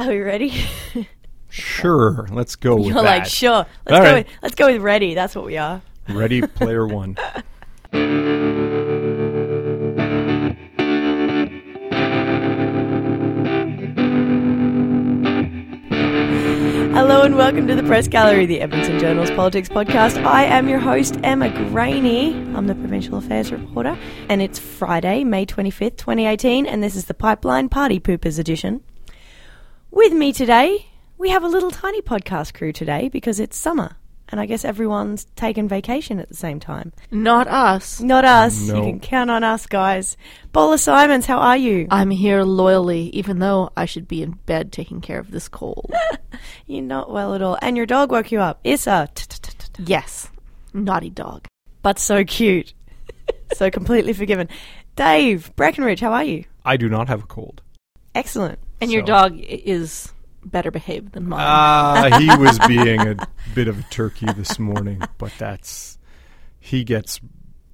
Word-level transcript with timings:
Are 0.00 0.08
we 0.08 0.20
ready? 0.20 0.64
Sure, 1.50 2.26
let's 2.32 2.56
go 2.56 2.76
with 2.76 2.86
You're 2.86 2.94
that. 2.94 3.02
like, 3.02 3.26
sure. 3.26 3.66
Let's 3.84 3.90
All 3.90 3.98
go. 3.98 4.02
right. 4.12 4.26
With, 4.26 4.36
let's 4.42 4.54
go 4.54 4.72
with 4.72 4.80
ready. 4.80 5.12
That's 5.12 5.36
what 5.36 5.44
we 5.44 5.58
are. 5.58 5.82
Ready, 6.08 6.40
player 6.40 6.86
one. 6.86 7.18
Hello 16.92 17.22
and 17.22 17.36
welcome 17.36 17.66
to 17.66 17.74
the 17.74 17.82
Press 17.82 18.06
Gallery, 18.06 18.46
the 18.46 18.60
Edmonton 18.60 18.98
Journal's 19.00 19.30
politics 19.32 19.68
podcast. 19.68 20.22
I 20.24 20.44
am 20.44 20.68
your 20.68 20.78
host, 20.78 21.18
Emma 21.24 21.50
Graney. 21.70 22.34
I'm 22.54 22.66
the 22.68 22.74
provincial 22.74 23.18
affairs 23.18 23.50
reporter, 23.50 23.98
and 24.28 24.40
it's 24.40 24.58
Friday, 24.58 25.24
May 25.24 25.44
25th, 25.46 25.96
2018, 25.96 26.66
and 26.66 26.82
this 26.82 26.94
is 26.96 27.06
the 27.06 27.14
Pipeline 27.14 27.68
Party 27.68 27.98
Poopers 27.98 28.38
edition. 28.38 28.82
With 29.90 30.12
me 30.12 30.32
today, 30.32 30.86
we 31.18 31.30
have 31.30 31.42
a 31.42 31.48
little 31.48 31.72
tiny 31.72 32.00
podcast 32.00 32.54
crew 32.54 32.72
today 32.72 33.08
because 33.08 33.40
it's 33.40 33.56
summer, 33.56 33.96
and 34.28 34.40
I 34.40 34.46
guess 34.46 34.64
everyone's 34.64 35.24
taken 35.34 35.66
vacation 35.66 36.20
at 36.20 36.28
the 36.28 36.36
same 36.36 36.60
time. 36.60 36.92
Not 37.10 37.48
us. 37.48 38.00
Not 38.00 38.24
us. 38.24 38.68
No. 38.68 38.76
You 38.76 38.82
can 38.82 39.00
count 39.00 39.30
on 39.30 39.42
us, 39.42 39.66
guys. 39.66 40.16
Paula 40.52 40.78
Simons, 40.78 41.26
how 41.26 41.38
are 41.38 41.56
you? 41.56 41.88
I'm 41.90 42.10
here 42.10 42.44
loyally, 42.44 43.08
even 43.08 43.40
though 43.40 43.72
I 43.76 43.84
should 43.84 44.06
be 44.06 44.22
in 44.22 44.38
bed 44.46 44.70
taking 44.70 45.00
care 45.00 45.18
of 45.18 45.32
this 45.32 45.48
cold. 45.48 45.92
You're 46.68 46.82
not 46.82 47.10
well 47.10 47.34
at 47.34 47.42
all. 47.42 47.58
And 47.60 47.76
your 47.76 47.86
dog 47.86 48.12
woke 48.12 48.30
you 48.30 48.40
up. 48.40 48.60
Issa. 48.62 49.08
Yes. 49.78 50.28
Naughty 50.72 51.10
dog. 51.10 51.46
But 51.82 51.98
so 51.98 52.24
cute. 52.24 52.74
so 53.54 53.70
completely 53.70 54.12
forgiven. 54.12 54.48
Dave 54.94 55.50
Breakenridge, 55.56 55.98
how 55.98 56.12
are 56.12 56.24
you? 56.24 56.44
I 56.64 56.76
do 56.76 56.88
not 56.88 57.08
have 57.08 57.24
a 57.24 57.26
cold. 57.26 57.60
Excellent. 58.14 58.60
And 58.80 58.90
your 58.90 59.02
dog 59.02 59.38
is 59.38 60.12
better 60.44 60.70
behaved 60.70 61.12
than 61.12 61.28
mine. 61.28 61.40
Ah, 61.42 62.18
he 62.18 62.26
was 62.36 62.58
being 62.60 63.00
a 63.00 63.16
bit 63.54 63.68
of 63.68 63.78
a 63.78 63.82
turkey 63.84 64.26
this 64.32 64.58
morning, 64.58 65.02
but 65.18 65.32
that's 65.38 65.98
he 66.58 66.84
gets 66.84 67.20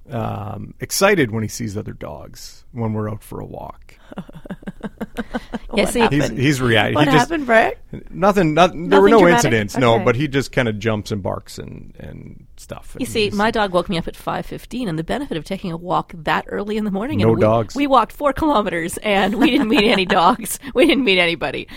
um, 0.09 0.73
excited 0.79 1.31
when 1.31 1.43
he 1.43 1.49
sees 1.49 1.77
other 1.77 1.93
dogs 1.93 2.65
when 2.71 2.93
we're 2.93 3.09
out 3.09 3.23
for 3.23 3.39
a 3.39 3.45
walk. 3.45 3.95
yeah, 5.33 5.39
What 5.69 5.89
see. 5.89 6.07
He's 6.07 6.29
he's 6.29 6.61
reacting. 6.61 6.95
What 6.95 7.07
he 7.07 7.13
just, 7.13 7.29
happened, 7.29 7.45
Breck? 7.45 7.79
Nothing. 8.09 8.53
Not, 8.53 8.71
there 8.73 9.01
were 9.01 9.09
no 9.09 9.19
dramatic? 9.19 9.45
incidents. 9.45 9.77
No, 9.77 9.99
but 9.99 10.15
he 10.15 10.27
just 10.27 10.51
kind 10.51 10.67
of 10.67 10.79
jumps 10.79 11.11
and 11.11 11.23
barks 11.23 11.57
and 11.57 11.95
and 11.99 12.47
stuff. 12.57 12.95
you 12.99 13.05
and 13.05 13.09
see, 13.09 13.29
my 13.29 13.51
dog 13.51 13.71
woke 13.71 13.89
me 13.89 13.97
up 13.97 14.07
at 14.07 14.15
5.15, 14.15 14.89
and 14.89 14.99
the 14.99 15.03
benefit 15.03 15.37
of 15.37 15.45
taking 15.45 15.71
a 15.71 15.77
walk 15.77 16.13
that 16.15 16.45
early 16.47 16.77
in 16.77 16.85
the 16.85 16.91
morning... 16.91 17.19
No 17.19 17.29
and 17.29 17.37
we, 17.37 17.41
dogs. 17.41 17.75
We 17.75 17.87
walked 17.87 18.11
four 18.11 18.33
kilometers, 18.33 18.97
and 18.97 19.35
we 19.35 19.51
didn't 19.51 19.69
meet 19.69 19.83
any 19.83 20.05
dogs. 20.19 20.59
We 20.73 20.85
didn't 20.85 21.03
meet 21.03 21.19
anybody. 21.19 21.67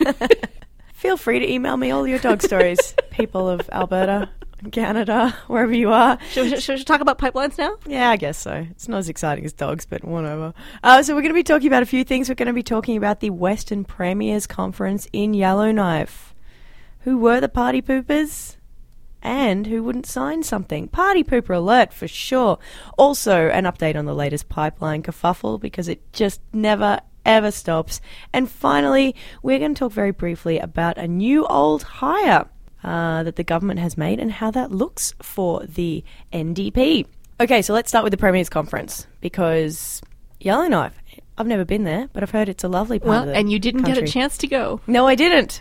Feel 0.94 1.16
free 1.16 1.38
to 1.38 1.48
email 1.48 1.76
me 1.76 1.90
all 1.90 2.06
your 2.06 2.18
dog 2.18 2.42
stories, 2.42 2.94
people 3.10 3.48
of 3.48 3.68
Alberta, 3.70 4.30
Canada, 4.72 5.30
wherever 5.46 5.72
you 5.72 5.92
are. 5.92 6.18
Should, 6.30 6.50
we- 6.50 6.60
should 6.60 6.78
we 6.78 6.84
talk 6.84 7.00
about 7.00 7.18
pipelines 7.18 7.58
now? 7.58 7.76
Yeah, 7.86 8.10
I 8.10 8.16
guess 8.16 8.38
so. 8.38 8.66
It's 8.70 8.88
not 8.88 8.98
as 8.98 9.08
exciting 9.08 9.44
as 9.44 9.52
dogs, 9.52 9.86
but 9.86 10.04
whatever. 10.04 10.52
Uh, 10.82 11.02
so 11.02 11.14
we're 11.14 11.22
going 11.22 11.30
to 11.32 11.38
be 11.38 11.42
talking 11.42 11.68
about 11.68 11.82
a 11.82 11.86
few 11.86 12.04
things. 12.04 12.28
We're 12.28 12.34
going 12.34 12.46
to 12.48 12.52
be 12.52 12.62
talking 12.62 12.96
about 12.96 13.20
the 13.20 13.30
Western 13.30 13.84
Premiers 13.84 14.46
Conference 14.46 15.06
in 15.12 15.34
Yellowknife. 15.34 16.34
Who 17.00 17.18
were 17.18 17.40
the 17.40 17.48
party 17.48 17.80
poopers? 17.80 18.56
And 19.20 19.66
who 19.66 19.82
wouldn't 19.82 20.06
sign 20.06 20.42
something? 20.44 20.86
Party 20.88 21.24
pooper 21.24 21.56
alert 21.56 21.92
for 21.92 22.06
sure. 22.06 22.58
Also, 22.96 23.48
an 23.48 23.64
update 23.64 23.96
on 23.96 24.04
the 24.04 24.14
latest 24.14 24.48
pipeline 24.48 25.02
kerfuffle 25.02 25.60
because 25.60 25.88
it 25.88 26.12
just 26.12 26.40
never 26.52 27.00
ever 27.26 27.50
stops. 27.50 28.00
And 28.32 28.48
finally, 28.50 29.14
we're 29.42 29.58
going 29.58 29.74
to 29.74 29.78
talk 29.78 29.92
very 29.92 30.12
briefly 30.12 30.58
about 30.58 30.96
a 30.98 31.06
new 31.08 31.44
old 31.46 31.82
hire 31.82 32.46
uh, 32.84 33.22
that 33.22 33.36
the 33.36 33.44
government 33.44 33.80
has 33.80 33.96
made 33.96 34.18
and 34.20 34.32
how 34.32 34.50
that 34.50 34.70
looks 34.70 35.14
for 35.22 35.64
the 35.66 36.04
NDP. 36.32 37.06
Okay, 37.40 37.62
so 37.62 37.72
let's 37.72 37.88
start 37.88 38.04
with 38.04 38.10
the 38.10 38.16
Premiers 38.16 38.48
Conference 38.48 39.06
because 39.20 40.00
Yellowknife. 40.40 40.94
I've 41.36 41.46
never 41.46 41.64
been 41.64 41.84
there, 41.84 42.08
but 42.12 42.24
I've 42.24 42.32
heard 42.32 42.48
it's 42.48 42.64
a 42.64 42.68
lovely 42.68 42.98
part 42.98 43.26
Well, 43.26 43.36
and 43.36 43.50
you 43.52 43.60
didn't 43.60 43.82
get 43.82 43.96
a 43.96 44.06
chance 44.06 44.36
to 44.38 44.48
go. 44.48 44.80
No, 44.88 45.06
I 45.06 45.14
didn't. 45.14 45.60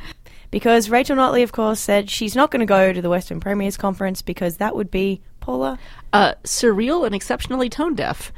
Because 0.49 0.89
Rachel 0.89 1.15
Notley, 1.17 1.43
of 1.43 1.51
course, 1.51 1.79
said 1.79 2.09
she's 2.09 2.35
not 2.35 2.49
going 2.49 2.61
to 2.61 2.65
go 2.65 2.93
to 2.93 3.01
the 3.01 3.09
Western 3.09 3.39
Premiers 3.39 3.77
Conference 3.77 4.23
because 4.23 4.57
that 4.57 4.75
would 4.75 4.89
be 4.89 5.21
Paula, 5.39 5.77
Uh, 6.13 6.33
surreal 6.43 7.05
and 7.05 7.13
exceptionally 7.13 7.69
tone 7.69 7.93
deaf. 7.95 8.31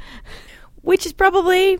which 0.82 1.06
is 1.06 1.12
probably 1.14 1.78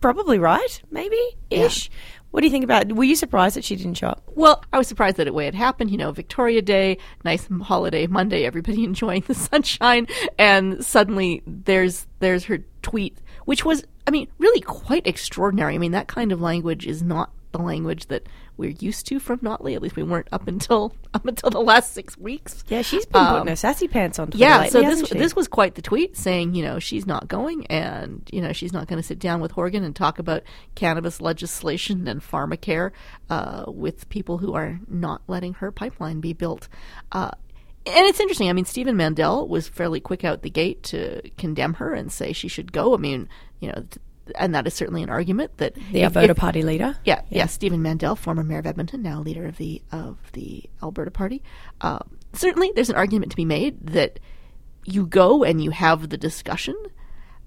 probably 0.00 0.38
right, 0.38 0.80
maybe 0.90 1.18
ish. 1.50 1.90
What 2.36 2.42
do 2.42 2.48
you 2.48 2.52
think 2.52 2.64
about? 2.64 2.92
Were 2.92 3.04
you 3.04 3.16
surprised 3.16 3.56
that 3.56 3.64
she 3.64 3.76
didn't 3.76 3.94
show 3.94 4.08
up? 4.08 4.22
Well, 4.34 4.62
I 4.70 4.76
was 4.76 4.86
surprised 4.86 5.16
that 5.16 5.26
it 5.26 5.32
way 5.32 5.46
it 5.46 5.54
happened. 5.54 5.90
You 5.90 5.96
know, 5.96 6.12
Victoria 6.12 6.60
Day, 6.60 6.98
nice 7.24 7.48
holiday 7.62 8.06
Monday, 8.06 8.44
everybody 8.44 8.84
enjoying 8.84 9.24
the 9.26 9.32
sunshine, 9.32 10.06
and 10.38 10.84
suddenly 10.84 11.42
there's 11.46 12.06
there's 12.18 12.44
her 12.44 12.58
tweet, 12.82 13.16
which 13.46 13.64
was, 13.64 13.84
I 14.06 14.10
mean, 14.10 14.28
really 14.36 14.60
quite 14.60 15.06
extraordinary. 15.06 15.76
I 15.76 15.78
mean, 15.78 15.92
that 15.92 16.08
kind 16.08 16.30
of 16.30 16.42
language 16.42 16.86
is 16.86 17.02
not 17.02 17.32
the 17.52 17.58
language 17.58 18.08
that 18.08 18.28
we're 18.56 18.74
used 18.78 19.06
to 19.06 19.18
from 19.18 19.38
Notley. 19.40 19.74
At 19.74 19.82
least 19.82 19.96
we 19.96 20.02
weren't 20.02 20.28
up 20.32 20.48
until 20.48 20.94
up 21.14 21.26
until 21.26 21.50
the 21.50 21.60
last 21.60 21.92
six 21.92 22.16
weeks. 22.16 22.64
Yeah, 22.68 22.82
she's 22.82 23.04
been 23.06 23.24
putting 23.24 23.40
Um, 23.42 23.46
her 23.48 23.56
sassy 23.56 23.88
pants 23.88 24.18
on. 24.18 24.28
Twitter 24.28 24.38
Yeah, 24.44 24.58
lately, 24.60 24.70
so 24.70 24.82
this 24.82 25.08
she? 25.08 25.18
this 25.18 25.36
was 25.36 25.48
quite 25.48 25.74
the 25.74 25.82
tweet 25.82 26.16
saying, 26.16 26.54
you 26.54 26.62
know, 26.64 26.78
she's 26.78 27.06
not 27.06 27.28
going 27.28 27.66
and, 27.68 28.28
you 28.32 28.40
know, 28.40 28.52
she's 28.52 28.72
not 28.72 28.86
going 28.88 29.00
to 29.00 29.06
sit 29.06 29.18
down 29.18 29.40
with 29.40 29.52
Horgan 29.52 29.84
and 29.84 29.94
talk 29.94 30.18
about 30.18 30.42
cannabis 30.74 31.20
legislation 31.20 32.08
and 32.08 32.20
pharmacare 32.20 32.92
uh, 33.30 33.64
with 33.68 34.08
people 34.08 34.38
who 34.38 34.54
are 34.54 34.80
not 34.88 35.22
letting 35.26 35.54
her 35.54 35.70
pipeline 35.70 36.20
be 36.20 36.32
built. 36.32 36.68
Uh, 37.12 37.30
and 37.86 38.04
it's 38.06 38.18
interesting. 38.18 38.48
I 38.48 38.52
mean, 38.52 38.64
Stephen 38.64 38.96
Mandel 38.96 39.46
was 39.46 39.68
fairly 39.68 40.00
quick 40.00 40.24
out 40.24 40.42
the 40.42 40.50
gate 40.50 40.82
to 40.84 41.22
condemn 41.38 41.74
her 41.74 41.94
and 41.94 42.10
say 42.10 42.32
she 42.32 42.48
should 42.48 42.72
go. 42.72 42.94
I 42.94 42.96
mean, 42.96 43.28
you 43.60 43.68
know, 43.68 43.84
and 44.34 44.54
that 44.54 44.66
is 44.66 44.74
certainly 44.74 45.02
an 45.02 45.10
argument 45.10 45.56
that 45.58 45.74
the 45.74 46.00
if- 46.02 46.16
Alberta 46.16 46.30
if- 46.32 46.36
Party 46.36 46.62
leader. 46.62 46.96
yeah, 47.04 47.22
yeah, 47.30 47.46
Stephen 47.46 47.82
Mandel, 47.82 48.16
former 48.16 48.42
mayor 48.42 48.58
of 48.58 48.66
Edmonton, 48.66 49.02
now 49.02 49.20
leader 49.20 49.46
of 49.46 49.56
the 49.56 49.82
of 49.92 50.16
the 50.32 50.64
Alberta 50.82 51.10
Party. 51.10 51.42
Uh, 51.80 52.00
certainly, 52.32 52.72
there's 52.74 52.90
an 52.90 52.96
argument 52.96 53.30
to 53.30 53.36
be 53.36 53.44
made 53.44 53.86
that 53.86 54.18
you 54.84 55.06
go 55.06 55.42
and 55.44 55.62
you 55.62 55.70
have 55.70 56.08
the 56.10 56.16
discussion, 56.16 56.76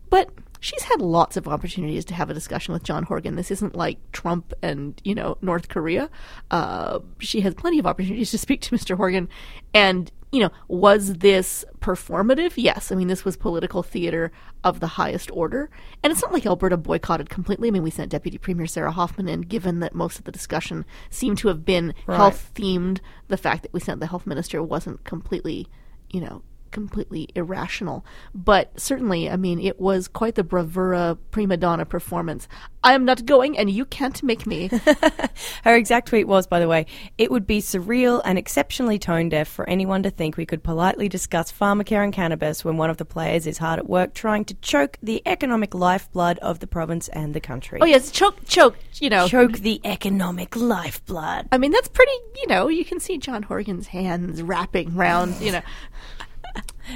but 0.09 0.29
she's 0.61 0.83
had 0.83 0.99
lots 1.01 1.37
of 1.37 1.47
opportunities 1.47 2.03
to 2.05 2.13
have 2.13 2.29
a 2.29 2.33
discussion 2.33 2.73
with 2.73 2.83
John 2.83 3.03
Horgan. 3.03 3.35
This 3.37 3.49
isn't 3.51 3.75
like 3.75 3.97
Trump 4.11 4.53
and 4.61 4.99
you 5.03 5.15
know 5.15 5.37
North 5.41 5.69
Korea. 5.69 6.09
Uh, 6.51 6.99
she 7.19 7.41
has 7.41 7.53
plenty 7.55 7.79
of 7.79 7.85
opportunities 7.87 8.31
to 8.31 8.37
speak 8.37 8.61
to 8.61 8.75
Mr. 8.75 8.97
Horgan, 8.97 9.29
and 9.73 10.11
you 10.31 10.39
know, 10.39 10.51
was 10.67 11.15
this 11.15 11.65
performative? 11.79 12.53
Yes. 12.55 12.91
I 12.91 12.95
mean, 12.95 13.07
this 13.07 13.25
was 13.25 13.35
political 13.35 13.81
theater 13.81 14.31
of 14.63 14.79
the 14.79 14.87
highest 14.87 15.31
order. 15.31 15.69
And 16.03 16.11
it's 16.11 16.21
not 16.21 16.33
like 16.33 16.45
Alberta 16.45 16.77
boycotted 16.77 17.29
completely. 17.29 17.69
I 17.69 17.71
mean, 17.71 17.83
we 17.83 17.89
sent 17.89 18.11
Deputy 18.11 18.37
Premier 18.37 18.67
Sarah 18.67 18.91
Hoffman 18.91 19.27
in, 19.27 19.41
given 19.41 19.79
that 19.79 19.95
most 19.95 20.19
of 20.19 20.25
the 20.25 20.31
discussion 20.31 20.85
seemed 21.09 21.39
to 21.39 21.47
have 21.47 21.65
been 21.65 21.93
health 22.05 22.51
themed. 22.53 22.99
The 23.27 23.37
fact 23.37 23.63
that 23.63 23.73
we 23.73 23.79
sent 23.79 23.99
the 23.99 24.07
health 24.07 24.27
minister 24.27 24.61
wasn't 24.61 25.03
completely, 25.03 25.67
you 26.11 26.21
know, 26.21 26.43
completely 26.71 27.29
irrational. 27.35 28.05
But 28.33 28.79
certainly, 28.79 29.29
I 29.29 29.35
mean, 29.35 29.59
it 29.59 29.79
was 29.79 30.07
quite 30.07 30.35
the 30.35 30.43
bravura 30.43 31.17
prima 31.31 31.57
donna 31.57 31.85
performance. 31.85 32.47
I 32.81 32.93
am 32.93 33.03
not 33.03 33.25
going, 33.25 33.57
and 33.57 33.69
you 33.69 33.83
can't 33.85 34.23
make 34.23 34.47
me. 34.47 34.69
Her 35.63 35.75
exact 35.75 36.07
tweet 36.07 36.27
was, 36.27 36.47
by 36.47 36.61
the 36.61 36.67
way, 36.67 36.85
it 37.17 37.29
would 37.29 37.45
be 37.45 37.59
surreal 37.59 38.21
and 38.23 38.37
exceptionally 38.37 38.97
tone 38.97 39.27
deaf 39.27 39.49
for 39.49 39.67
anyone 39.69 40.01
to 40.03 40.09
think 40.09 40.37
we 40.37 40.45
could 40.45 40.63
politely 40.63 41.09
discuss 41.09 41.51
pharmacare 41.51 42.03
and 42.03 42.13
cannabis 42.13 42.63
when 42.63 42.77
one 42.77 42.89
of 42.89 42.95
the 42.95 43.03
players 43.03 43.45
is 43.47 43.57
hard 43.57 43.79
at 43.79 43.89
work 43.89 44.13
trying 44.13 44.45
to 44.45 44.53
choke 44.55 44.97
the 45.03 45.21
economic 45.25 45.73
lifeblood 45.73 46.39
of 46.39 46.59
the 46.59 46.67
province 46.67 47.09
and 47.09 47.33
the 47.33 47.41
country. 47.41 47.79
oh, 47.81 47.85
yes, 47.85 48.11
choke, 48.11 48.37
choke, 48.47 48.77
you 48.95 49.09
know. 49.09 49.27
Choke 49.27 49.57
the 49.59 49.81
economic 49.83 50.55
lifeblood. 50.55 51.47
I 51.51 51.57
mean, 51.57 51.71
that's 51.71 51.89
pretty, 51.89 52.13
you 52.37 52.47
know, 52.47 52.69
you 52.69 52.85
can 52.85 53.01
see 53.01 53.17
John 53.17 53.43
Horgan's 53.43 53.87
hands 53.87 54.41
wrapping 54.41 54.95
round, 54.95 55.41
you 55.41 55.51
know. 55.51 55.61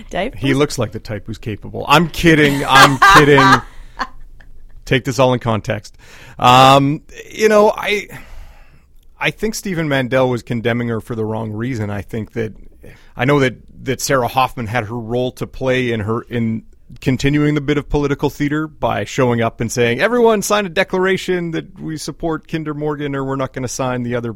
Dave? 0.10 0.34
He 0.34 0.54
looks 0.54 0.78
like 0.78 0.92
the 0.92 1.00
type 1.00 1.28
who's 1.28 1.38
capable. 1.38 1.86
I'm 1.88 2.10
kidding. 2.10 2.64
I'm 2.68 2.98
kidding. 3.16 3.62
Take 4.86 5.06
this 5.06 5.20
all 5.20 5.34
in 5.34 5.40
context. 5.40 5.98
Um, 6.38 7.04
you 7.32 7.48
know, 7.50 7.72
I 7.76 8.08
I 9.20 9.32
think 9.32 9.56
Stephen 9.56 9.88
Mandel 9.88 10.30
was 10.30 10.44
condemning 10.44 10.90
her 10.90 11.00
for 11.00 11.16
the 11.16 11.24
wrong 11.24 11.52
reason. 11.52 11.90
I 11.90 12.02
think 12.02 12.34
that 12.34 12.54
I 13.16 13.26
know 13.26 13.40
that 13.40 13.56
that 13.86 14.02
Sarah 14.02 14.28
Hoffman 14.28 14.68
had 14.68 14.86
her 14.86 15.00
role 15.00 15.32
to 15.34 15.48
play 15.48 15.92
in 15.92 16.02
her 16.02 16.22
in 16.24 16.66
continuing 17.00 17.56
the 17.56 17.62
bit 17.62 17.78
of 17.78 17.90
political 17.90 18.30
theater 18.30 18.68
by 18.68 19.06
showing 19.06 19.42
up 19.42 19.62
and 19.62 19.72
saying, 19.72 20.02
"Everyone 20.02 20.42
sign 20.42 20.66
a 20.66 20.70
declaration 20.70 21.52
that 21.52 21.80
we 21.80 21.98
support 21.98 22.48
Kinder 22.48 22.74
Morgan, 22.74 23.16
or 23.16 23.24
we're 23.24 23.38
not 23.38 23.54
going 23.54 23.64
to 23.64 23.70
sign 23.70 24.04
the 24.04 24.16
other 24.16 24.36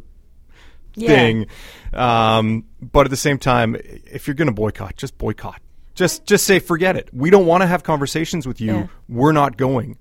Yeah. 0.97 1.07
thing. 1.09 1.45
Um, 1.93 2.65
but 2.81 3.05
at 3.07 3.11
the 3.11 3.15
same 3.17 3.37
time, 3.37 3.77
if 3.79 4.27
you're 4.27 4.33
going 4.35 4.47
to 4.47 4.53
boycott, 4.53 4.97
just 4.97 5.17
boycott. 5.17 5.61
Just 5.95 6.25
just 6.25 6.45
say 6.45 6.59
forget 6.59 6.95
it. 6.95 7.09
We 7.13 7.29
don't 7.29 7.45
want 7.45 7.61
to 7.61 7.67
have 7.67 7.83
conversations 7.83 8.45
with 8.45 8.59
you. 8.59 8.73
Yeah. 8.73 8.87
We're 9.07 9.31
not 9.31 9.57
going. 9.57 9.97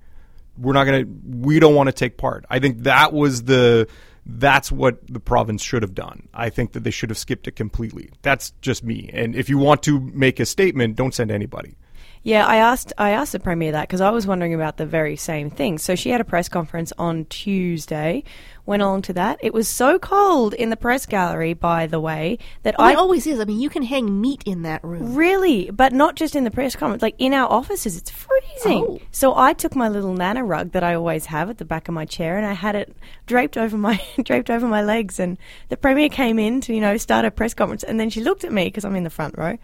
We're 0.57 0.73
not 0.73 0.83
going 0.83 1.05
to. 1.05 1.37
We 1.39 1.59
don't 1.59 1.73
want 1.75 1.87
to 1.87 1.93
take 1.93 2.17
part. 2.17 2.45
I 2.49 2.59
think 2.59 2.83
that 2.83 3.13
was 3.13 3.43
the 3.43 3.87
That's 4.25 4.71
what 4.71 4.99
the 5.07 5.19
province 5.19 5.63
should 5.63 5.83
have 5.83 5.95
done. 5.95 6.27
I 6.33 6.49
think 6.49 6.73
that 6.73 6.83
they 6.83 6.91
should 6.91 7.09
have 7.09 7.17
skipped 7.17 7.47
it 7.47 7.55
completely. 7.55 8.11
That's 8.21 8.51
just 8.61 8.83
me. 8.83 9.09
And 9.13 9.35
if 9.35 9.49
you 9.49 9.57
want 9.57 9.83
to 9.83 9.99
make 9.99 10.39
a 10.39 10.45
statement, 10.45 10.97
don't 10.97 11.13
send 11.15 11.31
anybody. 11.31 11.77
Yeah, 12.27 12.45
I 12.45 12.57
asked 12.57 12.91
I 12.97 13.11
asked 13.11 13.31
the 13.31 13.39
premier 13.39 13.71
that 13.71 13.87
because 13.87 14.01
I 14.01 14.09
was 14.09 14.27
wondering 14.27 14.53
about 14.53 14.75
the 14.75 14.85
very 14.85 15.15
same 15.15 15.49
thing. 15.49 15.77
So 15.77 15.95
she 15.95 16.09
had 16.09 16.19
a 16.19 16.25
press 16.25 16.49
conference 16.49 16.91
on 16.97 17.23
Tuesday. 17.25 18.25
Went 18.65 18.81
along 18.81 19.03
to 19.03 19.13
that. 19.13 19.39
It 19.41 19.53
was 19.53 19.65
so 19.69 19.97
cold 19.97 20.53
in 20.53 20.69
the 20.69 20.75
press 20.75 21.05
gallery, 21.05 21.53
by 21.53 21.87
the 21.87 22.01
way, 22.01 22.37
that 22.63 22.75
Oh, 22.77 22.83
I 22.83 22.91
it 22.91 22.97
always 22.97 23.25
is. 23.25 23.39
I 23.39 23.45
mean, 23.45 23.61
you 23.61 23.69
can 23.69 23.81
hang 23.83 24.19
meat 24.19 24.43
in 24.45 24.63
that 24.63 24.83
room. 24.83 25.15
really, 25.15 25.69
but 25.71 25.93
not 25.93 26.17
just 26.17 26.35
in 26.35 26.43
the 26.43 26.51
press 26.51 26.75
conference, 26.75 27.01
like 27.01 27.15
in 27.17 27.33
our 27.33 27.49
offices, 27.49 27.95
it's 27.95 28.11
freezing. 28.11 28.83
Oh. 28.85 28.99
So 29.11 29.33
I 29.33 29.53
took 29.53 29.73
my 29.73 29.87
little 29.87 30.11
nana 30.11 30.43
rug 30.43 30.73
that 30.73 30.83
I 30.83 30.95
always 30.95 31.27
have 31.27 31.49
at 31.49 31.59
the 31.59 31.63
back 31.65 31.87
of 31.87 31.93
my 31.93 32.03
chair, 32.03 32.35
and 32.35 32.45
I 32.45 32.51
had 32.51 32.75
it 32.75 32.93
draped 33.25 33.55
over 33.57 33.77
my 33.77 34.01
draped 34.21 34.49
over 34.49 34.67
my 34.67 34.83
legs. 34.83 35.17
And 35.17 35.37
the 35.69 35.77
premier 35.77 36.09
came 36.09 36.39
in 36.39 36.59
to 36.59 36.73
you 36.73 36.81
know 36.81 36.97
start 36.97 37.23
a 37.23 37.31
press 37.31 37.53
conference, 37.53 37.83
and 37.83 37.97
then 37.97 38.09
she 38.09 38.19
looked 38.21 38.43
at 38.43 38.51
me 38.51 38.65
because 38.65 38.83
I'm 38.83 38.97
in 38.97 39.05
the 39.05 39.09
front 39.09 39.37
row. 39.37 39.57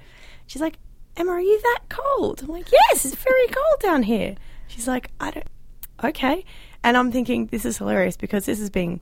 She's 0.47 0.61
like, 0.61 0.77
Emma, 1.15 1.31
are 1.31 1.41
you 1.41 1.61
that 1.61 1.79
cold? 1.89 2.41
I'm 2.41 2.49
like, 2.49 2.71
yes, 2.71 3.05
it's 3.05 3.15
very 3.15 3.47
cold 3.47 3.79
down 3.79 4.03
here. 4.03 4.35
She's 4.67 4.87
like, 4.87 5.11
I 5.19 5.31
don't, 5.31 5.47
okay. 6.03 6.43
And 6.83 6.97
I'm 6.97 7.11
thinking, 7.11 7.47
this 7.47 7.65
is 7.65 7.77
hilarious 7.77 8.17
because 8.17 8.45
this 8.45 8.59
is 8.59 8.69
being 8.69 8.99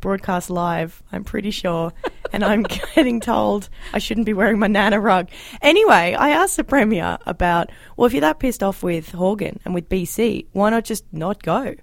broadcast 0.00 0.50
live, 0.50 1.02
I'm 1.12 1.24
pretty 1.24 1.50
sure. 1.50 1.92
and 2.32 2.44
I'm 2.44 2.62
getting 2.94 3.20
told 3.20 3.68
I 3.92 3.98
shouldn't 3.98 4.26
be 4.26 4.32
wearing 4.32 4.58
my 4.58 4.66
Nana 4.66 4.98
rug. 4.98 5.28
Anyway, 5.62 6.14
I 6.18 6.30
asked 6.30 6.56
the 6.56 6.64
Premier 6.64 7.18
about, 7.26 7.70
well, 7.96 8.06
if 8.06 8.12
you're 8.12 8.22
that 8.22 8.38
pissed 8.38 8.62
off 8.62 8.82
with 8.82 9.10
Horgan 9.12 9.60
and 9.64 9.74
with 9.74 9.88
BC, 9.88 10.46
why 10.52 10.70
not 10.70 10.84
just 10.84 11.04
not 11.12 11.42
go? 11.42 11.74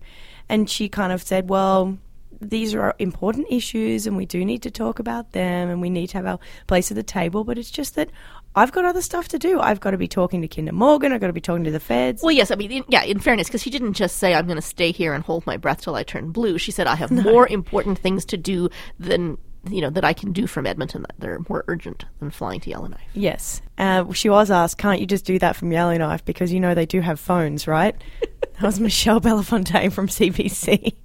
And 0.49 0.69
she 0.69 0.89
kind 0.89 1.11
of 1.11 1.21
said, 1.21 1.49
well, 1.49 1.97
these 2.39 2.75
are 2.75 2.95
important 2.99 3.47
issues 3.49 4.05
and 4.05 4.15
we 4.15 4.25
do 4.25 4.43
need 4.45 4.61
to 4.63 4.71
talk 4.71 4.99
about 4.99 5.31
them 5.31 5.69
and 5.69 5.81
we 5.81 5.89
need 5.89 6.07
to 6.07 6.17
have 6.17 6.25
our 6.25 6.39
place 6.67 6.91
at 6.91 6.95
the 6.95 7.03
table, 7.03 7.43
but 7.43 7.57
it's 7.57 7.71
just 7.71 7.95
that 7.95 8.09
I've 8.57 8.71
got 8.71 8.85
other 8.85 9.01
stuff 9.01 9.27
to 9.29 9.39
do. 9.39 9.59
I've 9.59 9.79
got 9.79 9.91
to 9.91 9.97
be 9.97 10.07
talking 10.07 10.41
to 10.41 10.47
Kinder 10.47 10.71
Morgan, 10.71 11.13
I've 11.13 11.21
got 11.21 11.27
to 11.27 11.33
be 11.33 11.41
talking 11.41 11.63
to 11.65 11.71
the 11.71 11.79
feds. 11.79 12.23
Well, 12.23 12.31
yes, 12.31 12.49
I 12.49 12.55
mean, 12.55 12.71
in, 12.71 12.83
yeah, 12.87 13.03
in 13.03 13.19
fairness, 13.19 13.47
because 13.47 13.61
she 13.61 13.69
didn't 13.69 13.93
just 13.93 14.17
say, 14.17 14.33
I'm 14.33 14.45
going 14.45 14.57
to 14.57 14.61
stay 14.61 14.91
here 14.91 15.13
and 15.13 15.23
hold 15.23 15.45
my 15.45 15.57
breath 15.57 15.81
till 15.81 15.95
I 15.95 16.03
turn 16.03 16.31
blue. 16.31 16.57
She 16.57 16.71
said, 16.71 16.87
I 16.87 16.95
have 16.95 17.11
more 17.11 17.47
important 17.47 17.99
things 17.99 18.25
to 18.25 18.37
do 18.37 18.69
than, 18.99 19.37
you 19.69 19.81
know, 19.81 19.91
that 19.91 20.03
I 20.03 20.13
can 20.13 20.31
do 20.31 20.47
from 20.47 20.65
Edmonton 20.65 21.05
that 21.19 21.29
are 21.29 21.39
more 21.47 21.63
urgent 21.67 22.05
than 22.19 22.31
flying 22.31 22.59
to 22.61 22.69
Yellowknife. 22.69 23.01
Yes. 23.13 23.61
Uh, 23.77 24.11
she 24.13 24.29
was 24.29 24.49
asked, 24.49 24.79
can't 24.79 24.99
you 24.99 25.05
just 25.05 25.25
do 25.25 25.37
that 25.39 25.55
from 25.55 25.71
Yellowknife? 25.71 26.25
Because 26.25 26.51
you 26.51 26.59
know 26.59 26.73
they 26.73 26.87
do 26.87 27.01
have 27.01 27.19
phones, 27.19 27.67
right? 27.67 27.95
that 28.21 28.61
was 28.61 28.79
Michelle 28.79 29.19
Bellefontaine 29.21 29.91
from 29.91 30.07
CBC. 30.07 30.95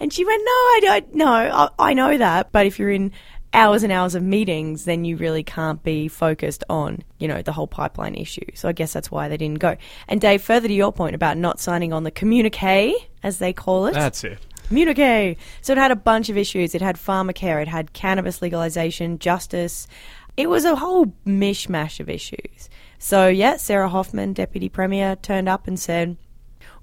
And 0.00 0.12
she 0.12 0.24
went, 0.24 0.42
no, 0.44 0.50
I 0.50 0.80
don't, 0.82 1.14
no, 1.14 1.28
I, 1.28 1.68
I 1.78 1.94
know 1.94 2.16
that. 2.18 2.52
But 2.52 2.66
if 2.66 2.78
you're 2.78 2.90
in 2.90 3.12
hours 3.52 3.82
and 3.82 3.92
hours 3.92 4.14
of 4.14 4.22
meetings, 4.22 4.84
then 4.84 5.04
you 5.04 5.16
really 5.16 5.42
can't 5.42 5.82
be 5.82 6.08
focused 6.08 6.64
on, 6.68 7.02
you 7.18 7.26
know, 7.26 7.42
the 7.42 7.52
whole 7.52 7.66
pipeline 7.66 8.14
issue. 8.14 8.44
So 8.54 8.68
I 8.68 8.72
guess 8.72 8.92
that's 8.92 9.10
why 9.10 9.28
they 9.28 9.36
didn't 9.36 9.58
go. 9.58 9.76
And 10.06 10.20
Dave, 10.20 10.42
further 10.42 10.68
to 10.68 10.74
your 10.74 10.92
point 10.92 11.14
about 11.14 11.36
not 11.36 11.60
signing 11.60 11.92
on 11.92 12.04
the 12.04 12.10
communique, 12.10 12.94
as 13.22 13.38
they 13.38 13.52
call 13.52 13.86
it. 13.86 13.94
That's 13.94 14.24
it. 14.24 14.38
Communique. 14.68 15.36
So 15.62 15.72
it 15.72 15.78
had 15.78 15.90
a 15.90 15.96
bunch 15.96 16.28
of 16.28 16.36
issues. 16.36 16.74
It 16.74 16.82
had 16.82 16.96
pharmacare, 16.96 17.62
it 17.62 17.68
had 17.68 17.92
cannabis 17.92 18.42
legalization, 18.42 19.18
justice. 19.18 19.88
It 20.36 20.48
was 20.48 20.64
a 20.64 20.76
whole 20.76 21.06
mishmash 21.26 22.00
of 22.00 22.08
issues. 22.08 22.68
So, 22.98 23.28
yeah, 23.28 23.56
Sarah 23.56 23.88
Hoffman, 23.88 24.34
Deputy 24.34 24.68
Premier, 24.68 25.16
turned 25.16 25.48
up 25.48 25.66
and 25.66 25.78
said, 25.78 26.16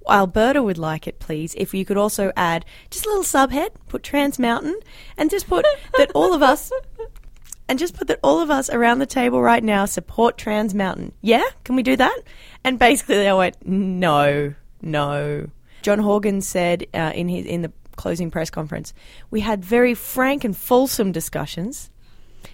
Alberta 0.10 0.62
would 0.62 0.78
like 0.78 1.08
it, 1.08 1.20
please, 1.20 1.56
if 1.58 1.74
you 1.74 1.86
could 1.86 1.98
also 1.98 2.32
add 2.36 2.66
just 2.90 3.06
a 3.06 3.10
little 3.10 3.24
subhead, 3.24 3.70
put 3.88 4.04
Trans 4.04 4.40
Mountain, 4.40 4.80
and 5.18 5.30
just 5.30 5.48
put 5.48 5.66
that 5.98 6.12
all 6.14 6.34
of 6.34 6.42
us, 6.42 6.72
and 7.68 7.80
just 7.80 7.96
put 7.96 8.08
that 8.08 8.20
all 8.24 8.42
of 8.42 8.50
us 8.50 8.70
around 8.70 9.00
the 9.00 9.06
table 9.06 9.42
right 9.42 9.64
now 9.64 9.86
support 9.86 10.38
Trans 10.38 10.74
Mountain. 10.74 11.14
Yeah? 11.22 11.46
Can 11.64 11.76
we 11.76 11.84
do 11.84 11.96
that? 11.96 12.18
And 12.64 12.78
basically 12.78 13.16
they 13.16 13.34
went, 13.34 13.58
no, 13.66 14.54
no. 14.82 15.50
John 15.82 16.00
Horgan 16.00 16.42
said 16.42 16.88
uh, 16.94 17.12
in 17.14 17.30
his 17.30 17.46
in 17.46 17.62
the 17.62 17.72
closing 17.96 18.32
press 18.32 18.50
conference, 18.50 18.94
we 19.30 19.42
had 19.42 19.64
very 19.64 19.94
frank 19.94 20.44
and 20.44 20.58
fulsome 20.58 21.12
discussions, 21.12 21.92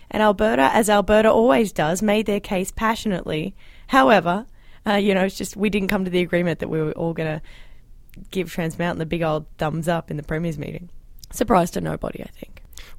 and 0.09 0.21
Alberta, 0.21 0.69
as 0.73 0.89
Alberta 0.89 1.31
always 1.31 1.71
does, 1.71 2.01
made 2.01 2.25
their 2.25 2.41
case 2.41 2.71
passionately. 2.71 3.55
However, 3.87 4.47
uh, 4.87 4.93
you 4.93 5.13
know, 5.13 5.23
it's 5.23 5.37
just 5.37 5.55
we 5.55 5.69
didn't 5.69 5.89
come 5.89 6.05
to 6.05 6.11
the 6.11 6.21
agreement 6.21 6.59
that 6.59 6.69
we 6.69 6.81
were 6.81 6.91
all 6.93 7.13
going 7.13 7.39
to 7.39 7.41
give 8.31 8.51
Trans 8.51 8.77
Mountain 8.77 8.99
the 8.99 9.05
big 9.05 9.21
old 9.21 9.45
thumbs 9.57 9.87
up 9.87 10.11
in 10.11 10.17
the 10.17 10.23
premiers 10.23 10.57
meeting. 10.57 10.89
Surprise 11.31 11.71
to 11.71 11.81
nobody, 11.81 12.21
I 12.21 12.27
think. 12.27 12.50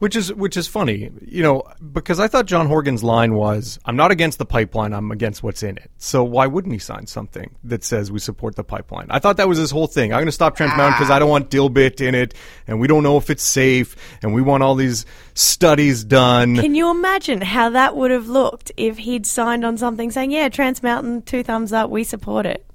Which 0.03 0.17
is 0.17 0.35
which 0.35 0.57
is 0.57 0.67
funny, 0.67 1.13
you 1.25 1.45
know, 1.45 1.63
because 1.93 2.19
I 2.19 2.27
thought 2.27 2.47
John 2.47 2.67
Horgan's 2.67 3.05
line 3.05 3.35
was, 3.35 3.79
"I'm 3.85 3.95
not 3.95 4.11
against 4.11 4.39
the 4.39 4.45
pipeline. 4.45 4.93
I'm 4.93 5.13
against 5.13 5.45
what's 5.45 5.63
in 5.63 5.77
it." 5.77 5.93
So 5.97 6.25
why 6.25 6.49
wouldn't 6.49 6.73
he 6.73 6.81
sign 6.81 7.07
something 7.07 7.55
that 7.63 7.85
says 7.85 8.11
we 8.11 8.19
support 8.19 8.57
the 8.57 8.65
pipeline? 8.65 9.07
I 9.11 9.21
thought 9.21 9.37
that 9.37 9.47
was 9.47 9.59
his 9.59 9.71
whole 9.71 9.87
thing. 9.87 10.13
I'm 10.13 10.17
going 10.17 10.27
to 10.27 10.33
stop 10.33 10.57
Trans 10.57 10.77
Mountain 10.77 10.95
because 10.95 11.13
I 11.13 11.21
don't 11.21 11.31
want 11.31 11.51
Dilbit 11.51 12.01
in 12.01 12.17
it, 12.17 12.35
and 12.67 12.81
we 12.81 12.89
don't 12.89 13.05
know 13.05 13.17
if 13.17 13.31
it's 13.31 13.45
safe, 13.45 13.95
and 14.23 14.35
we 14.35 14.43
want 14.43 14.65
all 14.65 14.75
these 14.75 15.07
studies 15.35 16.03
done. 16.03 16.57
Can 16.57 16.75
you 16.75 16.91
imagine 16.91 17.41
how 17.41 17.71
that 17.71 17.95
would 17.95 18.11
have 18.11 18.29
looked 18.29 18.73
if 18.77 18.99
he'd 18.99 19.25
signed 19.25 19.65
on 19.65 19.79
something 19.79 20.11
saying, 20.11 20.33
"Yeah, 20.33 20.49
Trans 20.49 20.83
Mountain, 20.83 21.23
two 21.23 21.45
thumbs 21.45 21.73
up, 21.73 21.91
we 21.91 22.03
support 22.03 22.45
it"? 22.45 22.67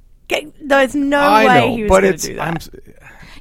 There's 0.61 0.95
no 0.95 1.19
I 1.19 1.45
way 1.45 1.59
know, 1.59 1.75
he 1.75 1.83
was 1.83 1.89
going 1.89 2.03
to 2.03 2.17
do 2.17 2.35
that. 2.35 2.47
I'm, 2.47 2.57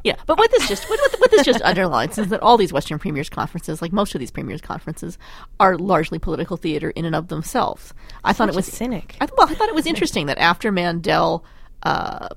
Yeah, 0.07 0.15
but 0.25 0.39
what 0.39 0.53
this 0.53 0.69
just 0.69 0.89
what, 0.89 1.01
what, 1.19 1.33
this 1.33 1.45
just 1.45 1.61
underlines 1.63 2.17
is 2.17 2.29
that 2.29 2.41
all 2.41 2.57
these 2.57 2.73
Western 2.73 3.01
premiers 3.01 3.29
conferences, 3.29 3.83
like 3.83 3.93
most 3.93 4.15
of 4.15 4.21
these 4.21 4.31
premiers 4.31 4.61
conferences, 4.61 5.19
are 5.59 5.77
largely 5.77 6.21
political 6.21 6.57
theater 6.57 6.91
in 6.91 7.05
and 7.05 7.17
of 7.17 7.27
themselves. 7.27 7.93
I 8.23 8.33
thought 8.33 8.49
it 8.49 8.55
was 8.55 8.67
cynic. 8.67 9.17
I, 9.21 9.27
well, 9.37 9.49
I 9.51 9.55
thought 9.57 9.69
it 9.69 9.75
was 9.75 9.85
interesting 9.85 10.27
that 10.27 10.39
after 10.39 10.71
Mandel 10.71 11.45
uh, 11.83 12.29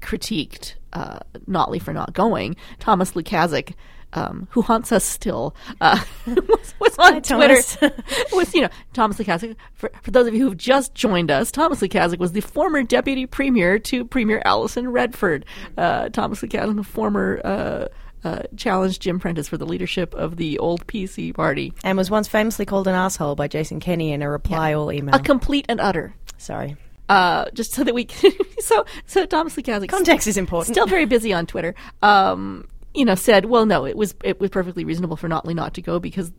critiqued 0.00 0.76
uh, 0.94 1.18
Notley 1.46 1.78
for 1.82 1.92
not 1.92 2.14
going, 2.14 2.56
Thomas 2.78 3.12
Lukaszuk. 3.12 3.74
Um, 4.12 4.48
who 4.50 4.62
haunts 4.62 4.90
us 4.90 5.04
still 5.04 5.54
uh, 5.80 6.02
was, 6.26 6.74
was 6.80 6.98
on 6.98 7.12
Hi, 7.14 7.20
Twitter. 7.20 7.62
Thomas. 7.62 7.94
was 8.32 8.54
you 8.54 8.62
know 8.62 8.68
Thomas 8.92 9.18
Lukaszuk. 9.18 9.54
For, 9.74 9.90
for 10.02 10.10
those 10.10 10.26
of 10.26 10.34
you 10.34 10.42
who've 10.44 10.56
just 10.56 10.94
joined 10.94 11.30
us, 11.30 11.50
Thomas 11.52 11.80
Lukaszuk 11.80 12.18
was 12.18 12.32
the 12.32 12.40
former 12.40 12.82
deputy 12.82 13.26
premier 13.26 13.78
to 13.78 14.04
Premier 14.04 14.42
Alison 14.44 14.88
Redford. 14.90 15.44
Uh, 15.78 16.08
Thomas 16.08 16.40
Lukaszuk, 16.40 16.74
the 16.76 16.82
former 16.82 17.40
uh, 17.44 17.86
uh, 18.24 18.42
challenged 18.56 19.00
Jim 19.00 19.18
Prentice 19.20 19.48
for 19.48 19.56
the 19.56 19.64
leadership 19.66 20.12
of 20.14 20.36
the 20.36 20.58
old 20.58 20.86
PC 20.86 21.32
party. 21.34 21.72
and 21.84 21.96
was 21.96 22.10
once 22.10 22.28
famously 22.28 22.66
called 22.66 22.86
an 22.88 22.94
asshole 22.94 23.34
by 23.36 23.48
Jason 23.48 23.80
Kenney 23.80 24.12
in 24.12 24.22
a 24.22 24.30
reply 24.30 24.72
all 24.74 24.92
email. 24.92 25.14
A 25.14 25.20
complete 25.20 25.66
and 25.68 25.80
utter. 25.80 26.14
Sorry. 26.36 26.76
Uh, 27.08 27.46
just 27.54 27.72
so 27.72 27.82
that 27.82 27.94
we 27.94 28.04
can, 28.04 28.32
so 28.60 28.84
so 29.06 29.26
Thomas 29.26 29.56
Lukaszuk 29.56 29.88
Context 29.88 30.26
is 30.26 30.36
important. 30.36 30.74
still 30.74 30.86
very 30.86 31.06
busy 31.06 31.32
on 31.32 31.46
Twitter. 31.46 31.74
Um, 32.02 32.66
you 32.94 33.04
know, 33.04 33.14
said, 33.14 33.44
well, 33.46 33.66
no, 33.66 33.84
it 33.86 33.96
was 33.96 34.14
it 34.24 34.40
was 34.40 34.50
perfectly 34.50 34.84
reasonable 34.84 35.16
for 35.16 35.28
Notley 35.28 35.54
not 35.54 35.74
to 35.74 35.82
go 35.82 35.98
because 35.98 36.32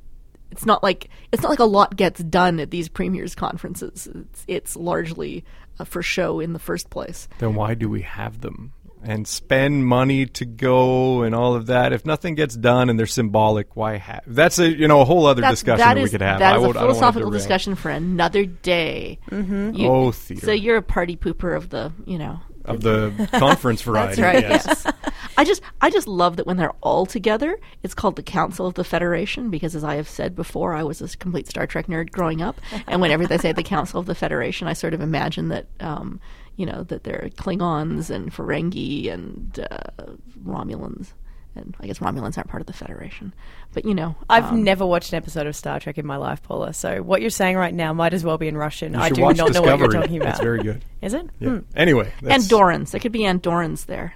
it's 0.51 0.65
not 0.65 0.83
like 0.83 1.09
it's 1.31 1.41
not 1.41 1.49
like 1.49 1.59
a 1.59 1.65
lot 1.65 1.95
gets 1.95 2.21
done 2.21 2.59
at 2.59 2.71
these 2.71 2.89
premiers 2.89 3.35
conferences. 3.35 4.07
It's, 4.13 4.43
it's 4.47 4.75
largely 4.75 5.45
uh, 5.79 5.85
for 5.85 6.01
show 6.01 6.39
in 6.39 6.53
the 6.53 6.59
first 6.59 6.89
place. 6.89 7.27
then 7.39 7.55
why 7.55 7.73
do 7.73 7.87
we 7.89 8.01
have 8.01 8.41
them 8.41 8.73
and 9.03 9.27
spend 9.27 9.85
money 9.87 10.27
to 10.27 10.45
go 10.45 11.23
and 11.23 11.33
all 11.33 11.55
of 11.55 11.67
that? 11.67 11.93
If 11.93 12.05
nothing 12.05 12.35
gets 12.35 12.55
done 12.55 12.89
and 12.89 12.99
they're 12.99 13.07
symbolic, 13.07 13.75
why 13.75 13.97
have? 13.97 14.21
That's 14.27 14.59
a 14.59 14.69
you 14.69 14.87
know 14.89 14.99
a 15.01 15.05
whole 15.05 15.25
other 15.25 15.39
That's- 15.41 15.59
discussion 15.59 15.79
that 15.87 15.93
that, 15.95 16.03
we 16.03 16.09
could 16.09 16.21
have. 16.21 16.39
That 16.39 16.57
is 16.57 16.57
I 16.57 16.57
is 16.57 16.63
a 16.63 16.67
would- 16.67 16.77
I 16.77 16.79
don't 16.81 16.87
wanna 16.89 16.99
philosophical 16.99 17.31
discussion 17.31 17.75
for 17.75 17.89
another 17.89 18.45
day. 18.45 19.19
Mm-hmm. 19.31 19.85
Oh, 19.85 20.11
theater. 20.11 20.45
So 20.45 20.51
you're 20.51 20.77
a 20.77 20.81
party 20.83 21.15
pooper 21.15 21.55
of 21.55 21.69
the, 21.69 21.93
you 22.05 22.17
know, 22.17 22.41
of 22.65 22.81
the 22.81 23.29
conference 23.39 23.81
variety. 23.83 24.21
That's 24.21 24.35
right. 24.35 24.49
Yes. 24.49 24.83
Yes. 24.85 24.93
I 25.37 25.43
just 25.43 25.61
I 25.81 25.89
just 25.89 26.07
love 26.07 26.37
that 26.37 26.47
when 26.47 26.57
they're 26.57 26.73
all 26.81 27.05
together, 27.05 27.59
it's 27.83 27.93
called 27.93 28.15
the 28.15 28.23
Council 28.23 28.67
of 28.67 28.73
the 28.75 28.83
Federation 28.83 29.49
because 29.49 29.75
as 29.75 29.83
I 29.83 29.95
have 29.95 30.09
said 30.09 30.35
before, 30.35 30.73
I 30.73 30.83
was 30.83 31.01
a 31.01 31.17
complete 31.17 31.47
Star 31.47 31.67
Trek 31.67 31.87
nerd 31.87 32.11
growing 32.11 32.41
up, 32.41 32.59
and 32.87 33.01
whenever 33.01 33.25
they 33.25 33.37
say 33.37 33.51
the 33.51 33.63
Council 33.63 33.99
of 33.99 34.05
the 34.05 34.15
Federation, 34.15 34.67
I 34.67 34.73
sort 34.73 34.93
of 34.93 35.01
imagine 35.01 35.49
that 35.49 35.67
um, 35.79 36.19
you 36.55 36.65
know 36.65 36.83
that 36.83 37.03
there 37.03 37.23
are 37.23 37.29
Klingons 37.29 38.09
and 38.09 38.31
Ferengi 38.33 39.11
and 39.11 39.67
uh, 39.69 40.13
Romulans. 40.43 41.13
And 41.53 41.75
I 41.81 41.87
guess 41.87 41.99
Romulans 41.99 42.37
aren't 42.37 42.47
part 42.47 42.61
of 42.61 42.67
the 42.67 42.73
Federation, 42.73 43.33
but 43.73 43.83
you 43.83 43.93
know, 43.93 44.15
I've 44.29 44.45
um, 44.45 44.63
never 44.63 44.85
watched 44.85 45.11
an 45.11 45.17
episode 45.17 45.47
of 45.47 45.55
Star 45.55 45.81
Trek 45.81 45.97
in 45.97 46.05
my 46.05 46.15
life, 46.15 46.41
Paula. 46.41 46.73
So 46.73 47.01
what 47.01 47.19
you're 47.19 47.29
saying 47.29 47.57
right 47.57 47.73
now 47.73 47.91
might 47.91 48.13
as 48.13 48.23
well 48.23 48.37
be 48.37 48.47
in 48.47 48.55
Russian. 48.55 48.95
I 48.95 49.09
do 49.09 49.21
watch 49.21 49.35
not 49.35 49.53
know 49.53 49.61
what 49.61 49.77
you're 49.77 49.89
talking 49.89 50.21
about. 50.21 50.35
It's 50.35 50.39
very 50.39 50.63
good. 50.63 50.81
Is 51.01 51.13
it? 51.13 51.29
Yeah. 51.39 51.49
Hmm. 51.49 51.59
Anyway, 51.75 52.13
that's, 52.21 52.47
Andorans. 52.47 52.91
There 52.91 53.01
could 53.01 53.11
be 53.11 53.23
Andorans 53.23 53.85
there. 53.85 54.13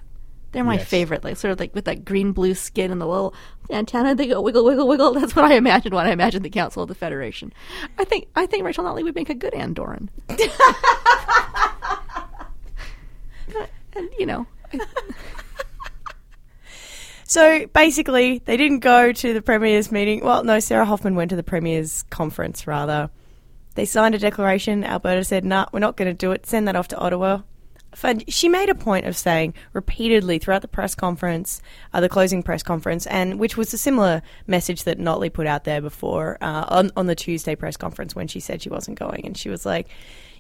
They're 0.56 0.64
my 0.64 0.76
Yes. 0.76 0.88
favorite, 0.88 1.24
like 1.26 1.36
sort 1.36 1.52
of 1.52 1.60
like 1.60 1.76
with 1.76 1.84
that 1.84 2.06
green 2.06 2.32
blue 2.32 2.54
skin 2.56 2.90
and 2.90 3.02
the 3.02 3.06
little 3.06 3.36
antenna. 3.70 4.16
They 4.16 4.26
go 4.28 4.40
wiggle, 4.40 4.64
wiggle, 4.64 4.88
wiggle. 4.88 5.12
That's 5.14 5.36
what 5.36 5.44
I 5.44 5.56
imagined 5.56 5.94
when 5.94 6.08
I 6.08 6.12
imagined 6.12 6.46
the 6.46 6.50
Council 6.50 6.82
of 6.84 6.88
the 6.88 6.96
Federation. 6.96 7.52
I 8.00 8.06
think 8.06 8.28
I 8.38 8.46
think 8.46 8.64
Rachel 8.64 8.86
Notley 8.86 9.04
would 9.04 9.16
make 9.16 9.30
a 9.30 9.34
good 9.34 9.52
Andoran. 9.52 10.08
and 13.96 14.10
you 14.18 14.26
know, 14.26 14.48
So 17.28 17.66
basically, 17.68 18.40
they 18.46 18.56
didn't 18.56 18.80
go 18.80 19.12
to 19.12 19.34
the 19.34 19.42
Premier's 19.42 19.92
meeting. 19.92 20.24
Well, 20.24 20.44
no, 20.44 20.60
Sarah 20.60 20.86
Hoffman 20.86 21.16
went 21.16 21.32
to 21.32 21.36
the 21.36 21.44
Premier's 21.44 22.04
conference, 22.04 22.68
rather. 22.68 23.10
They 23.74 23.84
signed 23.86 24.14
a 24.16 24.20
declaration. 24.20 24.84
Alberta 24.84 25.24
said, 25.26 25.44
nah, 25.44 25.66
we're 25.74 25.80
not 25.80 25.98
going 25.98 26.08
to 26.08 26.14
do 26.14 26.32
it. 26.32 26.46
Send 26.46 26.68
that 26.68 26.76
off 26.76 26.88
to 26.90 26.98
Ottawa. 26.98 27.40
She 28.28 28.50
made 28.50 28.70
a 28.70 28.76
point 28.76 29.06
of 29.06 29.16
saying 29.16 29.54
repeatedly 29.74 30.40
throughout 30.40 30.62
the 30.62 30.68
press 30.68 30.96
conference, 30.96 31.62
uh, 31.94 32.02
the 32.02 32.10
closing 32.10 32.44
press 32.44 32.64
conference, 32.64 33.06
and 33.08 33.40
which 33.40 33.58
was 33.58 33.74
a 33.74 33.78
similar 33.78 34.22
message 34.48 34.84
that 34.84 35.00
Notley 35.00 35.32
put 35.32 35.48
out 35.48 35.64
there 35.64 35.82
before 35.82 36.38
uh, 36.42 36.66
on, 36.68 36.92
on 36.96 37.08
the 37.08 37.16
Tuesday 37.16 37.56
press 37.56 37.78
conference 37.78 38.16
when 38.16 38.28
she 38.28 38.40
said 38.40 38.62
she 38.62 38.70
wasn't 38.70 39.00
going. 39.00 39.26
And 39.26 39.38
she 39.38 39.50
was 39.50 39.66
like, 39.66 39.88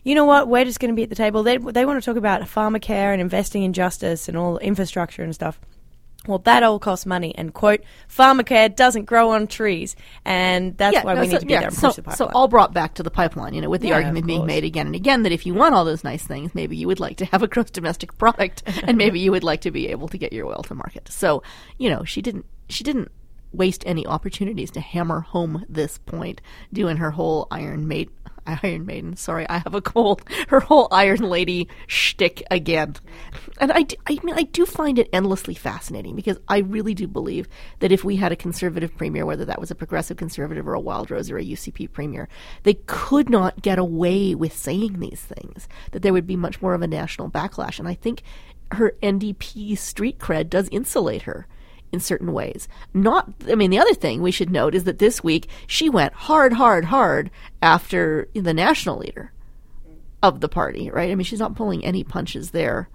you 0.03 0.13
know 0.15 0.25
what, 0.25 0.47
we're 0.47 0.65
just 0.65 0.79
going 0.79 0.91
to 0.91 0.95
be 0.95 1.03
at 1.03 1.09
the 1.09 1.15
table. 1.15 1.43
They, 1.43 1.57
they 1.57 1.85
want 1.85 2.01
to 2.01 2.05
talk 2.05 2.17
about 2.17 2.41
pharma 2.41 2.81
care 2.81 3.12
and 3.12 3.21
investing 3.21 3.63
in 3.63 3.74
justice 3.74 4.27
and 4.27 4.38
all 4.38 4.57
infrastructure 4.59 5.24
and 5.24 5.33
stuff. 5.33 5.59
Well, 6.27 6.39
that 6.39 6.63
all 6.63 6.79
costs 6.79 7.05
money, 7.05 7.34
and 7.36 7.53
quote, 7.53 7.82
pharmacare 8.10 8.75
doesn't 8.75 9.05
grow 9.05 9.32
on 9.32 9.48
trees, 9.48 9.96
and 10.24 10.77
that's 10.77 11.03
why 11.03 11.13
no, 11.13 11.22
we 11.22 11.27
so, 11.27 11.34
need 11.34 11.39
to 11.41 11.46
be 11.46 11.53
yeah, 11.53 11.60
there 11.60 11.67
and 11.70 11.77
so, 11.77 11.88
push 11.89 11.96
the 11.98 12.03
pipeline. 12.03 12.29
so 12.29 12.32
all 12.34 12.48
brought 12.48 12.74
back 12.74 12.94
to 12.96 13.03
the 13.03 13.12
pipeline, 13.12 13.53
you 13.53 13.62
know, 13.62 13.70
with 13.70 13.82
the 13.82 13.89
Yeah, 13.89 13.96
argument 13.96 14.25
being 14.27 14.46
made 14.46 14.63
again 14.63 14.88
and 14.88 14.96
again 14.96 15.24
that 15.24 15.32
if 15.32 15.46
you 15.46 15.53
want 15.53 15.75
all 15.75 15.86
those 15.86 16.03
nice 16.03 16.25
things, 16.25 16.53
maybe 16.55 16.75
you 16.75 16.88
would 16.88 17.00
like 17.00 17.17
to 17.17 17.25
have 17.25 17.44
a 17.44 17.48
gross 17.48 17.70
domestic 17.70 18.17
product, 18.17 18.63
and 18.84 18.98
maybe 18.98 19.20
you 19.20 19.32
would 19.32 19.44
like 19.44 19.62
to 19.62 19.72
be 19.72 19.88
able 19.88 20.08
to 20.08 20.17
get 20.17 20.34
your 20.34 20.48
oil 20.48 20.63
to 20.63 20.75
market. 20.75 21.10
So, 21.12 21.44
you 21.77 21.89
know, 21.89 22.03
she 22.03 22.22
didn't 22.22 22.46
she 22.70 22.84
didn't 22.84 23.12
waste 23.55 23.83
any 23.85 24.05
opportunities 24.05 24.71
to 24.71 24.79
hammer 24.79 25.21
home 25.21 25.65
this 25.69 25.97
point, 25.97 26.41
doing 26.71 26.97
her 26.97 27.12
whole 27.12 27.47
Iron 27.51 27.88
Maiden. 27.88 28.13
Iron 28.63 28.85
Maiden, 28.85 29.15
sorry, 29.15 29.47
I 29.50 29.57
have 29.57 29.74
a 29.74 29.81
cold. 29.81 30.24
Her 30.50 30.59
whole 30.59 30.88
Iron 30.91 31.21
Lady 31.21 31.67
shtick 31.88 32.43
again, 32.51 32.95
and 33.59 33.71
I, 33.71 33.83
do, 33.83 33.95
I 34.07 34.19
mean, 34.24 34.35
I 34.35 34.43
do 34.43 34.65
find 34.65 35.00
it 35.00 35.09
endlessly 35.12 35.55
fascinating 35.55 36.15
because 36.15 36.38
I 36.47 36.59
really 36.59 36.93
do 36.93 37.07
believe 37.07 37.47
that 37.79 37.91
if 37.91 38.03
we 38.03 38.17
had 38.17 38.31
a 38.31 38.35
conservative 38.35 38.95
premier, 38.95 39.25
whether 39.25 39.45
that 39.45 39.59
was 39.59 39.71
a 39.71 39.75
progressive 39.75 40.17
conservative 40.17 40.67
or 40.67 40.74
a 40.74 40.79
Wildrose 40.79 41.31
or 41.31 41.38
a 41.38 41.43
UCP 41.43 41.91
premier, 41.91 42.27
they 42.63 42.75
could 42.85 43.29
not 43.29 43.62
get 43.62 43.79
away 43.79 44.35
with 44.35 44.55
saying 44.55 45.00
these 45.00 45.21
things. 45.21 45.67
That 45.91 46.01
there 46.01 46.13
would 46.13 46.27
be 46.27 46.35
much 46.35 46.62
more 46.62 46.74
of 46.74 46.81
a 46.81 46.88
national 46.88 47.31
backlash, 47.31 47.79
and 47.79 47.88
I 47.88 47.95
think 47.95 48.21
her 48.71 48.95
NDP 49.01 49.77
street 49.77 50.19
cred 50.19 50.50
does 50.50 50.69
insulate 50.69 51.24
her 51.24 51.47
in 51.92 52.00
certain 52.00 52.34
ways. 52.34 52.68
Not, 52.94 53.32
I 53.50 53.56
mean, 53.56 53.72
the 53.72 53.80
other 53.80 53.94
thing 53.94 54.22
we 54.22 54.32
should 54.32 54.50
note 54.50 54.75
is 54.75 54.84
that 54.84 55.00
this 55.00 55.24
week 55.24 55.48
she 55.68 55.89
went 55.89 56.13
hard, 56.13 56.54
hard, 56.54 56.86
hard 56.86 57.32
after 57.62 58.27
the 58.34 58.54
national 58.54 58.98
leader 58.98 59.32
of 60.22 60.42
the 60.42 60.50
party, 60.50 60.89
right? 60.89 61.12
I 61.12 61.15
mean, 61.15 61.25
she's 61.25 61.39
not 61.39 61.56
pulling 61.56 61.86
any 61.86 62.04
punches 62.04 62.51
there 62.51 62.89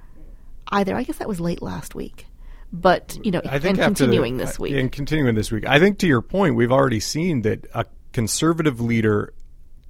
either. 0.68 0.94
I 0.94 1.02
guess 1.04 1.18
that 1.18 1.28
was 1.28 1.40
late 1.40 1.62
last 1.62 1.94
week. 1.94 2.26
But, 2.72 3.18
you 3.24 3.30
know, 3.30 3.40
I 3.44 3.58
think 3.58 3.78
and 3.78 3.80
after 3.80 4.06
the- 4.06 4.12
continuing 4.12 4.36
this 4.36 4.58
week. 4.58 4.74
And 4.74 4.92
continuing 4.92 5.34
this 5.34 5.50
week. 5.50 5.66
I 5.66 5.78
think 5.78 5.98
to 5.98 6.06
your 6.06 6.22
point, 6.22 6.54
we've 6.54 6.72
already 6.72 7.00
seen 7.00 7.42
that 7.42 7.66
a 7.74 7.86
conservative 8.12 8.80
leader 8.80 9.32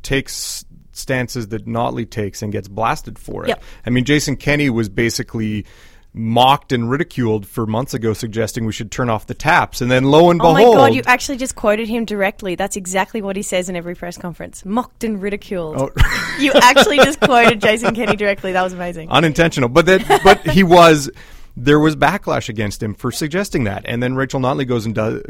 takes 0.03 0.65
stances 0.93 1.49
that 1.49 1.67
Notley 1.67 2.09
takes 2.09 2.43
and 2.43 2.53
gets 2.53 2.69
blasted 2.69 3.19
for 3.19 3.45
it. 3.45 3.49
Yep. 3.49 3.63
I 3.87 3.91
mean, 3.91 4.05
Jason 4.05 4.37
Kenney 4.37 4.71
was 4.71 4.89
basically 4.89 5.67
mocked 6.13 6.73
and 6.73 6.91
ridiculed 6.91 7.47
for 7.47 7.67
months 7.67 7.95
ago, 7.95 8.13
suggesting 8.13 8.65
we 8.65 8.73
should 8.73 8.91
turn 8.91 9.09
off 9.09 9.27
the 9.27 9.35
taps, 9.35 9.81
and 9.81 9.91
then 9.91 10.05
lo 10.05 10.31
and 10.31 10.41
Oh 10.41 10.55
behold, 10.55 10.77
my 10.77 10.89
god, 10.89 10.95
you 10.95 11.03
actually 11.07 11.39
just 11.39 11.55
quoted 11.55 11.89
him 11.89 12.05
directly. 12.05 12.55
That's 12.55 12.77
exactly 12.77 13.23
what 13.23 13.37
he 13.37 13.43
says 13.43 13.69
in 13.69 13.77
every 13.77 13.95
press 13.95 14.19
conference. 14.19 14.65
Mocked 14.65 15.05
and 15.05 15.23
ridiculed. 15.23 15.77
Oh. 15.79 16.37
you 16.41 16.53
actually 16.55 16.99
just 16.99 17.21
quoted 17.21 17.61
Jason 17.61 17.95
Kenney 17.95 18.17
directly. 18.17 18.53
That 18.53 18.63
was 18.63 18.73
amazing. 18.73 19.09
unintentional. 19.11 19.69
But 19.69 19.87
that, 19.87 20.21
but 20.25 20.41
he 20.53 20.63
was. 20.63 21.11
There 21.57 21.81
was 21.81 21.97
backlash 21.97 22.49
against 22.49 22.81
him 22.83 22.95
for 22.95 23.11
suggesting 23.11 23.65
that, 23.65 23.85
and 23.85 24.01
then 24.01 24.15
Rachel 24.15 24.41
Notley 24.41 24.67
goes 24.67 24.87
and 24.87 24.95
does, 24.95 25.21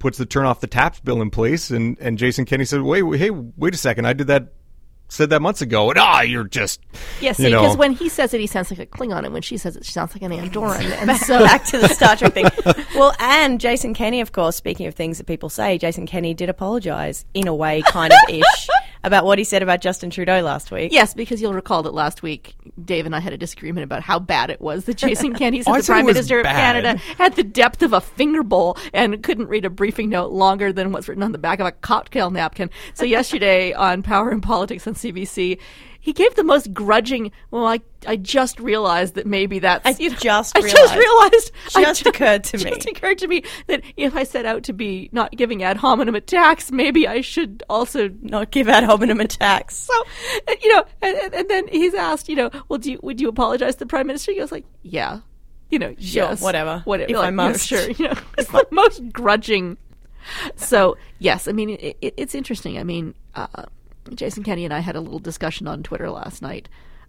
puts 0.00 0.18
the 0.18 0.26
turn 0.26 0.44
off 0.44 0.60
the 0.60 0.66
taps 0.66 0.98
bill 0.98 1.22
in 1.22 1.30
place, 1.30 1.70
and, 1.70 1.96
and 2.00 2.18
Jason 2.18 2.44
Kenney 2.44 2.64
said, 2.64 2.82
"Wait, 2.82 3.02
wait, 3.02 3.20
hey, 3.20 3.30
wait 3.30 3.72
a 3.72 3.78
second, 3.78 4.04
I 4.04 4.12
did 4.12 4.26
that, 4.26 4.52
said 5.10 5.30
that 5.30 5.42
months 5.42 5.60
ago, 5.60 5.90
and 5.90 5.98
ah, 5.98 6.22
you're 6.22 6.44
just, 6.44 6.80
Yes, 7.20 7.38
you 7.38 7.46
because 7.46 7.76
when 7.76 7.92
he 7.92 8.08
says 8.08 8.32
it, 8.32 8.40
he 8.40 8.46
sounds 8.46 8.70
like 8.70 8.78
a 8.78 8.86
Klingon, 8.86 9.24
and 9.24 9.32
when 9.32 9.42
she 9.42 9.56
says 9.56 9.76
it, 9.76 9.84
she 9.84 9.92
sounds 9.92 10.14
like 10.14 10.22
an 10.22 10.32
Andorran. 10.32 10.80
And 11.00 11.16
so, 11.18 11.40
Back 11.40 11.64
to 11.66 11.78
the 11.78 11.88
Star 11.88 12.16
Trek 12.16 12.34
thing. 12.34 12.46
Well, 12.94 13.14
and 13.18 13.60
Jason 13.60 13.94
Kenney, 13.94 14.20
of 14.20 14.32
course, 14.32 14.56
speaking 14.56 14.86
of 14.86 14.94
things 14.94 15.18
that 15.18 15.26
people 15.26 15.48
say, 15.48 15.78
Jason 15.78 16.06
Kenney 16.06 16.34
did 16.34 16.48
apologise 16.48 17.24
in 17.34 17.48
a 17.48 17.54
way, 17.54 17.82
kind 17.82 18.12
of 18.12 18.18
ish, 18.28 18.68
about 19.02 19.24
what 19.24 19.38
he 19.38 19.44
said 19.44 19.62
about 19.62 19.80
Justin 19.80 20.10
Trudeau 20.10 20.40
last 20.42 20.70
week. 20.70 20.92
yes, 20.92 21.14
because 21.14 21.40
you'll 21.40 21.54
recall 21.54 21.82
that 21.84 21.94
last 21.94 22.22
week, 22.22 22.54
Dave 22.84 23.06
and 23.06 23.16
I 23.16 23.20
had 23.20 23.32
a 23.32 23.38
disagreement 23.38 23.84
about 23.84 24.02
how 24.02 24.18
bad 24.18 24.50
it 24.50 24.60
was 24.60 24.84
that 24.84 24.96
Jason 24.96 25.34
Kenney 25.38 25.60
Oh, 25.66 25.74
said 25.74 25.82
the 25.82 25.86
Prime 25.86 26.06
Minister 26.06 26.40
of. 26.40 26.46
Canada 26.46 26.96
had 27.16 27.34
the 27.36 27.42
depth 27.44 27.82
of 27.82 27.92
a 27.92 28.00
finger 28.00 28.42
bowl 28.42 28.76
and 28.92 29.22
couldn't 29.22 29.48
read 29.48 29.64
a 29.64 29.70
briefing 29.70 30.08
note 30.10 30.32
longer 30.32 30.72
than 30.72 30.92
what's 30.92 31.08
written 31.08 31.22
on 31.22 31.32
the 31.32 31.38
back 31.38 31.60
of 31.60 31.66
a 31.66 31.72
cocktail 31.72 32.30
napkin. 32.30 32.68
So 32.94 33.04
yesterday 33.04 33.72
on 33.72 34.02
Power 34.02 34.30
and 34.30 34.42
Politics 34.42 34.86
on 34.86 34.94
CBC, 34.94 35.58
he 36.00 36.12
gave 36.14 36.34
the 36.34 36.42
most 36.44 36.72
grudging. 36.72 37.30
Well, 37.50 37.66
I 37.66 37.80
I 38.06 38.16
just 38.16 38.58
realized 38.58 39.14
that 39.16 39.26
maybe 39.26 39.58
that's 39.58 39.84
I 39.86 40.02
you 40.02 40.10
know, 40.10 40.16
just 40.16 40.56
I 40.58 40.62
just 40.62 40.74
realized. 40.74 40.96
realized 40.96 41.52
I 41.76 41.82
Just 41.82 42.06
occurred 42.06 42.44
to 42.44 42.56
me. 42.64 42.70
Just 42.70 42.86
occurred 42.86 43.18
to 43.18 43.28
me 43.28 43.42
that 43.66 43.82
if 43.96 44.16
I 44.16 44.24
set 44.24 44.46
out 44.46 44.62
to 44.64 44.72
be 44.72 45.10
not 45.12 45.32
giving 45.32 45.62
ad 45.62 45.76
hominem 45.76 46.14
attacks, 46.14 46.72
maybe 46.72 47.06
I 47.06 47.20
should 47.20 47.62
also 47.68 48.08
Not 48.22 48.50
give 48.50 48.68
ad 48.68 48.84
hominem 48.84 49.20
attacks. 49.20 49.76
so, 49.76 49.92
and, 50.48 50.56
you 50.62 50.74
know, 50.74 50.84
and, 51.02 51.34
and- 51.34 51.48
then 51.50 51.68
he's 51.68 51.94
asked, 51.94 52.28
you 52.28 52.36
know, 52.36 52.50
well, 52.68 52.78
do 52.78 52.92
you, 52.92 53.00
would 53.02 53.20
you 53.20 53.28
apologize 53.28 53.74
to 53.74 53.80
the 53.80 53.86
prime 53.86 54.06
minister? 54.06 54.32
He 54.32 54.38
goes 54.38 54.52
like, 54.52 54.64
yeah, 54.82 55.20
you 55.68 55.78
know, 55.78 55.90
Sure, 55.98 56.24
yes, 56.30 56.40
whatever. 56.40 56.80
whatever, 56.84 57.10
If 57.10 57.16
like, 57.16 57.24
I 57.24 57.28
you 57.28 57.36
know, 57.36 57.48
must. 57.48 57.66
sure, 57.66 57.90
you 57.90 58.06
know, 58.08 58.14
it's 58.38 58.50
the 58.50 58.66
most 58.70 59.12
grudging. 59.12 59.76
So, 60.56 60.96
yes, 61.18 61.48
I 61.48 61.52
mean, 61.52 61.70
it, 61.70 61.96
it, 62.00 62.14
it's 62.16 62.34
interesting. 62.34 62.78
I 62.78 62.84
mean, 62.84 63.14
uh, 63.34 63.46
Jason 64.14 64.42
Kenney 64.42 64.64
and 64.64 64.74
I 64.74 64.80
had 64.80 64.96
a 64.96 65.00
little 65.00 65.18
discussion 65.18 65.66
on 65.66 65.82
Twitter 65.82 66.10
last 66.10 66.42
night. 66.42 66.68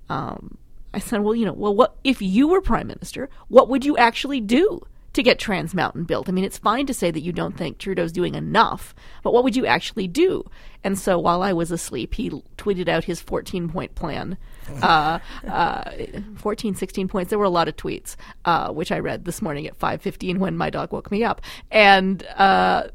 Um, 0.10 0.58
I 0.94 1.00
said, 1.00 1.22
well, 1.22 1.36
you 1.36 1.46
know, 1.46 1.54
well, 1.54 1.74
what 1.74 1.96
if 2.04 2.22
you 2.22 2.48
were 2.48 2.62
prime 2.62 2.88
minister? 2.88 3.30
What 3.48 3.70
would 3.70 3.86
you 3.86 3.98
actually 3.98 4.42
do? 4.42 4.82
To 5.16 5.24
get 5.24 5.40
Trans 5.40 5.74
Mountain 5.74 6.06
built. 6.06 6.30
I 6.30 6.32
mean, 6.32 6.46
it's 6.46 6.58
fine 6.58 6.86
to 6.86 6.94
say 6.94 7.12
that 7.12 7.20
you 7.20 7.34
don't 7.34 7.58
think 7.58 7.78
Trudeau's 7.78 8.14
doing 8.14 8.34
enough, 8.34 8.96
but 9.24 9.34
what 9.34 9.44
would 9.44 9.58
you 9.58 9.66
actually 9.66 10.08
do? 10.08 10.50
And 10.86 10.98
so 10.98 11.20
while 11.20 11.44
I 11.44 11.52
was 11.52 11.70
asleep, 11.70 12.14
he 12.14 12.30
tweeted 12.30 12.88
out 12.88 13.04
his 13.04 13.20
14 13.20 13.68
point 13.68 13.94
plan. 13.94 14.38
Uh, 14.82 15.20
uh, 15.50 15.92
14, 16.38 16.76
16 16.76 17.10
points. 17.10 17.30
There 17.30 17.38
were 17.38 17.44
a 17.44 17.50
lot 17.50 17.68
of 17.68 17.76
tweets, 17.76 18.16
uh, 18.46 18.72
which 18.72 18.90
I 18.90 19.00
read 19.00 19.26
this 19.26 19.42
morning 19.42 19.68
at 19.68 19.78
5.15 19.78 20.38
when 20.38 20.56
my 20.56 20.70
dog 20.70 20.94
woke 20.94 21.12
me 21.12 21.26
up. 21.26 21.42
And 21.72 22.26
uh, 22.38 22.88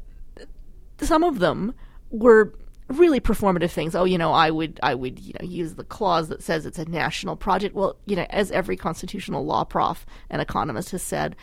some 0.99 1.23
of 1.23 1.37
them 1.37 1.75
were 2.09 2.51
really 2.89 3.19
performative 3.19 3.71
things. 3.71 3.95
Oh, 3.95 4.05
you 4.05 4.17
know, 4.17 4.31
I 4.31 4.49
would 4.49 4.79
I 4.81 4.95
would, 4.95 5.19
you 5.19 5.33
know, 5.39 5.45
use 5.47 5.75
the 5.75 5.83
clause 5.83 6.29
that 6.29 6.41
says 6.41 6.65
it's 6.65 6.79
a 6.79 6.85
national 6.85 7.35
project. 7.35 7.75
Well, 7.75 7.97
you 8.05 8.15
know, 8.15 8.25
as 8.29 8.51
every 8.51 8.77
constitutional 8.77 9.45
law 9.45 9.63
prof 9.63 10.05
and 10.29 10.41
economist 10.41 10.91
has 10.91 11.03
said, 11.03 11.35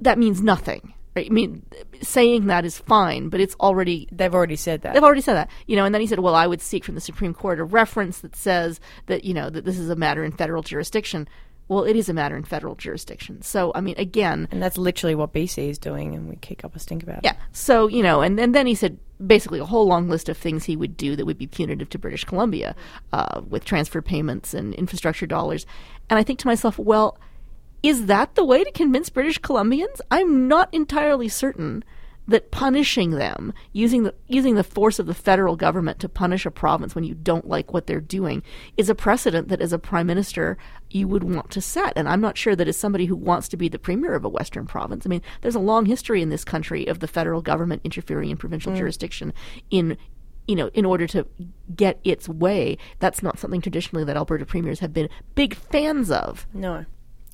that 0.00 0.18
means 0.18 0.40
nothing. 0.40 0.94
Right? 1.14 1.26
I 1.30 1.32
mean, 1.32 1.62
saying 2.00 2.46
that 2.46 2.64
is 2.64 2.78
fine, 2.78 3.28
but 3.28 3.40
it's 3.40 3.54
already 3.56 4.08
They've 4.10 4.34
already 4.34 4.56
said 4.56 4.82
that. 4.82 4.94
They've 4.94 5.04
already 5.04 5.20
said 5.20 5.34
that, 5.34 5.50
you 5.66 5.76
know. 5.76 5.84
And 5.84 5.94
then 5.94 6.00
he 6.00 6.06
said, 6.06 6.20
"Well, 6.20 6.34
I 6.34 6.46
would 6.46 6.62
seek 6.62 6.84
from 6.84 6.94
the 6.94 7.02
Supreme 7.02 7.34
Court 7.34 7.60
a 7.60 7.64
reference 7.64 8.20
that 8.20 8.34
says 8.34 8.80
that 9.06 9.24
you 9.24 9.34
know 9.34 9.50
that 9.50 9.64
this 9.64 9.78
is 9.78 9.90
a 9.90 9.96
matter 9.96 10.24
in 10.24 10.32
federal 10.32 10.62
jurisdiction." 10.62 11.28
Well, 11.68 11.84
it 11.84 11.96
is 11.96 12.08
a 12.08 12.12
matter 12.12 12.36
in 12.36 12.44
federal 12.44 12.74
jurisdiction. 12.74 13.40
So, 13.42 13.72
I 13.74 13.80
mean, 13.80 13.94
again, 13.96 14.48
and 14.50 14.62
that's 14.62 14.76
literally 14.76 15.14
what 15.14 15.32
BC 15.32 15.70
is 15.70 15.78
doing, 15.78 16.14
and 16.14 16.28
we 16.28 16.36
kick 16.36 16.64
up 16.64 16.76
a 16.76 16.78
stink 16.78 17.02
about 17.02 17.18
it. 17.18 17.24
yeah. 17.24 17.36
So, 17.52 17.86
you 17.86 18.02
know, 18.02 18.20
and, 18.20 18.38
and 18.38 18.54
then 18.54 18.66
he 18.66 18.74
said 18.74 18.98
basically 19.24 19.60
a 19.60 19.64
whole 19.64 19.86
long 19.86 20.08
list 20.08 20.28
of 20.28 20.36
things 20.36 20.64
he 20.64 20.76
would 20.76 20.96
do 20.96 21.16
that 21.16 21.24
would 21.24 21.38
be 21.38 21.46
punitive 21.46 21.88
to 21.90 21.98
British 21.98 22.24
Columbia 22.24 22.74
uh, 23.12 23.40
with 23.48 23.64
transfer 23.64 24.02
payments 24.02 24.52
and 24.52 24.74
infrastructure 24.74 25.26
dollars. 25.26 25.64
And 26.10 26.18
I 26.18 26.22
think 26.22 26.38
to 26.40 26.46
myself, 26.46 26.78
well, 26.78 27.18
is 27.82 28.06
that 28.06 28.34
the 28.34 28.44
way 28.44 28.64
to 28.64 28.70
convince 28.72 29.08
British 29.10 29.40
Columbians? 29.40 30.00
I'm 30.10 30.48
not 30.48 30.68
entirely 30.72 31.28
certain 31.28 31.84
that 32.28 32.50
punishing 32.50 33.10
them 33.10 33.52
using 33.72 34.04
the 34.04 34.14
using 34.28 34.54
the 34.54 34.64
force 34.64 34.98
of 34.98 35.06
the 35.06 35.14
federal 35.14 35.56
government 35.56 35.98
to 35.98 36.08
punish 36.08 36.46
a 36.46 36.50
province 36.50 36.94
when 36.94 37.04
you 37.04 37.14
don't 37.14 37.48
like 37.48 37.72
what 37.72 37.86
they're 37.86 38.00
doing 38.00 38.42
is 38.76 38.88
a 38.88 38.94
precedent 38.94 39.48
that 39.48 39.60
as 39.60 39.72
a 39.72 39.78
prime 39.78 40.06
minister 40.06 40.56
you 40.90 41.08
would 41.08 41.24
want 41.24 41.50
to 41.50 41.60
set 41.60 41.92
and 41.96 42.08
i'm 42.08 42.20
not 42.20 42.38
sure 42.38 42.54
that 42.54 42.68
as 42.68 42.76
somebody 42.76 43.06
who 43.06 43.16
wants 43.16 43.48
to 43.48 43.56
be 43.56 43.68
the 43.68 43.78
premier 43.78 44.14
of 44.14 44.24
a 44.24 44.28
western 44.28 44.66
province 44.66 45.04
i 45.04 45.08
mean 45.08 45.22
there's 45.40 45.56
a 45.56 45.60
long 45.60 45.84
history 45.84 46.22
in 46.22 46.28
this 46.28 46.44
country 46.44 46.86
of 46.86 47.00
the 47.00 47.08
federal 47.08 47.42
government 47.42 47.80
interfering 47.82 48.30
in 48.30 48.36
provincial 48.36 48.74
jurisdiction 48.74 49.32
in 49.70 49.96
you 50.48 50.56
know, 50.56 50.70
in 50.74 50.84
order 50.84 51.06
to 51.06 51.24
get 51.76 52.00
its 52.02 52.28
way, 52.28 52.76
that's 52.98 53.22
not 53.22 53.38
something 53.38 53.60
traditionally 53.60 54.04
that 54.04 54.16
Alberta 54.16 54.44
premiers 54.44 54.80
have 54.80 54.92
been 54.92 55.08
big 55.36 55.54
fans 55.54 56.10
of. 56.10 56.48
No. 56.52 56.84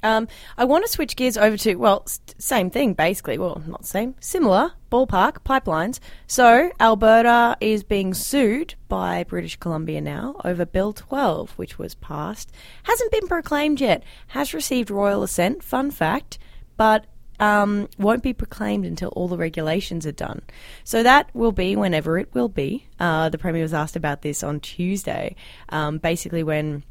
Um, 0.02 0.28
I 0.58 0.64
want 0.66 0.84
to 0.84 0.90
switch 0.92 1.16
gears 1.16 1.38
over 1.38 1.56
to, 1.56 1.76
well, 1.76 2.02
s- 2.06 2.20
same 2.36 2.70
thing 2.70 2.92
basically. 2.92 3.38
Well, 3.38 3.62
not 3.66 3.86
same, 3.86 4.14
similar, 4.20 4.72
ballpark, 4.90 5.38
pipelines. 5.44 6.00
So, 6.26 6.70
Alberta 6.80 7.56
is 7.60 7.82
being 7.82 8.14
sued 8.14 8.74
by 8.88 9.24
British 9.24 9.56
Columbia 9.56 10.00
now 10.00 10.36
over 10.44 10.64
Bill 10.64 10.92
12, 10.92 11.52
which 11.52 11.78
was 11.78 11.94
passed. 11.94 12.52
Hasn't 12.84 13.12
been 13.12 13.28
proclaimed 13.28 13.80
yet, 13.80 14.02
has 14.28 14.54
received 14.54 14.90
royal 14.90 15.22
assent, 15.22 15.62
fun 15.62 15.90
fact, 15.90 16.38
but 16.76 17.06
um, 17.40 17.88
won't 17.98 18.22
be 18.22 18.32
proclaimed 18.32 18.84
until 18.84 19.10
all 19.10 19.28
the 19.28 19.36
regulations 19.36 20.06
are 20.06 20.12
done. 20.12 20.42
So 20.84 21.02
that 21.02 21.30
will 21.34 21.52
be 21.52 21.76
whenever 21.76 22.18
it 22.18 22.34
will 22.34 22.48
be. 22.48 22.86
Uh, 22.98 23.28
the 23.28 23.38
Premier 23.38 23.62
was 23.62 23.74
asked 23.74 23.96
about 23.96 24.22
this 24.22 24.42
on 24.42 24.60
Tuesday, 24.60 25.36
um, 25.68 25.98
basically 25.98 26.42
when 26.42 26.82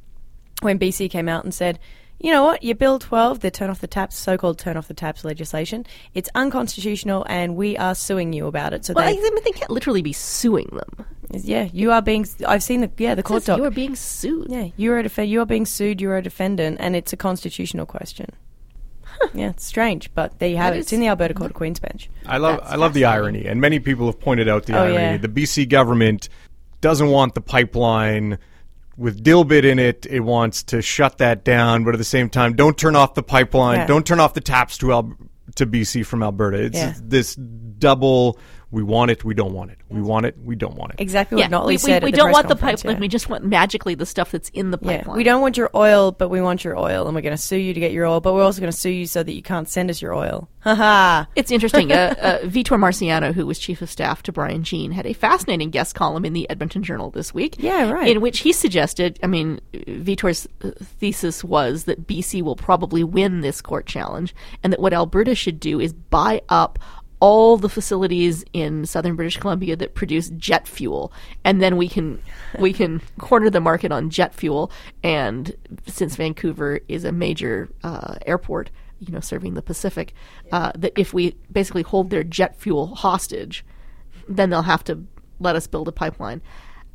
when 0.61 0.79
BC 0.79 1.11
came 1.11 1.29
out 1.29 1.43
and 1.43 1.53
said, 1.53 1.77
you 2.19 2.31
know 2.31 2.43
what, 2.43 2.63
your 2.63 2.75
Bill 2.75 2.99
12, 2.99 3.39
the 3.41 3.51
turn 3.51 3.69
off 3.69 3.79
the 3.81 3.87
taps, 3.87 4.15
so 4.17 4.37
called 4.37 4.57
turn 4.57 4.75
off 4.77 4.87
the 4.87 4.93
taps 4.93 5.23
legislation, 5.23 5.85
it's 6.13 6.29
unconstitutional 6.35 7.25
and 7.29 7.55
we 7.55 7.77
are 7.77 7.93
suing 7.95 8.33
you 8.33 8.47
about 8.47 8.73
it. 8.73 8.85
So 8.85 8.93
Well, 8.93 9.07
I 9.07 9.13
they, 9.13 9.21
mean, 9.21 9.43
they 9.43 9.51
can't 9.51 9.69
literally 9.71 10.01
be 10.01 10.13
suing 10.13 10.67
them. 10.73 11.05
yeah, 11.31 11.67
you 11.73 11.91
are 11.91 12.01
being, 12.01 12.25
I've 12.47 12.63
seen 12.63 12.81
the, 12.81 12.91
yeah, 12.97 13.13
the 13.15 13.19
It 13.19 13.25
court 13.25 13.43
says 13.43 13.47
doc. 13.47 13.57
you 13.59 13.65
are 13.65 13.69
being 13.71 13.95
sued. 13.95 14.47
Yeah, 14.49 14.69
you're 14.77 14.97
a 14.99 15.03
def- 15.03 15.17
you 15.19 15.41
are 15.41 15.45
being 15.45 15.65
sued. 15.65 16.01
You're 16.01 16.17
a 16.17 16.21
defendant, 16.23 16.77
and 16.79 16.95
it's 16.95 17.13
a 17.13 17.17
constitutional 17.17 17.85
question. 17.85 18.27
Yeah, 19.33 19.49
it's 19.49 19.65
strange, 19.65 20.13
but 20.13 20.37
there 20.39 20.47
you 20.49 20.57
have 20.57 20.73
That 20.73 20.77
it. 20.77 20.81
It's 20.81 20.93
in 20.93 20.99
the 20.99 21.07
Alberta 21.07 21.33
Court 21.33 21.49
of 21.51 21.55
Queen's 21.55 21.79
Bench. 21.79 22.07
I 22.27 22.37
love 22.37 22.59
That's 22.59 22.71
I 22.71 22.75
love 22.75 22.93
the 22.93 23.05
irony, 23.05 23.45
and 23.45 23.59
many 23.59 23.79
people 23.79 24.05
have 24.05 24.19
pointed 24.19 24.47
out 24.47 24.67
the 24.67 24.77
Oh, 24.77 24.83
irony. 24.83 24.93
yeah. 24.95 25.17
The 25.17 25.27
BC 25.27 25.67
government 25.69 26.29
doesn't 26.81 27.09
want 27.09 27.33
the 27.33 27.41
pipeline 27.41 28.37
with 28.97 29.23
Dilbit 29.23 29.63
in 29.63 29.79
it. 29.79 30.05
It 30.09 30.21
wants 30.21 30.63
to 30.63 30.81
shut 30.81 31.19
that 31.19 31.43
down, 31.45 31.83
but 31.83 31.93
at 31.93 31.97
the 31.99 32.03
same 32.03 32.29
time, 32.29 32.55
don't 32.55 32.77
turn 32.77 32.95
off 32.95 33.13
the 33.13 33.23
pipeline. 33.23 33.77
Yeah. 33.79 33.85
Don't 33.87 34.05
turn 34.05 34.19
off 34.19 34.33
the 34.33 34.41
taps 34.41 34.77
to 34.79 34.91
Al- 34.91 35.13
to 35.55 35.65
BC 35.65 36.05
from 36.05 36.21
Alberta. 36.23 36.57
It's 36.63 36.77
Yeah. 36.77 36.93
this 37.01 37.35
double. 37.35 38.37
We 38.69 38.83
want 38.83 39.11
it. 39.11 39.23
We 39.23 39.33
don't 39.33 39.53
want 39.53 39.71
it. 39.71 39.77
We 39.87 40.01
want 40.01 40.25
it. 40.25 40.35
We 40.43 40.55
don't 40.57 40.75
want 40.75 40.93
it. 40.93 40.99
Exactly 40.99 41.37
what 41.41 41.49
Notley 41.49 41.67
we, 41.67 41.77
said. 41.77 42.03
we, 42.03 42.07
we 42.07 42.13
at 42.13 42.17
don't 42.17 42.25
press 42.25 42.33
want 42.33 42.47
the 42.49 42.55
conference, 42.55 42.81
pipeline. 42.81 42.95
yeah. 42.97 42.99
We 43.01 43.07
just 43.07 43.29
want 43.29 43.45
magically 43.45 43.95
the 43.95 44.05
stuff 44.05 44.31
that's 44.31 44.49
in 44.49 44.71
the 44.71 44.77
Yeah, 44.81 44.97
pipeline. 44.97 45.15
we 45.17 45.23
don't 45.23 45.39
want 45.41 45.55
your 45.55 45.69
oil, 45.73 46.11
but 46.11 46.27
we 46.27 46.41
want 46.41 46.65
your 46.65 46.77
oil, 46.77 47.05
and 47.07 47.15
we're 47.15 47.21
going 47.21 47.35
to 47.35 47.41
sue 47.41 47.55
you 47.55 47.73
to 47.73 47.79
get 47.79 47.93
your 47.93 48.05
oil. 48.05 48.19
But 48.19 48.33
we're 48.33 48.43
also 48.43 48.59
going 48.59 48.71
to 48.71 48.77
sue 48.77 48.89
you 48.89 49.05
so 49.07 49.23
that 49.23 49.31
you 49.31 49.41
can't 49.41 49.69
send 49.69 49.89
us 49.89 50.01
your 50.01 50.13
oil. 50.13 50.49
Ha 50.59 50.75
ha. 50.75 51.27
It's 51.37 51.49
interesting. 51.49 51.93
uh, 51.93 52.13
uh, 52.19 52.39
Vitor 52.39 52.77
Marciano, 52.77 53.33
who 53.33 53.45
was 53.45 53.57
chief 53.57 53.81
of 53.81 53.89
staff 53.89 54.21
to 54.23 54.33
Brian 54.33 54.63
Jean, 54.63 54.91
had 54.91 55.05
a 55.05 55.13
fascinating 55.13 55.69
guest 55.69 55.95
column 55.95 56.25
in 56.25 56.33
the 56.33 56.49
Edmonton 56.49 56.83
Journal 56.83 57.09
this 57.09 57.33
week. 57.33 57.55
Yeah, 57.59 57.89
right. 57.89 58.09
In 58.09 58.19
which 58.19 58.39
he 58.39 58.51
suggested, 58.51 59.17
I 59.23 59.27
mean, 59.27 59.61
Vitor's 59.73 60.45
thesis 60.99 61.41
was 61.41 61.85
that 61.85 62.05
BC 62.05 62.41
will 62.41 62.57
probably 62.57 63.05
win 63.05 63.39
this 63.39 63.61
court 63.61 63.85
challenge, 63.85 64.35
and 64.61 64.73
that 64.73 64.81
what 64.81 64.91
Alberta 64.93 65.35
should 65.35 65.59
do 65.61 65.79
is 65.79 65.93
buy 65.93 66.41
up 66.49 66.79
all 67.19 67.57
the 67.57 67.69
facilities 67.69 68.45
in 68.53 68.85
southern 68.85 69.15
British 69.15 69.37
Columbia 69.37 69.75
that 69.75 69.95
produce 69.95 70.29
jet 70.31 70.67
fuel, 70.67 71.11
and 71.43 71.61
then 71.61 71.77
we 71.77 71.87
can 71.87 72.21
we 72.59 72.73
can 72.73 73.01
corner 73.19 73.49
the 73.49 73.61
market 73.61 73.91
on 73.91 74.09
jet 74.09 74.33
fuel. 74.35 74.71
And 75.03 75.55
since 75.87 76.15
Vancouver 76.15 76.79
is 76.87 77.03
a 77.03 77.11
major 77.11 77.69
uh, 77.83 78.15
airport, 78.25 78.69
you 78.99 79.11
know, 79.11 79.19
serving 79.19 79.55
the 79.55 79.61
Pacific, 79.61 80.13
uh, 80.51 80.71
that 80.75 80.93
if 80.97 81.13
we 81.13 81.35
basically 81.51 81.83
hold 81.83 82.09
their 82.09 82.23
jet 82.23 82.55
fuel 82.55 82.87
hostage, 82.95 83.65
then 84.27 84.49
they'll 84.49 84.61
have 84.63 84.83
to 84.85 85.03
let 85.39 85.55
us 85.55 85.67
build 85.67 85.87
a 85.87 85.91
pipeline. 85.91 86.41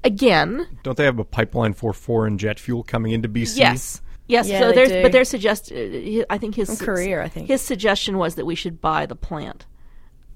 Again, 0.05 0.67
Don't 0.83 0.97
they 0.97 1.05
have 1.05 1.21
a 1.21 1.25
pipeline 1.25 1.75
for 1.75 1.93
foreign 1.93 2.37
jet 2.37 2.59
fuel 2.59 2.83
coming 2.83 3.12
into 3.12 3.29
BC? 3.29 3.57
yes. 3.59 4.00
Yes, 4.29 4.49
Yeah, 4.49 4.61
so 4.61 4.73
there's, 4.73 4.88
do. 4.88 5.02
but 5.02 5.12
their 5.12 5.25
suggest, 5.25 5.71
uh, 5.73 6.25
I 6.31 6.38
think 6.38 6.55
his 6.55 6.81
career. 6.81 7.21
I 7.21 7.29
think. 7.29 7.49
his 7.49 7.61
suggestion 7.61 8.19
was 8.19 8.37
that 8.37 8.47
we 8.47 8.55
should 8.55 8.81
buy 8.81 9.05
the 9.05 9.17
plant. 9.17 9.67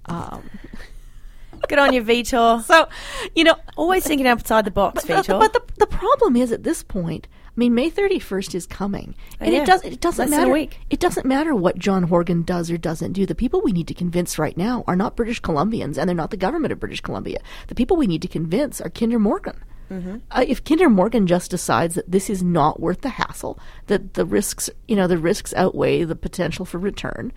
Good 1.69 1.79
on 1.79 1.93
you, 1.93 2.03
Vitor. 2.03 2.63
So, 2.67 2.89
you 3.35 3.45
know, 3.45 3.57
Always 3.77 4.07
thinking 4.07 4.27
outside 4.27 4.65
the 4.65 4.71
box, 4.71 5.05
but, 5.05 5.25
Vitor. 5.25 5.39
but 5.41 5.53
the 5.53 5.63
the 5.79 5.87
problem 5.87 6.37
is 6.37 6.53
at 6.53 6.63
this 6.63 6.83
point. 6.83 7.29
I 7.49 7.59
mean, 7.59 7.75
May 7.75 7.89
thirty 7.89 8.19
first 8.19 8.55
is 8.55 8.67
coming, 8.67 9.15
and 9.41 9.53
yeah. 9.53 9.63
it 9.63 9.67
does 9.67 9.83
it 9.83 10.01
doesn't 10.01 10.31
Less 10.31 10.41
matter. 10.41 10.53
week. 10.53 10.79
It 10.91 11.01
doesn't 11.01 11.25
matter 11.25 11.55
what 11.55 11.79
John 11.79 12.05
Horgan 12.05 12.43
does 12.43 12.71
or 12.71 12.77
doesn't 12.77 13.13
do. 13.13 13.25
The 13.25 13.35
people 13.35 13.63
we 13.63 13.73
need 13.73 13.89
to 13.89 13.95
convince 13.95 14.39
right 14.39 14.57
now 14.57 14.85
are 14.87 14.97
not 14.97 15.17
British 15.17 15.41
Columbians, 15.41 15.97
and 15.97 16.09
they're 16.09 16.15
not 16.15 16.31
the 16.31 16.37
government 16.37 16.73
of 16.73 16.81
British 16.81 17.01
Columbia. 17.01 17.41
The 17.69 17.75
people 17.75 17.97
we 17.97 18.07
need 18.07 18.23
to 18.23 18.29
convince 18.29 18.81
are 18.81 18.91
Kinder 18.91 19.19
Morgan. 19.19 19.59
Mm-hmm. 19.91 20.17
Uh, 20.31 20.45
if 20.47 20.65
Kinder 20.65 20.91
Morgan 20.91 21.27
just 21.27 21.51
decides 21.51 21.95
that 21.95 22.11
this 22.11 22.29
is 22.29 22.43
not 22.43 22.81
worth 22.81 23.03
the 23.03 23.09
hassle, 23.09 23.59
that 23.87 24.15
the 24.15 24.27
risks, 24.27 24.69
you 24.89 24.97
know, 24.97 25.07
the 25.07 25.19
risks 25.19 25.55
outweigh 25.55 26.05
the 26.05 26.17
potential 26.17 26.65
for 26.65 26.79
return, 26.79 27.33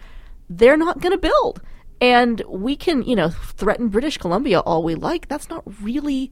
they're 0.50 0.78
not 0.78 1.00
going 1.00 1.12
to 1.12 1.18
build. 1.18 1.62
And 2.02 2.42
we 2.48 2.76
can, 2.76 3.04
you 3.04 3.16
know, 3.16 3.30
threaten 3.30 3.90
British 3.90 4.18
Columbia 4.18 4.60
all 4.62 4.84
we 4.84 4.96
like. 4.96 5.28
That's 5.28 5.50
not 5.50 5.64
really, 5.82 6.32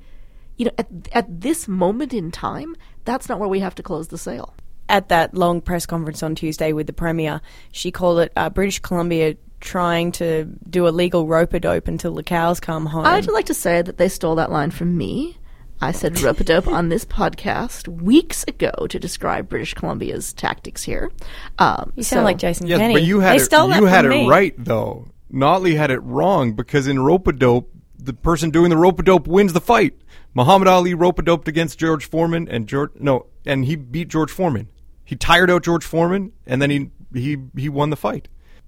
you 0.55 0.65
know, 0.65 0.71
at, 0.77 0.87
at 1.11 1.41
this 1.41 1.67
moment 1.67 2.13
in 2.13 2.31
time, 2.31 2.75
that's 3.05 3.27
not 3.27 3.39
where 3.39 3.49
we 3.49 3.59
have 3.59 3.75
to 3.75 3.83
close 3.83 4.07
the 4.07 4.17
sale. 4.17 4.53
at 4.89 5.09
that 5.09 5.33
long 5.33 5.59
press 5.59 5.85
conference 5.85 6.23
on 6.23 6.33
Tuesday 6.35 6.71
with 6.71 6.87
the 6.87 6.93
Premier, 6.93 7.41
she 7.73 7.91
called 7.91 8.19
it 8.19 8.31
uh, 8.37 8.49
British 8.49 8.79
Columbia 8.79 9.35
trying 9.59 10.11
to 10.13 10.45
do 10.69 10.87
a 10.87 10.89
legal 10.89 11.27
rope 11.27 11.53
a 11.53 11.59
dope 11.59 11.87
until 11.89 12.13
the 12.13 12.23
cows 12.23 12.59
come 12.61 12.85
home. 12.85 13.05
I'd 13.05 13.27
like 13.27 13.47
to 13.47 13.53
say 13.53 13.81
that 13.81 13.97
they 13.97 14.07
stole 14.07 14.35
that 14.35 14.51
line 14.51 14.71
from 14.71 14.95
me. 14.97 15.37
I 15.81 15.91
said 15.91 16.19
rope 16.21 16.39
a 16.39 16.43
dope 16.43 16.67
on 16.67 16.89
this 16.89 17.03
podcast 17.05 17.87
weeks 17.87 18.43
ago 18.47 18.71
to 18.89 18.97
describe 18.97 19.49
British 19.49 19.73
Columbia's 19.73 20.31
tactics 20.33 20.83
here. 20.83 21.11
Um, 21.59 21.91
you 21.95 22.03
sound 22.03 22.21
so- 22.21 22.23
like 22.23 22.37
Jason 22.37 22.67
Yes, 22.67 22.79
Kenney. 22.79 22.93
but 22.93 23.03
you 23.03 23.19
had 23.19 23.33
they 23.33 23.37
it. 23.41 23.45
stole 23.45 23.67
that 23.67 23.79
you 23.79 23.85
had 23.85 24.05
from 24.05 24.13
it 24.13 24.23
me. 24.23 24.29
right 24.29 24.53
though. 24.57 25.07
Notley 25.31 25.75
had 25.75 25.91
it 25.91 25.99
wrong 25.99 26.53
because 26.53 26.87
in 26.87 26.99
rope 26.99 27.27
a 27.27 27.33
dope, 27.33 27.71
the 27.97 28.13
person 28.13 28.49
doing 28.49 28.69
the 28.69 28.77
rope 28.77 28.99
a 28.99 29.03
dope 29.03 29.27
wins 29.27 29.53
the 29.53 29.61
fight. 29.61 29.93
Muhammad 30.33 30.67
Ali 30.67 30.93
rope 30.93 31.19
a 31.19 31.21
doped 31.21 31.47
against 31.47 31.79
George 31.79 32.07
Foreman, 32.07 32.47
and 32.47 32.67
George 32.67 32.91
no, 32.99 33.25
and 33.45 33.65
he 33.65 33.75
beat 33.75 34.07
George 34.07 34.31
Foreman. 34.31 34.69
He 35.03 35.15
tired 35.15 35.49
out 35.49 35.63
George 35.63 35.85
Foreman, 35.85 36.31
and 36.45 36.61
then 36.61 36.69
he 36.69 36.91
he 37.13 37.37
he 37.55 37.69
won 37.69 37.89
the 37.89 37.95
fight. 37.95 38.27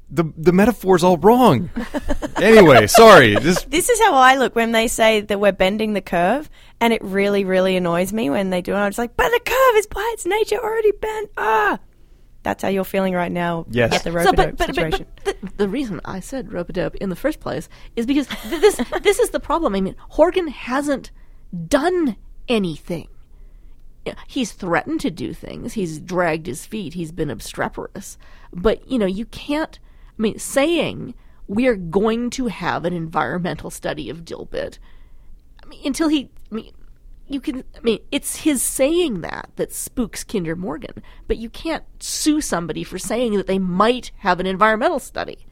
The 0.09 0.23
the 0.35 0.51
metaphor's 0.51 1.03
all 1.03 1.17
wrong. 1.17 1.69
anyway, 2.41 2.87
sorry. 2.87 3.35
This 3.35 3.63
This 3.65 3.89
is 3.89 3.99
how 3.99 4.15
I 4.15 4.35
look 4.35 4.55
when 4.55 4.71
they 4.71 4.87
say 4.87 5.21
that 5.21 5.39
we're 5.39 5.51
bending 5.51 5.93
the 5.93 6.01
curve, 6.01 6.49
and 6.81 6.91
it 6.91 7.03
really, 7.03 7.45
really 7.45 7.75
annoys 7.75 8.11
me 8.11 8.29
when 8.29 8.49
they 8.49 8.61
do. 8.61 8.73
And 8.73 8.81
I'm 8.81 8.89
just 8.89 8.97
like, 8.97 9.15
but 9.15 9.29
the 9.29 9.41
curve 9.45 9.75
is 9.75 9.87
by 9.87 10.09
its 10.13 10.25
nature 10.25 10.57
already 10.57 10.91
bent. 10.93 11.29
Ah, 11.37 11.79
that's 12.43 12.63
how 12.63 12.69
you're 12.69 12.83
feeling 12.85 13.13
right 13.13 13.31
now. 13.31 13.65
Yes. 13.69 13.93
at 13.93 14.03
the 14.03 14.11
rope 14.11 14.23
So, 14.25 14.29
a 14.29 14.33
but, 14.33 14.45
dope 14.45 14.57
but, 14.57 14.67
but, 14.67 14.75
situation. 14.75 15.05
but 15.25 15.41
the, 15.41 15.51
the 15.57 15.69
reason 15.69 15.99
I 16.05 16.19
said 16.19 16.53
rope 16.53 16.69
a 16.69 16.73
dope 16.73 16.95
in 16.95 17.09
the 17.09 17.15
first 17.15 17.39
place 17.39 17.67
is 17.95 18.05
because 18.05 18.27
th- 18.27 18.61
this 18.61 18.75
this 19.03 19.19
is 19.19 19.31
the 19.31 19.39
problem. 19.39 19.75
I 19.75 19.81
mean, 19.81 19.95
Horgan 20.09 20.47
hasn't 20.47 21.11
done 21.67 22.15
anything. 22.47 23.07
He's 24.27 24.53
threatened 24.53 25.01
to 25.01 25.11
do 25.11 25.33
things. 25.33 25.73
He's 25.73 25.99
dragged 25.99 26.47
his 26.47 26.65
feet. 26.65 26.93
He's 26.95 27.11
been 27.11 27.29
obstreperous. 27.29 28.17
But 28.51 28.89
you 28.89 28.97
know, 28.97 29.05
you 29.05 29.25
can't. 29.25 29.77
I 30.17 30.21
mean, 30.21 30.39
saying 30.39 31.13
we're 31.47 31.75
going 31.75 32.29
to 32.31 32.47
have 32.47 32.85
an 32.85 32.93
environmental 32.93 33.69
study 33.69 34.09
of 34.09 34.23
Dilbit. 34.25 34.79
I 35.63 35.67
mean, 35.67 35.81
until 35.85 36.07
he. 36.07 36.29
I 36.51 36.55
mean, 36.55 36.71
you 37.29 37.39
can. 37.39 37.63
I 37.77 37.81
mean, 37.81 37.99
it's 38.11 38.37
his 38.37 38.61
saying 38.61 39.21
that 39.21 39.49
that 39.55 39.71
spooks 39.71 40.23
Kinder 40.23 40.55
Morgan. 40.55 41.03
But 41.27 41.37
you 41.37 41.49
can't 41.49 41.83
sue 41.99 42.41
somebody 42.41 42.83
for 42.83 42.97
saying 42.97 43.35
that 43.35 43.47
they 43.47 43.59
might 43.59 44.11
have 44.17 44.39
an 44.39 44.45
environmental 44.45 44.99
study. 44.99 45.45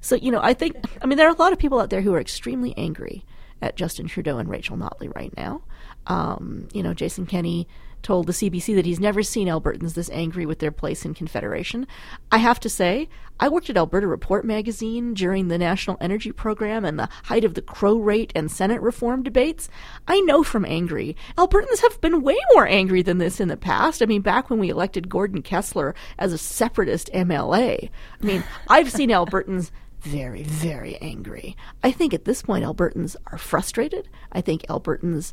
So 0.00 0.14
you 0.14 0.30
know, 0.30 0.40
I 0.42 0.54
think. 0.54 0.76
I 1.02 1.06
mean, 1.06 1.18
there 1.18 1.28
are 1.28 1.34
a 1.34 1.38
lot 1.38 1.52
of 1.52 1.58
people 1.58 1.80
out 1.80 1.90
there 1.90 2.02
who 2.02 2.14
are 2.14 2.20
extremely 2.20 2.76
angry 2.76 3.24
at 3.62 3.76
Justin 3.76 4.06
Trudeau 4.08 4.38
and 4.38 4.48
Rachel 4.48 4.76
Notley 4.76 5.14
right 5.14 5.34
now. 5.36 5.62
Um, 6.06 6.68
you 6.72 6.82
know, 6.82 6.92
Jason 6.92 7.26
Kenney 7.26 7.68
told 8.02 8.26
the 8.26 8.32
CBC 8.32 8.74
that 8.74 8.84
he's 8.84 9.00
never 9.00 9.22
seen 9.22 9.48
Albertans 9.48 9.94
this 9.94 10.10
angry 10.10 10.44
with 10.44 10.58
their 10.58 10.72
place 10.72 11.04
in 11.04 11.14
Confederation. 11.14 11.86
I 12.30 12.38
have 12.38 12.58
to 12.60 12.68
say, 12.68 13.08
I 13.38 13.48
worked 13.48 13.70
at 13.70 13.76
Alberta 13.76 14.06
Report 14.06 14.44
magazine 14.44 15.14
during 15.14 15.48
the 15.48 15.58
National 15.58 15.96
Energy 16.00 16.32
Program 16.32 16.84
and 16.84 16.98
the 16.98 17.08
height 17.24 17.44
of 17.44 17.54
the 17.54 17.62
Crow 17.62 17.96
rate 17.96 18.32
and 18.34 18.50
Senate 18.50 18.80
reform 18.80 19.22
debates. 19.22 19.68
I 20.06 20.20
know 20.20 20.42
from 20.42 20.64
angry, 20.64 21.16
Albertans 21.38 21.80
have 21.82 22.00
been 22.00 22.22
way 22.22 22.38
more 22.52 22.66
angry 22.66 23.02
than 23.02 23.18
this 23.18 23.40
in 23.40 23.48
the 23.48 23.56
past. 23.56 24.02
I 24.02 24.06
mean, 24.06 24.22
back 24.22 24.50
when 24.50 24.58
we 24.58 24.68
elected 24.68 25.08
Gordon 25.08 25.42
Kesler 25.42 25.94
as 26.18 26.32
a 26.32 26.38
separatist 26.38 27.10
MLA. 27.12 27.90
I 28.20 28.24
mean, 28.24 28.44
I've 28.68 28.90
seen 28.90 29.10
Albertans 29.10 29.70
very, 30.02 30.42
very 30.42 30.96
angry. 30.96 31.56
I 31.82 31.92
think 31.92 32.12
at 32.12 32.24
this 32.24 32.42
point, 32.42 32.64
Albertans 32.64 33.16
are 33.26 33.38
frustrated. 33.38 34.08
I 34.32 34.40
think 34.40 34.62
Albertans 34.68 35.32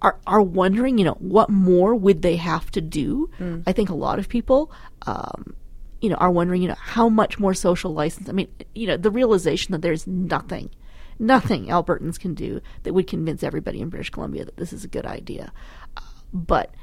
are 0.00 0.18
are 0.26 0.42
wondering, 0.42 0.98
you 0.98 1.04
know, 1.04 1.16
what 1.18 1.48
more 1.50 1.94
would 1.94 2.22
they 2.22 2.36
have 2.36 2.70
to 2.72 2.80
do? 2.80 3.30
I 3.66 3.72
think 3.72 3.90
a 3.90 3.94
lot 3.94 4.18
of 4.18 4.28
people, 4.28 4.72
um, 5.06 5.54
you 6.00 6.08
know, 6.08 6.16
are 6.16 6.30
wondering, 6.30 6.62
you 6.62 6.68
know, 6.68 6.76
how 6.78 7.08
much 7.08 7.38
more 7.38 7.54
social 7.54 7.92
license. 7.92 8.28
I 8.28 8.32
mean, 8.32 8.48
you 8.74 8.86
know, 8.86 8.96
the 8.96 9.10
realization 9.10 9.72
that 9.72 9.82
there's 9.82 10.06
nothing, 10.06 10.70
nothing 11.18 11.66
Albertans 11.66 12.18
can 12.18 12.34
do 12.34 12.60
that 12.82 12.92
would 12.92 13.06
convince 13.06 13.42
everybody 13.42 13.80
in 13.80 13.88
British 13.88 14.10
Columbia 14.10 14.44
that 14.44 14.56
this 14.56 14.72
is 14.72 14.84
a 14.84 14.88
good 14.88 15.06
idea. 15.06 15.52
Uh, 15.96 16.00
but 16.32 16.74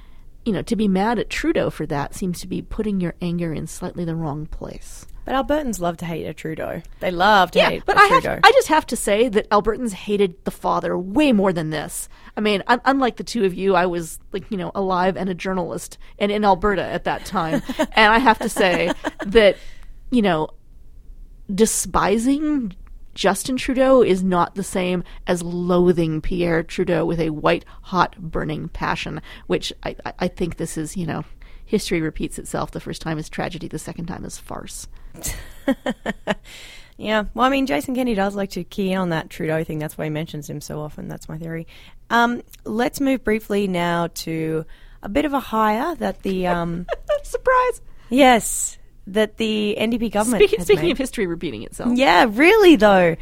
you 0.45 0.53
know, 0.53 0.61
to 0.61 0.75
be 0.75 0.87
mad 0.87 1.19
at 1.19 1.29
Trudeau 1.29 1.69
for 1.69 1.85
that 1.87 2.15
seems 2.15 2.39
to 2.39 2.47
be 2.47 2.61
putting 2.61 3.01
your 3.01 3.15
anger 3.21 3.53
in 3.53 3.67
slightly 3.67 4.05
the 4.05 4.15
wrong 4.15 4.45
place. 4.45 5.05
But 5.29 5.45
Albertans 5.47 5.79
love 5.79 5.97
to 5.97 6.05
hate 6.05 6.25
a 6.25 6.33
Trudeau. 6.33 6.81
They 7.01 7.11
love 7.11 7.51
to 7.51 7.59
Yeah, 7.59 7.69
hate 7.69 7.83
but 7.85 7.97
a 7.97 7.99
I 7.99 8.05
have, 8.07 8.25
I 8.43 8.51
just 8.51 8.67
have 8.69 8.87
to 8.87 8.95
say 8.95 9.29
that 9.29 9.47
Albertans 9.51 9.91
hated 9.93 10.43
the 10.43 10.49
father 10.49 10.97
way 10.97 11.31
more 11.33 11.53
than 11.53 11.69
this. 11.69 12.09
I 12.35 12.41
mean, 12.41 12.63
un- 12.65 12.81
unlike 12.83 13.17
the 13.17 13.23
two 13.23 13.45
of 13.45 13.53
you, 13.53 13.75
I 13.75 13.85
was 13.85 14.17
like, 14.31 14.49
you 14.49 14.57
know, 14.57 14.71
alive 14.73 15.15
and 15.15 15.29
a 15.29 15.35
journalist 15.35 15.99
and 16.17 16.31
in 16.31 16.43
Alberta 16.43 16.81
at 16.83 17.03
that 17.03 17.25
time. 17.25 17.61
and 17.77 18.11
I 18.11 18.17
have 18.17 18.39
to 18.39 18.49
say 18.49 18.91
that, 19.27 19.57
you 20.09 20.23
know, 20.23 20.49
despising 21.53 22.73
Justin 23.13 23.57
Trudeau 23.57 24.01
is 24.01 24.23
not 24.23 24.55
the 24.55 24.63
same 24.63 25.03
as 25.27 25.43
loathing 25.43 26.21
Pierre 26.21 26.63
Trudeau 26.63 27.05
with 27.05 27.19
a 27.19 27.29
white 27.31 27.65
hot 27.83 28.17
burning 28.17 28.69
passion, 28.69 29.21
which 29.47 29.73
I- 29.83 29.95
I 30.17 30.27
think 30.27 30.57
this 30.57 30.77
is, 30.77 30.95
you 30.97 31.05
know, 31.05 31.23
history 31.69 32.01
repeats 32.01 32.39
itself. 32.39 32.71
The 32.71 32.79
first 32.79 32.99
time 33.01 33.19
is 33.19 33.29
tragedy, 33.29 33.67
the 33.67 33.77
second 33.77 34.07
time 34.07 34.25
is 34.25 34.39
farce. 34.39 34.87
Yeah, 36.99 37.23
well, 37.33 37.45
I 37.45 37.49
mean, 37.49 37.65
Jason 37.65 37.95
Kennedy 37.95 38.13
does 38.13 38.35
like 38.35 38.49
to 38.51 38.63
key 38.65 38.91
in 38.91 38.97
on 38.97 39.09
that 39.11 39.29
Trudeau 39.29 39.63
thing. 39.63 39.79
That's 39.79 39.97
why 39.97 40.03
he 40.03 40.09
mentions 40.09 40.49
him 40.49 40.59
so 40.59 40.81
often. 40.81 41.07
That's 41.07 41.29
my 41.29 41.37
theory. 41.37 41.65
Um, 42.09 42.41
let's 42.65 42.99
move 42.99 43.23
briefly 43.23 43.69
now 43.69 44.07
to 44.15 44.65
a 45.01 45.07
bit 45.07 45.23
of 45.23 45.31
a 45.31 45.39
hire 45.39 45.95
that 45.95 46.23
the 46.23 46.47
um, 46.47 46.85
Surprise! 47.23 47.81
yes 48.09 48.77
that 49.07 49.37
the 49.37 49.77
NDP 49.79 50.11
government. 50.11 50.41
Speaking, 50.41 50.59
has 50.59 50.67
speaking 50.67 50.85
made. 50.87 50.91
of 50.91 50.97
history 50.97 51.25
repeating 51.25 51.63
itself. 51.63 51.97
Yeah, 51.97 52.25
really 52.29 52.75
though. 52.75 53.15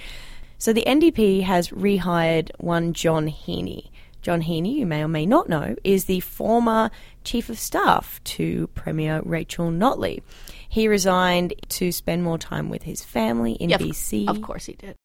So 0.58 0.74
the 0.74 0.84
NDP 0.88 1.44
has 1.44 1.70
rehired 1.70 2.50
one 2.58 2.94
John 2.94 3.28
Heaney. 3.28 3.92
John 4.24 4.42
Heaney, 4.42 4.74
you 4.74 4.88
may 4.88 5.04
or 5.04 5.08
may 5.08 5.28
not 5.28 5.48
know, 5.48 5.76
is 5.84 6.06
the 6.06 6.20
former 6.20 6.90
chief 7.28 7.50
of 7.50 7.60
staff 7.60 8.24
to 8.24 8.68
Premier 8.68 9.22
Rachel 9.24 9.70
Notley. 9.70 10.22
He 10.70 10.88
resigned 10.88 11.54
to 11.70 11.92
spend 11.92 12.24
more 12.24 12.38
time 12.38 12.70
with 12.70 12.84
his 12.84 13.04
family 13.04 13.54
in 13.54 13.70
Yeah, 13.70 13.78
BC. 13.78 14.30
Of 14.30 14.42
course 14.42 14.66
he 14.66 14.74
did. 14.74 14.96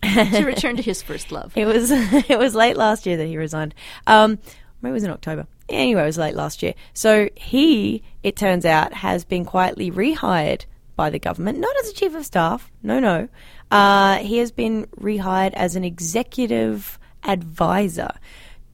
to 0.02 0.44
return 0.44 0.76
to 0.76 0.82
his 0.82 1.02
first 1.02 1.32
love. 1.32 1.52
It 1.56 1.66
was 1.66 1.90
it 2.30 2.38
was 2.38 2.54
late 2.54 2.76
last 2.76 3.04
year 3.04 3.16
that 3.16 3.26
he 3.26 3.36
resigned. 3.36 3.74
Um, 4.06 4.38
maybe 4.80 4.90
it 4.90 4.94
was 4.94 5.02
in 5.02 5.10
October. 5.10 5.48
Anyway, 5.68 6.02
it 6.02 6.06
was 6.06 6.16
late 6.16 6.36
last 6.36 6.62
year. 6.62 6.74
So 6.94 7.28
he, 7.34 8.04
it 8.22 8.36
turns 8.36 8.64
out, 8.64 8.94
has 8.94 9.24
been 9.24 9.44
quietly 9.44 9.90
rehired 9.90 10.64
by 10.94 11.10
the 11.10 11.18
government, 11.18 11.58
not 11.58 11.76
as 11.80 11.90
a 11.90 11.92
chief 11.92 12.14
of 12.14 12.24
staff. 12.24 12.70
No, 12.82 13.00
no. 13.00 13.28
Uh, 13.70 14.18
he 14.18 14.38
has 14.38 14.52
been 14.52 14.86
rehired 15.00 15.52
as 15.54 15.74
an 15.74 15.82
executive 15.84 16.98
advisor 17.24 18.12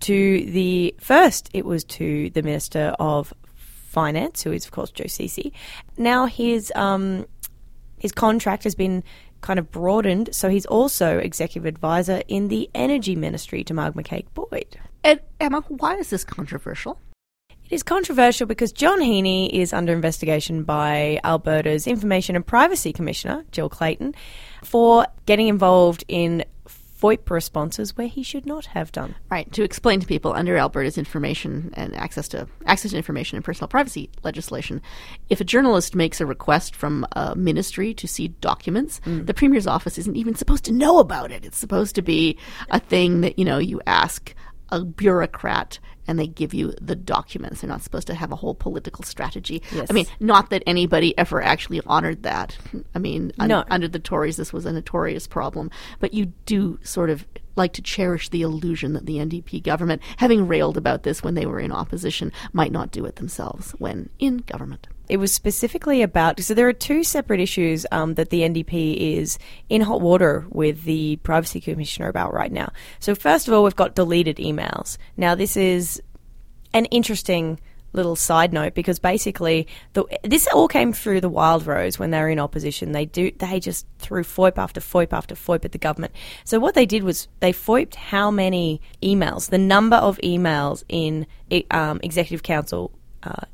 to 0.04 0.44
the 0.50 0.94
first. 1.00 1.48
It 1.54 1.64
was 1.64 1.84
to 1.84 2.30
the 2.30 2.42
Minister 2.42 2.94
of 2.98 3.32
Finance, 3.54 4.42
who 4.42 4.52
is 4.52 4.64
of 4.66 4.70
course 4.70 4.90
Joe 4.90 5.06
Ceci. 5.06 5.52
Now 5.96 6.26
his 6.26 6.72
um, 6.74 7.26
his 7.98 8.12
contract 8.12 8.64
has 8.64 8.74
been 8.74 9.02
kind 9.40 9.58
of 9.58 9.70
broadened, 9.70 10.34
so 10.34 10.48
he's 10.48 10.66
also 10.66 11.18
executive 11.18 11.66
advisor 11.66 12.22
in 12.28 12.48
the 12.48 12.68
energy 12.74 13.14
ministry 13.14 13.62
to 13.64 13.74
Marg 13.74 13.94
McCuaig-Boyd. 13.94 14.78
And 15.02 15.20
Emma, 15.38 15.62
why 15.68 15.96
is 15.96 16.10
this 16.10 16.24
controversial? 16.24 16.98
It 17.50 17.72
is 17.72 17.82
controversial 17.82 18.46
because 18.46 18.72
John 18.72 19.00
Heaney 19.00 19.48
is 19.50 19.72
under 19.72 19.92
investigation 19.92 20.64
by 20.64 21.18
Alberta's 21.24 21.86
Information 21.86 22.36
and 22.36 22.46
Privacy 22.46 22.92
Commissioner, 22.92 23.44
Jill 23.52 23.70
Clayton, 23.70 24.14
for 24.62 25.06
getting 25.24 25.48
involved 25.48 26.04
in 26.08 26.44
FOIP 27.00 27.30
responses 27.30 27.96
where 27.96 28.06
he 28.06 28.22
should 28.22 28.46
not 28.46 28.66
have 28.66 28.92
done. 28.92 29.14
Right. 29.30 29.50
To 29.52 29.62
explain 29.62 30.00
to 30.00 30.06
people 30.06 30.32
under 30.32 30.56
Alberta's 30.56 30.98
information 30.98 31.72
and 31.74 31.94
access 31.96 32.28
to 32.28 32.46
access 32.66 32.92
to 32.92 32.96
information 32.96 33.36
and 33.36 33.44
personal 33.44 33.68
privacy 33.68 34.10
legislation, 34.22 34.80
if 35.28 35.40
a 35.40 35.44
journalist 35.44 35.94
makes 35.94 36.20
a 36.20 36.26
request 36.26 36.74
from 36.74 37.06
a 37.12 37.34
ministry 37.34 37.94
to 37.94 38.06
see 38.06 38.28
documents, 38.28 39.00
mm. 39.04 39.26
the 39.26 39.34
premier's 39.34 39.66
office 39.66 39.98
isn't 39.98 40.16
even 40.16 40.34
supposed 40.34 40.64
to 40.64 40.72
know 40.72 40.98
about 40.98 41.30
it. 41.30 41.44
It's 41.44 41.58
supposed 41.58 41.94
to 41.96 42.02
be 42.02 42.38
a 42.70 42.80
thing 42.80 43.22
that, 43.22 43.38
you 43.38 43.44
know, 43.44 43.58
you 43.58 43.80
ask 43.86 44.34
a 44.70 44.84
bureaucrat 44.84 45.78
and 46.06 46.18
they 46.18 46.26
give 46.26 46.54
you 46.54 46.74
the 46.80 46.96
documents. 46.96 47.60
They're 47.60 47.68
not 47.68 47.82
supposed 47.82 48.06
to 48.08 48.14
have 48.14 48.32
a 48.32 48.36
whole 48.36 48.54
political 48.54 49.04
strategy. 49.04 49.62
Yes. 49.72 49.88
I 49.90 49.92
mean, 49.92 50.06
not 50.20 50.50
that 50.50 50.62
anybody 50.66 51.16
ever 51.18 51.42
actually 51.42 51.80
honored 51.86 52.22
that. 52.22 52.56
I 52.94 52.98
mean, 52.98 53.32
un- 53.38 53.48
under 53.70 53.88
the 53.88 53.98
Tories, 53.98 54.36
this 54.36 54.52
was 54.52 54.66
a 54.66 54.72
notorious 54.72 55.26
problem. 55.26 55.70
But 56.00 56.14
you 56.14 56.26
do 56.46 56.78
sort 56.82 57.10
of 57.10 57.26
like 57.56 57.72
to 57.74 57.82
cherish 57.82 58.28
the 58.28 58.42
illusion 58.42 58.92
that 58.94 59.06
the 59.06 59.16
NDP 59.18 59.62
government, 59.62 60.02
having 60.16 60.48
railed 60.48 60.76
about 60.76 61.04
this 61.04 61.22
when 61.22 61.34
they 61.34 61.46
were 61.46 61.60
in 61.60 61.72
opposition, 61.72 62.32
might 62.52 62.72
not 62.72 62.90
do 62.90 63.04
it 63.04 63.16
themselves 63.16 63.72
when 63.72 64.10
in 64.18 64.38
government. 64.38 64.88
It 65.08 65.18
was 65.18 65.32
specifically 65.32 66.02
about 66.02 66.40
so 66.40 66.54
there 66.54 66.68
are 66.68 66.72
two 66.72 67.04
separate 67.04 67.40
issues 67.40 67.84
um, 67.92 68.14
that 68.14 68.30
the 68.30 68.40
NDP 68.40 69.18
is 69.18 69.38
in 69.68 69.82
hot 69.82 70.00
water 70.00 70.46
with 70.48 70.84
the 70.84 71.16
privacy 71.16 71.60
commissioner 71.60 72.08
about 72.08 72.32
right 72.32 72.52
now. 72.52 72.72
So 73.00 73.14
first 73.14 73.46
of 73.46 73.54
all, 73.54 73.64
we've 73.64 73.76
got 73.76 73.94
deleted 73.94 74.36
emails. 74.38 74.96
Now 75.16 75.34
this 75.34 75.56
is 75.56 76.02
an 76.72 76.86
interesting 76.86 77.60
little 77.94 78.16
side 78.16 78.52
note 78.52 78.74
because 78.74 78.98
basically 78.98 79.66
the, 79.92 80.04
this 80.22 80.46
all 80.48 80.68
came 80.68 80.92
through 80.92 81.20
the 81.20 81.28
Wild 81.28 81.66
Rose 81.66 81.98
when 81.98 82.10
they 82.10 82.20
were 82.20 82.28
in 82.28 82.40
opposition. 82.40 82.92
They 82.92 83.06
do 83.06 83.30
they 83.38 83.60
just 83.60 83.86
threw 83.98 84.22
FOIP 84.22 84.58
after 84.58 84.80
FOIP 84.80 85.12
after 85.12 85.34
FOIP 85.34 85.64
at 85.64 85.72
the 85.72 85.78
government. 85.78 86.12
So 86.44 86.58
what 86.58 86.74
they 86.74 86.86
did 86.86 87.04
was 87.04 87.28
they 87.40 87.52
FOIPed 87.52 87.94
how 87.94 88.30
many 88.30 88.80
emails, 89.02 89.50
the 89.50 89.58
number 89.58 89.96
of 89.96 90.18
emails 90.18 90.82
in 90.88 91.26
um, 91.70 92.00
executive 92.02 92.42
council. 92.42 92.92
Uh, 93.22 93.46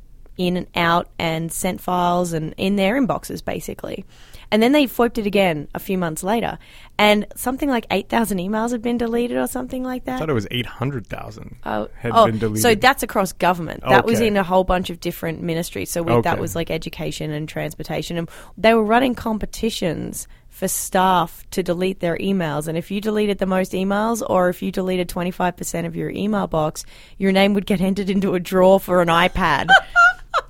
in 0.47 0.57
and 0.57 0.67
out 0.75 1.07
and 1.19 1.51
sent 1.51 1.81
files 1.81 2.33
and 2.33 2.53
in 2.57 2.75
their 2.75 2.99
inboxes 2.99 3.43
basically. 3.43 4.05
And 4.53 4.61
then 4.61 4.73
they 4.73 4.85
FOIPed 4.85 5.17
it 5.17 5.25
again 5.25 5.69
a 5.73 5.79
few 5.79 5.97
months 5.97 6.23
later, 6.23 6.59
and 6.97 7.25
something 7.37 7.69
like 7.69 7.85
8,000 7.89 8.37
emails 8.37 8.71
had 8.71 8.81
been 8.81 8.97
deleted 8.97 9.37
or 9.37 9.47
something 9.47 9.81
like 9.81 10.03
that. 10.05 10.15
I 10.15 10.19
thought 10.19 10.29
it 10.29 10.33
was 10.33 10.47
800,000 10.51 11.55
Oh, 11.65 11.87
had 11.97 12.11
oh, 12.13 12.25
been 12.25 12.37
deleted. 12.37 12.61
So 12.61 12.75
that's 12.75 13.01
across 13.01 13.31
government. 13.31 13.81
That 13.87 14.05
was 14.05 14.19
in 14.19 14.35
a 14.35 14.43
whole 14.43 14.65
bunch 14.65 14.89
of 14.89 14.99
different 14.99 15.41
ministries. 15.41 15.89
So 15.89 16.03
we, 16.03 16.19
that 16.21 16.37
was 16.37 16.53
like 16.53 16.69
education 16.69 17.31
and 17.31 17.47
transportation. 17.47 18.17
And 18.17 18.29
they 18.57 18.73
were 18.73 18.83
running 18.83 19.15
competitions 19.15 20.27
for 20.49 20.67
staff 20.67 21.43
to 21.51 21.63
delete 21.63 22.01
their 22.01 22.17
emails. 22.17 22.67
And 22.67 22.77
if 22.77 22.91
you 22.91 22.99
deleted 22.99 23.37
the 23.37 23.45
most 23.45 23.71
emails 23.71 24.21
or 24.29 24.49
if 24.49 24.61
you 24.61 24.69
deleted 24.69 25.07
25% 25.07 25.85
of 25.85 25.95
your 25.95 26.09
email 26.09 26.45
box, 26.47 26.85
your 27.17 27.31
name 27.31 27.53
would 27.53 27.65
get 27.65 27.79
entered 27.89 28.09
into 28.09 28.35
a 28.35 28.39
draw 28.39 28.77
for 28.79 29.01
an 29.01 29.07
iPad. 29.07 29.69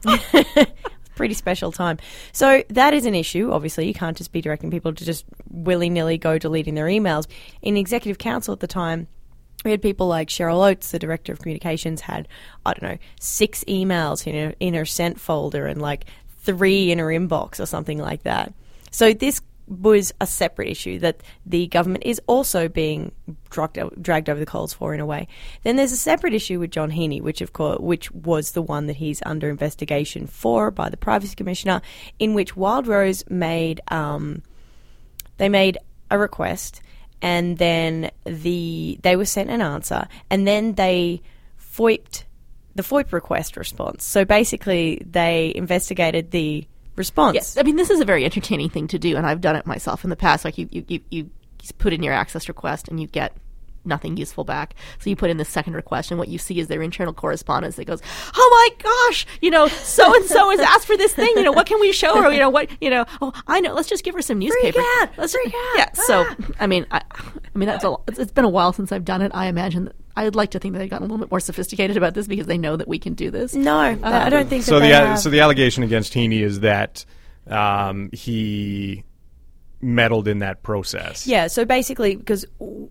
pretty 1.16 1.34
special 1.34 1.72
time. 1.72 2.00
So 2.32 2.64
that 2.70 2.94
is 2.94 3.06
an 3.06 3.16
issue. 3.16 3.52
Obviously, 3.52 3.88
you 3.88 3.94
can't 3.94 4.18
just 4.18 4.32
be 4.32 4.42
directing 4.42 4.72
people 4.72 4.94
to 4.94 5.06
just 5.06 5.26
willy 5.50 5.90
nilly 5.90 6.18
go 6.18 6.38
deleting 6.38 6.76
their 6.76 6.88
emails. 6.88 7.28
In 7.62 7.78
executive 7.78 8.18
council 8.18 8.54
at 8.54 8.60
the 8.60 8.68
time, 8.68 9.08
we 9.64 9.72
had 9.72 9.82
people 9.82 10.08
like 10.08 10.30
Cheryl 10.30 10.68
Oates, 10.68 10.92
the 10.92 11.00
director 11.00 11.32
of 11.32 11.40
communications, 11.40 12.02
had 12.02 12.28
I 12.66 12.74
don't 12.74 12.92
know 12.92 12.98
six 13.20 13.64
emails 13.66 14.26
in 14.26 14.34
her 14.34 14.56
in 14.60 14.74
her 14.74 14.86
sent 14.86 15.20
folder 15.20 15.68
and 15.68 15.82
like 15.82 16.06
three 16.40 16.92
in 16.92 16.98
her 16.98 17.08
inbox 17.08 17.60
or 17.60 17.66
something 17.66 18.00
like 18.00 18.24
that. 18.24 18.54
So 18.90 19.14
this 19.14 19.42
was 19.72 20.14
a 20.20 20.28
separate 20.28 20.68
issue 20.68 21.00
that 21.00 21.22
the 21.46 21.68
government 21.68 22.04
is 22.06 22.22
also 22.28 22.68
being 22.68 23.12
dragged, 23.50 23.80
dragged 24.02 24.30
over 24.30 24.40
the 24.40 24.46
coals 24.46 24.74
for 24.74 24.94
in 24.94 25.00
a 25.00 25.06
way. 25.06 25.28
Then 25.64 25.78
there's 25.78 25.94
a 25.94 25.98
separate 25.98 26.34
issue 26.34 26.60
with 26.60 26.72
John 26.72 26.92
Heaney, 26.92 27.22
which 27.22 27.42
of 27.42 27.54
course, 27.54 27.80
which 27.80 28.12
was 28.12 28.52
the 28.52 28.62
one 28.62 28.88
that 28.88 28.98
he's 28.98 29.22
under 29.26 29.50
investigation 29.50 30.28
for 30.28 30.72
by 30.72 30.90
the 30.90 30.98
Privacy 30.98 31.36
Commissioner, 31.36 31.82
in 32.20 32.34
which 32.34 32.58
Wild 32.58 32.88
Rose 32.88 33.24
made 33.30 33.80
um, 33.88 34.44
they 35.38 35.48
made 35.48 35.78
a 36.10 36.20
request, 36.20 36.82
and 37.22 37.58
then 37.58 38.12
the 38.26 39.00
they 39.02 39.16
were 39.16 39.26
sent 39.26 39.50
an 39.50 39.62
answer, 39.62 40.08
and 40.30 40.46
then 40.46 40.74
they 40.74 41.22
FOIPed 41.58 42.24
the 42.76 42.84
FOIP 42.84 43.14
request 43.14 43.56
response. 43.56 44.04
So 44.04 44.26
basically, 44.26 45.02
they 45.06 45.54
investigated 45.56 46.32
the 46.32 46.68
response. 46.96 47.36
Yes, 47.36 47.58
I 47.58 47.64
mean 47.64 47.76
this 47.76 47.90
is 47.90 48.00
a 48.00 48.06
very 48.06 48.26
entertaining 48.26 48.70
thing 48.70 48.88
to 48.88 49.00
do, 49.00 49.16
and 49.18 49.26
I've 49.26 49.42
done 49.42 49.56
it 49.56 49.66
myself 49.66 50.04
in 50.04 50.10
the 50.10 50.16
past. 50.16 50.46
Like 50.46 50.58
you, 50.58 50.68
you, 50.72 50.86
you, 50.88 51.02
you 51.10 51.30
put 51.78 51.94
in 51.94 52.04
your 52.04 52.14
access 52.14 52.48
request, 52.48 52.88
and 52.88 53.00
you 53.00 53.08
get 53.08 53.36
nothing 53.86 54.18
useful 54.18 54.44
back. 54.44 54.76
So 55.00 55.10
you 55.10 55.16
put 55.16 55.30
in 55.30 55.38
the 55.38 55.46
second 55.46 55.74
request, 55.74 56.12
and 56.12 56.20
what 56.20 56.28
you 56.28 56.38
see 56.38 56.60
is 56.60 56.68
their 56.68 56.82
internal 56.82 57.14
correspondence 57.14 57.76
that 57.76 57.86
goes, 57.86 58.02
"Oh 58.36 58.72
my 58.78 58.84
gosh, 58.84 59.26
you 59.42 59.50
know, 59.50 59.68
so 59.68 60.14
and 60.16 60.26
so 60.26 60.50
has 60.50 60.60
asked 60.60 60.88
for 60.88 60.98
this 60.98 61.14
thing. 61.14 61.32
You 61.36 61.44
know, 61.44 61.52
what 61.52 61.68
can 61.68 61.80
we 61.80 61.92
show 61.92 62.22
her? 62.22 62.32
You 62.32 62.40
know, 62.40 62.50
what, 62.50 62.70
you 62.82 62.90
know, 62.90 63.06
oh, 63.22 63.34
I 63.48 63.60
know. 63.60 63.74
Let's 63.74 63.90
just 63.90 64.04
give 64.04 64.16
her 64.16 64.22
some 64.22 64.40
newspaper. 64.40 64.80
out, 64.80 65.10
Let's 65.18 65.34
freak 65.34 65.48
out. 65.48 65.78
Yeah. 65.78 65.92
So 65.94 66.26
ah. 66.28 66.36
I 66.60 66.68
mean, 66.68 66.86
I, 66.92 67.02
I 67.12 67.58
mean 67.58 67.68
that's 67.68 67.84
a. 67.84 67.96
It's, 68.08 68.20
it's 68.20 68.32
been 68.32 68.46
a 68.46 68.50
while 68.50 68.74
since 68.74 68.92
I've 68.92 69.06
done 69.06 69.22
it. 69.22 69.32
I 69.34 69.48
imagine 69.48 69.86
that. 69.86 69.96
I'd 70.16 70.36
like 70.36 70.52
to 70.52 70.60
think 70.60 70.74
that 70.74 70.80
they've 70.80 70.90
gotten 70.90 71.04
a 71.04 71.08
little 71.08 71.26
bit 71.26 71.32
more 71.32 71.40
sophisticated 71.40 71.98
about 71.98 72.14
this 72.14 72.28
because 72.28 72.48
they 72.48 72.58
know 72.58 72.76
that 72.76 72.88
we 72.88 73.00
can 73.00 73.14
do 73.14 73.32
this. 73.32 73.54
No, 73.54 73.78
I 73.78 74.30
don't 74.30 74.50
think 74.50 74.64
so 74.64 74.80
that 74.80 74.88
the 74.88 74.94
uh, 74.94 75.16
so 75.16 75.30
the 75.30 75.40
allegation 75.40 75.84
against 75.84 76.14
Heaney 76.14 76.42
is 76.42 76.62
that 76.62 77.06
um, 77.48 78.10
he 78.14 79.04
meddled 79.82 80.28
in 80.28 80.40
that 80.40 80.64
process. 80.64 81.26
Yeah, 81.26 81.48
so 81.48 81.66
basically, 81.66 82.16
because 82.16 82.46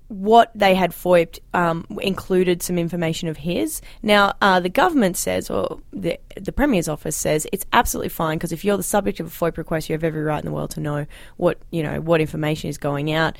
what 0.08 0.50
they 0.54 0.74
had 0.74 0.90
FOIPed 0.90 1.38
um, 1.54 1.86
included 2.00 2.62
some 2.62 2.78
information 2.78 3.28
of 3.28 3.36
his. 3.36 3.80
Now, 4.02 4.34
uh, 4.40 4.60
the 4.60 4.68
government 4.68 5.16
says, 5.16 5.50
or 5.50 5.80
the, 5.92 6.18
the 6.36 6.52
Premier's 6.52 6.88
office 6.88 7.16
says, 7.16 7.46
it's 7.52 7.64
absolutely 7.72 8.08
fine 8.08 8.38
because 8.38 8.52
if 8.52 8.64
you're 8.64 8.76
the 8.76 8.82
subject 8.82 9.20
of 9.20 9.26
a 9.26 9.30
FOIP 9.30 9.56
request, 9.56 9.88
you 9.88 9.94
have 9.94 10.04
every 10.04 10.22
right 10.22 10.38
in 10.38 10.44
the 10.44 10.52
world 10.52 10.70
to 10.72 10.80
know 10.80 11.06
what 11.36 11.58
you 11.70 11.82
know 11.82 12.00
what 12.00 12.20
information 12.20 12.70
is 12.70 12.78
going 12.78 13.12
out. 13.12 13.36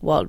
Wild, 0.00 0.28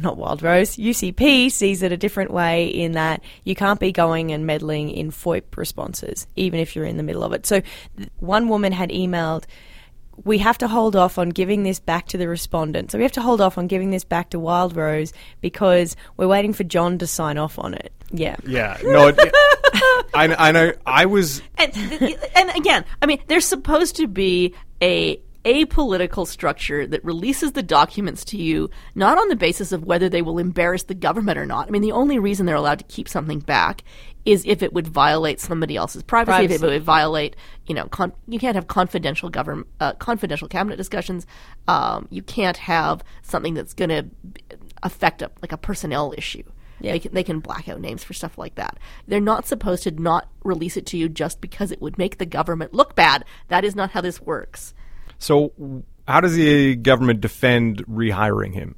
not 0.00 0.16
Wild 0.16 0.42
Rose, 0.42 0.76
UCP 0.76 1.50
sees 1.50 1.82
it 1.82 1.92
a 1.92 1.96
different 1.96 2.30
way 2.30 2.66
in 2.66 2.92
that 2.92 3.22
you 3.44 3.54
can't 3.54 3.80
be 3.80 3.92
going 3.92 4.32
and 4.32 4.46
meddling 4.46 4.90
in 4.90 5.10
FOIP 5.10 5.56
responses, 5.56 6.26
even 6.36 6.60
if 6.60 6.74
you're 6.74 6.84
in 6.84 6.96
the 6.96 7.02
middle 7.02 7.22
of 7.22 7.32
it. 7.32 7.46
So, 7.46 7.62
one 8.18 8.48
woman 8.48 8.72
had 8.72 8.90
emailed 8.90 9.44
we 10.24 10.38
have 10.38 10.58
to 10.58 10.68
hold 10.68 10.96
off 10.96 11.18
on 11.18 11.30
giving 11.30 11.62
this 11.62 11.80
back 11.80 12.06
to 12.08 12.18
the 12.18 12.28
respondent. 12.28 12.90
So 12.90 12.98
we 12.98 13.04
have 13.04 13.12
to 13.12 13.22
hold 13.22 13.40
off 13.40 13.56
on 13.58 13.66
giving 13.66 13.90
this 13.90 14.04
back 14.04 14.30
to 14.30 14.38
Wild 14.38 14.76
Rose 14.76 15.12
because 15.40 15.96
we're 16.16 16.28
waiting 16.28 16.52
for 16.52 16.64
John 16.64 16.98
to 16.98 17.06
sign 17.06 17.38
off 17.38 17.58
on 17.58 17.74
it. 17.74 17.92
Yeah. 18.10 18.36
Yeah, 18.46 18.76
no, 18.82 19.08
it, 19.08 19.18
I, 20.14 20.34
I 20.38 20.52
know. 20.52 20.72
I 20.84 21.06
was 21.06 21.42
and 21.56 21.74
and 22.34 22.50
again, 22.56 22.84
I 23.00 23.06
mean, 23.06 23.22
there's 23.28 23.46
supposed 23.46 23.96
to 23.96 24.06
be 24.06 24.54
a 24.82 25.20
apolitical 25.44 26.26
structure 26.26 26.86
that 26.86 27.04
releases 27.04 27.52
the 27.52 27.62
documents 27.62 28.24
to 28.26 28.36
you 28.36 28.68
not 28.94 29.18
on 29.18 29.28
the 29.28 29.36
basis 29.36 29.72
of 29.72 29.84
whether 29.84 30.08
they 30.08 30.22
will 30.22 30.38
embarrass 30.38 30.82
the 30.82 30.94
government 30.94 31.38
or 31.38 31.46
not. 31.46 31.66
I 31.66 31.70
mean, 31.70 31.82
the 31.82 31.92
only 31.92 32.18
reason 32.18 32.46
they're 32.46 32.56
allowed 32.56 32.80
to 32.80 32.84
keep 32.84 33.08
something 33.08 33.40
back 33.40 33.82
is 34.26 34.44
if 34.46 34.62
it 34.62 34.72
would 34.72 34.86
violate 34.86 35.40
somebody 35.40 35.76
else's 35.76 36.02
privacy, 36.02 36.44
if 36.44 36.62
it 36.62 36.66
would 36.66 36.82
violate, 36.82 37.36
you 37.66 37.74
know, 37.74 37.86
con- 37.86 38.12
you 38.28 38.38
can't 38.38 38.54
have 38.54 38.66
confidential 38.66 39.30
government, 39.30 39.66
uh, 39.80 39.94
confidential 39.94 40.46
cabinet 40.46 40.76
discussions. 40.76 41.26
Um, 41.68 42.06
you 42.10 42.22
can't 42.22 42.58
have 42.58 43.02
something 43.22 43.54
that's 43.54 43.72
going 43.72 43.88
to 43.88 44.06
affect 44.82 45.22
a, 45.22 45.30
like 45.40 45.52
a 45.52 45.56
personnel 45.56 46.12
issue. 46.16 46.42
Yeah. 46.80 46.92
They, 46.92 46.98
can, 46.98 47.14
they 47.14 47.24
can 47.24 47.40
black 47.40 47.68
out 47.68 47.80
names 47.80 48.04
for 48.04 48.14
stuff 48.14 48.38
like 48.38 48.54
that. 48.56 48.78
They're 49.06 49.20
not 49.20 49.46
supposed 49.46 49.82
to 49.84 49.90
not 49.90 50.28
release 50.44 50.76
it 50.76 50.86
to 50.86 50.98
you 50.98 51.08
just 51.08 51.40
because 51.40 51.70
it 51.70 51.80
would 51.80 51.98
make 51.98 52.18
the 52.18 52.26
government 52.26 52.74
look 52.74 52.94
bad. 52.94 53.24
That 53.48 53.64
is 53.64 53.76
not 53.76 53.90
how 53.90 54.00
this 54.00 54.20
works. 54.20 54.74
So. 55.20 55.84
How 56.08 56.20
does 56.20 56.34
the 56.34 56.74
government 56.74 57.20
defend 57.20 57.86
rehiring 57.86 58.52
him 58.52 58.74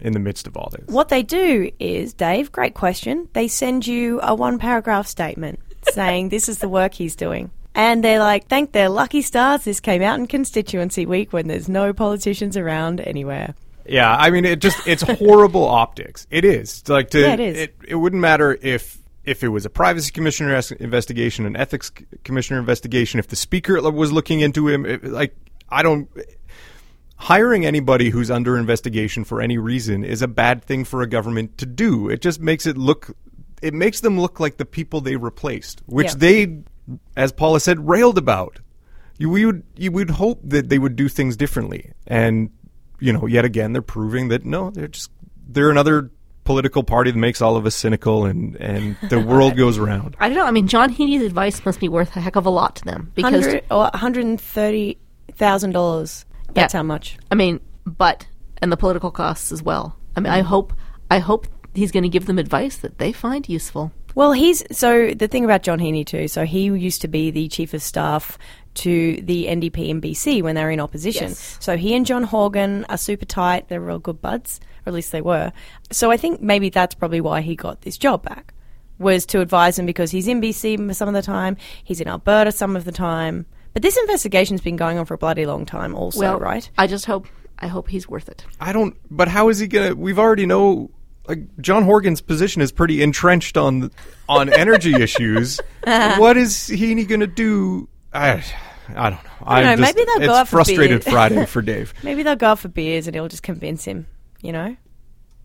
in 0.00 0.14
the 0.14 0.18
midst 0.18 0.46
of 0.46 0.56
all 0.56 0.70
this? 0.72 0.86
What 0.86 1.10
they 1.10 1.22
do 1.22 1.70
is, 1.78 2.14
Dave, 2.14 2.50
great 2.50 2.72
question. 2.72 3.28
They 3.34 3.48
send 3.48 3.86
you 3.86 4.18
a 4.22 4.34
one 4.34 4.58
paragraph 4.58 5.06
statement 5.06 5.60
saying 5.92 6.30
this 6.30 6.48
is 6.48 6.58
the 6.58 6.68
work 6.68 6.94
he's 6.94 7.16
doing. 7.16 7.50
And 7.74 8.04
they're 8.04 8.20
like, 8.20 8.46
thank 8.46 8.72
their 8.72 8.88
lucky 8.88 9.20
stars 9.20 9.64
this 9.64 9.80
came 9.80 10.00
out 10.00 10.18
in 10.18 10.26
constituency 10.26 11.06
week 11.06 11.32
when 11.32 11.48
there's 11.48 11.68
no 11.68 11.92
politicians 11.92 12.56
around 12.56 13.00
anywhere. 13.00 13.54
Yeah, 13.86 14.14
I 14.14 14.30
mean, 14.30 14.44
it 14.44 14.60
just 14.60 14.86
it's 14.86 15.02
horrible 15.02 15.64
optics. 15.68 16.26
It 16.30 16.44
is 16.44 16.88
like 16.88 17.10
to 17.10 17.20
Yeah, 17.20 17.34
it 17.34 17.40
is. 17.40 17.58
It, 17.58 17.76
it 17.88 17.94
wouldn't 17.96 18.22
matter 18.22 18.56
if 18.62 18.98
if 19.24 19.42
it 19.42 19.48
was 19.48 19.66
a 19.66 19.70
privacy 19.70 20.10
commissioner 20.10 20.60
investigation, 20.78 21.44
an 21.46 21.56
ethics 21.56 21.90
commissioner 22.22 22.60
investigation, 22.60 23.18
if 23.18 23.28
the 23.28 23.36
speaker 23.36 23.80
was 23.90 24.12
looking 24.12 24.40
into 24.40 24.68
him. 24.68 24.86
It, 24.86 25.04
like 25.04 25.36
I 25.74 25.82
don't 25.82 26.08
hiring 27.16 27.64
anybody 27.64 28.10
who's 28.10 28.30
under 28.30 28.56
investigation 28.58 29.24
for 29.24 29.40
any 29.40 29.56
reason 29.56 30.04
is 30.04 30.20
a 30.22 30.28
bad 30.28 30.62
thing 30.64 30.84
for 30.84 31.00
a 31.02 31.06
government 31.06 31.56
to 31.58 31.66
do. 31.66 32.08
It 32.08 32.20
just 32.20 32.40
makes 32.40 32.66
it 32.66 32.76
look 32.76 33.16
it 33.62 33.72
makes 33.72 34.00
them 34.00 34.20
look 34.20 34.40
like 34.40 34.58
the 34.58 34.64
people 34.66 35.00
they 35.00 35.16
replaced, 35.16 35.80
which 35.86 36.08
Yeah. 36.08 36.14
they, 36.18 36.58
as 37.16 37.32
Paula 37.32 37.60
said, 37.60 37.88
railed 37.88 38.18
about. 38.18 38.60
You 39.18 39.30
we 39.30 39.46
would 39.46 39.62
you 39.76 39.90
would 39.92 40.10
hope 40.10 40.40
that 40.44 40.68
they 40.68 40.78
would 40.78 40.96
do 40.96 41.08
things 41.08 41.36
differently, 41.36 41.92
and 42.06 42.50
you 43.00 43.12
know, 43.12 43.26
yet 43.26 43.44
again, 43.44 43.72
they're 43.72 43.80
proving 43.82 44.28
that 44.28 44.44
no, 44.44 44.70
they're 44.70 44.88
just 44.88 45.10
they're 45.48 45.70
another 45.70 46.10
political 46.42 46.82
party 46.82 47.10
that 47.10 47.18
makes 47.18 47.40
all 47.40 47.56
of 47.56 47.64
us 47.64 47.74
cynical, 47.76 48.26
and 48.26 48.56
and 48.56 48.96
the 49.08 49.20
world 49.32 49.56
goes 49.56 49.78
round. 49.78 50.16
I 50.18 50.28
don't 50.28 50.36
know. 50.36 50.44
I 50.44 50.50
mean, 50.50 50.66
John 50.66 50.92
Heaney's 50.92 51.22
advice 51.22 51.64
must 51.64 51.78
be 51.80 51.88
worth 51.88 52.14
a 52.16 52.20
heck 52.20 52.36
of 52.36 52.44
a 52.44 52.50
lot 52.50 52.76
to 52.76 52.84
them 52.84 53.12
because 53.14 53.46
100 53.70 54.40
or 55.40 55.46
$130,000. 55.46 56.24
That's 56.52 56.74
Yeah. 56.74 56.78
how 56.78 56.82
much. 56.82 57.18
I 57.30 57.34
mean, 57.34 57.60
but 57.86 58.26
and 58.62 58.72
the 58.72 58.76
political 58.76 59.10
costs 59.10 59.52
as 59.52 59.62
well. 59.62 59.96
I 60.16 60.20
mean, 60.20 60.32
I 60.32 60.40
mm. 60.40 60.44
hope 60.46 60.72
I 61.10 61.18
hope 61.18 61.46
he's 61.74 61.90
going 61.90 62.04
to 62.04 62.08
give 62.08 62.26
them 62.26 62.38
advice 62.38 62.76
that 62.78 62.98
they 62.98 63.12
find 63.12 63.48
useful. 63.48 63.92
Well, 64.14 64.32
he's 64.32 64.64
so 64.76 65.10
the 65.10 65.28
thing 65.28 65.44
about 65.44 65.62
John 65.62 65.80
Heaney 65.80 66.06
too. 66.06 66.28
So 66.28 66.44
he 66.44 66.64
used 66.64 67.02
to 67.02 67.08
be 67.08 67.30
the 67.30 67.48
chief 67.48 67.74
of 67.74 67.82
staff 67.82 68.38
to 68.74 69.20
the 69.22 69.46
NDP 69.46 69.90
and 69.90 70.02
BC 70.02 70.42
when 70.42 70.54
they 70.54 70.62
were 70.62 70.70
in 70.70 70.80
opposition. 70.80 71.28
Yes. 71.28 71.56
So 71.60 71.76
he 71.76 71.94
and 71.94 72.06
John 72.06 72.22
Horgan 72.22 72.84
are 72.88 72.96
super 72.96 73.24
tight. 73.24 73.68
They're 73.68 73.80
real 73.80 73.98
good 73.98 74.20
buds, 74.20 74.60
or 74.84 74.90
at 74.90 74.94
least 74.94 75.12
they 75.12 75.20
were. 75.20 75.52
So 75.90 76.10
I 76.10 76.16
think 76.16 76.40
maybe 76.40 76.70
that's 76.70 76.94
probably 76.94 77.20
why 77.20 77.40
he 77.40 77.56
got 77.56 77.82
this 77.82 77.96
job 77.96 78.22
back 78.22 78.54
was 78.98 79.26
to 79.26 79.40
advise 79.40 79.78
him 79.78 79.86
because 79.86 80.12
he's 80.12 80.28
in 80.28 80.40
BC 80.40 80.94
some 80.94 81.08
of 81.08 81.14
the 81.14 81.22
time, 81.22 81.56
he's 81.82 82.00
in 82.00 82.08
Alberta 82.08 82.52
some 82.52 82.76
of 82.76 82.84
the 82.84 82.92
time. 82.92 83.46
But 83.74 83.82
this 83.82 83.96
investigation's 83.98 84.60
been 84.60 84.76
going 84.76 84.98
on 84.98 85.04
for 85.04 85.14
a 85.14 85.18
bloody 85.18 85.44
long 85.46 85.66
time, 85.66 85.94
also, 85.94 86.20
well, 86.20 86.38
right? 86.38 86.68
I 86.78 86.86
just 86.86 87.06
hope 87.06 87.26
I 87.58 87.66
hope 87.66 87.88
he's 87.88 88.08
worth 88.08 88.28
it. 88.28 88.44
I 88.60 88.72
don't. 88.72 88.96
But 89.10 89.28
how 89.28 89.48
is 89.48 89.58
he 89.58 89.66
gonna? 89.66 89.94
We've 89.94 90.18
already 90.18 90.46
know. 90.46 90.90
Like 91.26 91.56
John 91.58 91.84
Horgan's 91.84 92.20
position 92.20 92.60
is 92.60 92.70
pretty 92.70 93.02
entrenched 93.02 93.56
on 93.56 93.90
on 94.28 94.52
energy 94.52 94.94
issues. 95.02 95.58
what 95.84 96.36
is 96.36 96.66
he 96.66 97.04
gonna 97.04 97.26
do? 97.26 97.88
I 98.12 98.44
I 98.94 99.10
don't 99.10 99.24
know. 99.24 99.30
I 99.42 99.62
don't 99.62 99.80
know, 99.80 99.84
just, 99.84 99.96
maybe 99.96 100.06
they'll 100.06 100.28
go 100.28 100.34
out 100.34 100.48
for 100.48 100.56
frustrated 100.56 101.02
beers. 101.02 101.12
Friday 101.12 101.46
for 101.46 101.62
Dave. 101.62 101.94
Maybe 102.02 102.22
they'll 102.22 102.36
go 102.36 102.48
out 102.48 102.58
for 102.58 102.68
beers 102.68 103.06
and 103.06 103.14
he'll 103.14 103.28
just 103.28 103.42
convince 103.42 103.84
him. 103.84 104.06
You 104.42 104.52
know, 104.52 104.76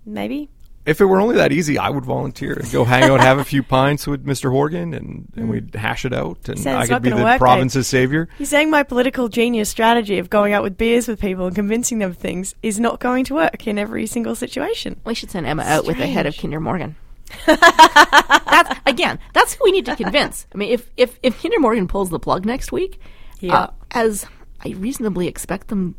maybe. 0.06 0.50
If 0.89 0.99
it 1.02 1.06
were 1.06 1.21
only 1.21 1.36
that 1.36 1.52
easy, 1.52 1.78
I 1.78 1.89
would 1.89 2.06
volunteer 2.06 2.54
and 2.54 2.71
go 2.71 2.84
hang 2.84 3.04
out, 3.04 3.19
have 3.21 3.38
a 3.38 3.43
few 3.43 3.62
pints 3.63 4.08
with 4.08 4.25
Mr. 4.25 4.49
Horgan, 4.52 4.93
and, 4.93 5.32
and 5.36 5.49
we'd 5.49 5.75
hash 5.75 6.04
it 6.06 6.13
out, 6.13 6.49
and 6.49 6.60
said 6.60 6.75
I 6.75 6.80
it's 6.82 6.88
could 6.88 6.93
not 6.93 7.02
be 7.04 7.10
gonna 7.10 7.21
the 7.21 7.25
work, 7.25 7.34
Dave. 7.34 7.39
province's 7.39 7.88
savior. 7.88 8.28
You're 8.39 8.45
saying 8.47 8.69
my 8.71 8.84
political 8.84 9.30
genius 9.30 9.69
strategy 9.69 10.17
of 10.19 10.30
going 10.30 10.54
out 10.54 10.63
with 10.63 10.78
beers 10.78 11.08
with 11.08 11.21
people 11.21 11.45
and 11.47 11.56
convincing 11.56 11.99
them 11.99 12.10
of 12.12 12.17
things 12.17 12.56
is 12.63 12.80
not 12.80 12.99
going 12.99 13.23
to 13.25 13.36
work 13.36 13.67
in 13.67 13.78
every 13.78 14.06
single 14.08 14.36
situation. 14.36 14.99
We 15.06 15.13
should 15.13 15.32
send 15.32 15.45
Emma 15.45 15.63
out 15.63 15.86
with 15.86 15.97
the 15.97 16.08
head 16.08 16.25
of 16.25 16.36
Kinder 16.38 16.60
Morgan. 16.60 16.95
that's 17.45 18.80
again, 18.86 19.19
that's 19.34 19.54
who 19.54 19.63
we 19.65 19.71
need 19.71 19.86
to 19.86 19.95
convince. 19.95 20.47
I 20.54 20.58
mean, 20.58 20.71
if 20.71 20.89
if 20.97 21.19
if 21.23 21.41
Kinder 21.41 21.60
Morgan 21.60 21.88
pulls 21.88 22.10
the 22.10 22.19
plug 22.19 22.45
next 22.45 22.71
week, 22.71 22.99
Yeah. 23.39 23.56
uh, 23.56 23.67
as 23.91 24.25
I 24.65 24.69
reasonably 24.69 25.28
expect 25.28 25.67
them 25.67 25.95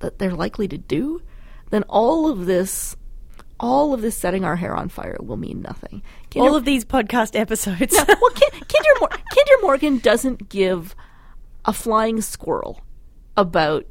that 0.00 0.18
they're 0.18 0.34
likely 0.34 0.66
to 0.68 0.78
do, 0.78 1.20
then 1.70 1.82
all 1.84 2.28
of 2.30 2.46
this, 2.46 2.96
all 3.60 3.94
of 3.94 4.00
this 4.02 4.16
setting 4.16 4.44
our 4.44 4.56
hair 4.56 4.74
on 4.74 4.88
fire 4.88 5.16
will 5.20 5.36
mean 5.36 5.60
nothing. 5.62 6.02
Kinder, 6.32 6.48
All 6.48 6.56
of 6.56 6.64
these 6.64 6.84
podcast 6.84 7.38
episodes. 7.38 7.92
well, 7.92 8.30
Kin- 8.30 8.50
Kinder, 8.60 8.90
Mor- 9.00 9.08
Kinder 9.10 9.62
Morgan 9.62 9.98
doesn't 9.98 10.48
give 10.48 10.96
a 11.64 11.72
flying 11.72 12.20
squirrel 12.22 12.80
about 13.36 13.84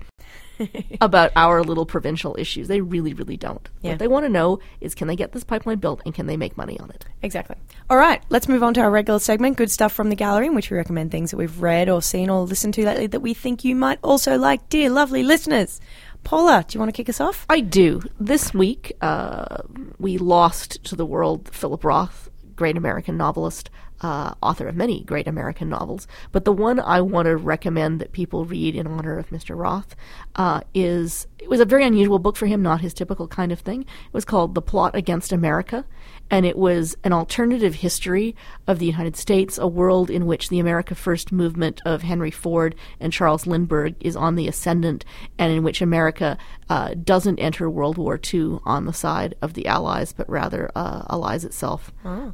about 1.01 1.31
our 1.37 1.63
little 1.63 1.85
provincial 1.85 2.35
issues. 2.37 2.67
They 2.67 2.81
really, 2.81 3.13
really 3.13 3.37
don't. 3.37 3.69
Yeah. 3.81 3.91
What 3.91 3.99
they 3.99 4.07
want 4.09 4.25
to 4.25 4.29
know 4.29 4.59
is 4.81 4.93
can 4.93 5.07
they 5.07 5.15
get 5.15 5.31
this 5.31 5.45
pipeline 5.45 5.77
built 5.77 6.01
and 6.03 6.13
can 6.13 6.25
they 6.27 6.35
make 6.35 6.57
money 6.57 6.77
on 6.79 6.89
it? 6.89 7.05
exactly. 7.21 7.55
All 7.89 7.97
right, 7.97 8.21
let's 8.29 8.47
move 8.47 8.61
on 8.63 8.73
to 8.75 8.81
our 8.81 8.91
regular 8.91 9.19
segment, 9.19 9.57
Good 9.57 9.71
Stuff 9.71 9.93
from 9.93 10.09
the 10.09 10.15
Gallery, 10.15 10.47
in 10.47 10.55
which 10.55 10.69
we 10.69 10.77
recommend 10.77 11.11
things 11.11 11.31
that 11.31 11.37
we've 11.37 11.61
read 11.61 11.89
or 11.89 12.01
seen 12.01 12.29
or 12.29 12.43
listened 12.43 12.73
to 12.75 12.85
lately 12.85 13.07
that 13.07 13.21
we 13.21 13.33
think 13.33 13.63
you 13.63 13.75
might 13.75 13.99
also 14.03 14.37
like, 14.37 14.67
dear 14.69 14.89
lovely 14.89 15.23
listeners. 15.23 15.79
Paula, 16.23 16.63
do 16.67 16.75
you 16.75 16.79
want 16.79 16.89
to 16.89 16.97
kick 16.97 17.09
us 17.09 17.19
off? 17.19 17.45
I 17.49 17.59
do. 17.59 18.01
This 18.19 18.53
week, 18.53 18.93
uh, 19.01 19.57
we 19.97 20.17
lost 20.17 20.83
to 20.85 20.95
the 20.95 21.05
world 21.05 21.49
Philip 21.53 21.83
Roth, 21.83 22.29
great 22.55 22.77
American 22.77 23.17
novelist, 23.17 23.69
uh, 24.01 24.33
author 24.41 24.67
of 24.67 24.75
many 24.75 25.03
great 25.03 25.27
American 25.27 25.69
novels. 25.69 26.07
But 26.31 26.45
the 26.45 26.51
one 26.51 26.79
I 26.79 27.01
want 27.01 27.25
to 27.27 27.37
recommend 27.37 27.99
that 27.99 28.11
people 28.11 28.45
read 28.45 28.75
in 28.75 28.87
honor 28.87 29.17
of 29.17 29.29
Mr. 29.29 29.57
Roth 29.57 29.95
uh, 30.35 30.61
is 30.73 31.27
it 31.37 31.49
was 31.49 31.59
a 31.59 31.65
very 31.65 31.85
unusual 31.85 32.19
book 32.19 32.35
for 32.35 32.47
him, 32.47 32.61
not 32.61 32.81
his 32.81 32.93
typical 32.93 33.27
kind 33.27 33.51
of 33.51 33.59
thing. 33.59 33.81
It 33.81 34.13
was 34.13 34.25
called 34.25 34.55
The 34.55 34.61
Plot 34.61 34.95
Against 34.95 35.31
America, 35.31 35.85
and 36.29 36.45
it 36.45 36.57
was 36.57 36.97
an 37.03 37.13
alternative 37.13 37.75
history 37.75 38.35
of 38.67 38.79
the 38.79 38.85
United 38.85 39.15
States, 39.15 39.57
a 39.57 39.67
world 39.67 40.09
in 40.09 40.25
which 40.25 40.49
the 40.49 40.59
America 40.59 40.95
First 40.95 41.31
movement 41.31 41.81
of 41.85 42.01
Henry 42.01 42.31
Ford 42.31 42.75
and 42.99 43.13
Charles 43.13 43.47
Lindbergh 43.47 43.95
is 44.01 44.15
on 44.15 44.35
the 44.35 44.47
ascendant, 44.47 45.05
and 45.37 45.51
in 45.53 45.63
which 45.63 45.81
America 45.81 46.37
uh, 46.69 46.93
doesn't 47.03 47.39
enter 47.39 47.69
World 47.69 47.97
War 47.97 48.19
II 48.21 48.59
on 48.65 48.85
the 48.85 48.93
side 48.93 49.35
of 49.41 49.53
the 49.53 49.65
Allies, 49.67 50.13
but 50.13 50.29
rather 50.29 50.69
uh, 50.75 51.03
allies 51.09 51.45
itself, 51.45 51.91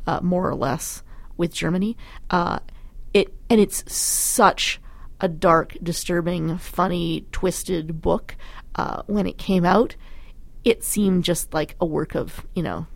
uh, 0.07 0.19
more 0.21 0.49
or 0.49 0.55
less, 0.55 1.03
with 1.37 1.53
Germany. 1.53 1.97
Uh, 2.29 2.59
it 3.13 3.33
and 3.49 3.61
it's 3.61 3.83
such 3.91 4.79
a 5.21 5.27
dark, 5.27 5.77
disturbing, 5.81 6.57
funny, 6.57 7.25
twisted 7.31 8.01
book. 8.01 8.35
Uh, 8.75 9.03
when 9.07 9.25
it 9.25 9.37
came 9.37 9.63
out, 9.65 9.95
it 10.63 10.83
seemed 10.83 11.23
just 11.23 11.53
like 11.53 11.75
a 11.79 11.85
work 11.85 12.15
of 12.15 12.45
you 12.53 12.63
know 12.63 12.87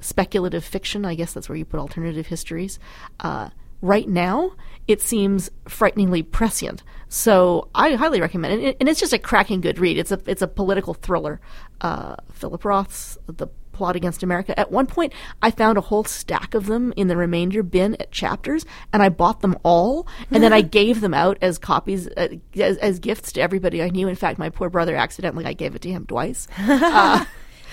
speculative 0.00 0.64
fiction. 0.64 1.04
I 1.04 1.14
guess 1.14 1.32
that's 1.32 1.48
where 1.48 1.56
you 1.56 1.64
put 1.64 1.80
alternative 1.80 2.26
histories. 2.26 2.78
Uh, 3.20 3.50
right 3.80 4.08
now, 4.08 4.52
it 4.86 5.00
seems 5.00 5.50
frighteningly 5.68 6.22
prescient. 6.22 6.82
So 7.08 7.68
I 7.74 7.94
highly 7.94 8.20
recommend 8.20 8.62
it, 8.62 8.76
and 8.80 8.88
it's 8.88 9.00
just 9.00 9.12
a 9.12 9.18
cracking 9.18 9.60
good 9.60 9.78
read. 9.78 9.98
It's 9.98 10.12
a 10.12 10.20
it's 10.26 10.42
a 10.42 10.48
political 10.48 10.94
thriller. 10.94 11.40
Uh, 11.80 12.16
Philip 12.32 12.64
Roth's 12.64 13.18
The 13.26 13.48
Plot 13.82 13.96
Against 13.96 14.22
America. 14.22 14.56
At 14.56 14.70
one 14.70 14.86
point, 14.86 15.12
I 15.42 15.50
found 15.50 15.76
a 15.76 15.80
whole 15.80 16.04
stack 16.04 16.54
of 16.54 16.66
them 16.66 16.92
in 16.96 17.08
the 17.08 17.16
remainder 17.16 17.64
bin 17.64 17.96
at 17.96 18.12
Chapters, 18.12 18.64
and 18.92 19.02
I 19.02 19.08
bought 19.08 19.40
them 19.40 19.58
all, 19.64 20.06
and 20.30 20.40
then 20.40 20.52
I 20.52 20.60
gave 20.60 21.00
them 21.00 21.12
out 21.12 21.36
as 21.42 21.58
copies 21.58 22.06
uh, 22.16 22.28
as, 22.54 22.76
as 22.76 23.00
gifts 23.00 23.32
to 23.32 23.40
everybody 23.40 23.82
I 23.82 23.88
knew. 23.88 24.06
In 24.06 24.14
fact, 24.14 24.38
my 24.38 24.50
poor 24.50 24.70
brother 24.70 24.94
accidentally 24.94 25.46
I 25.46 25.52
gave 25.52 25.74
it 25.74 25.82
to 25.82 25.90
him 25.90 26.06
twice. 26.06 26.46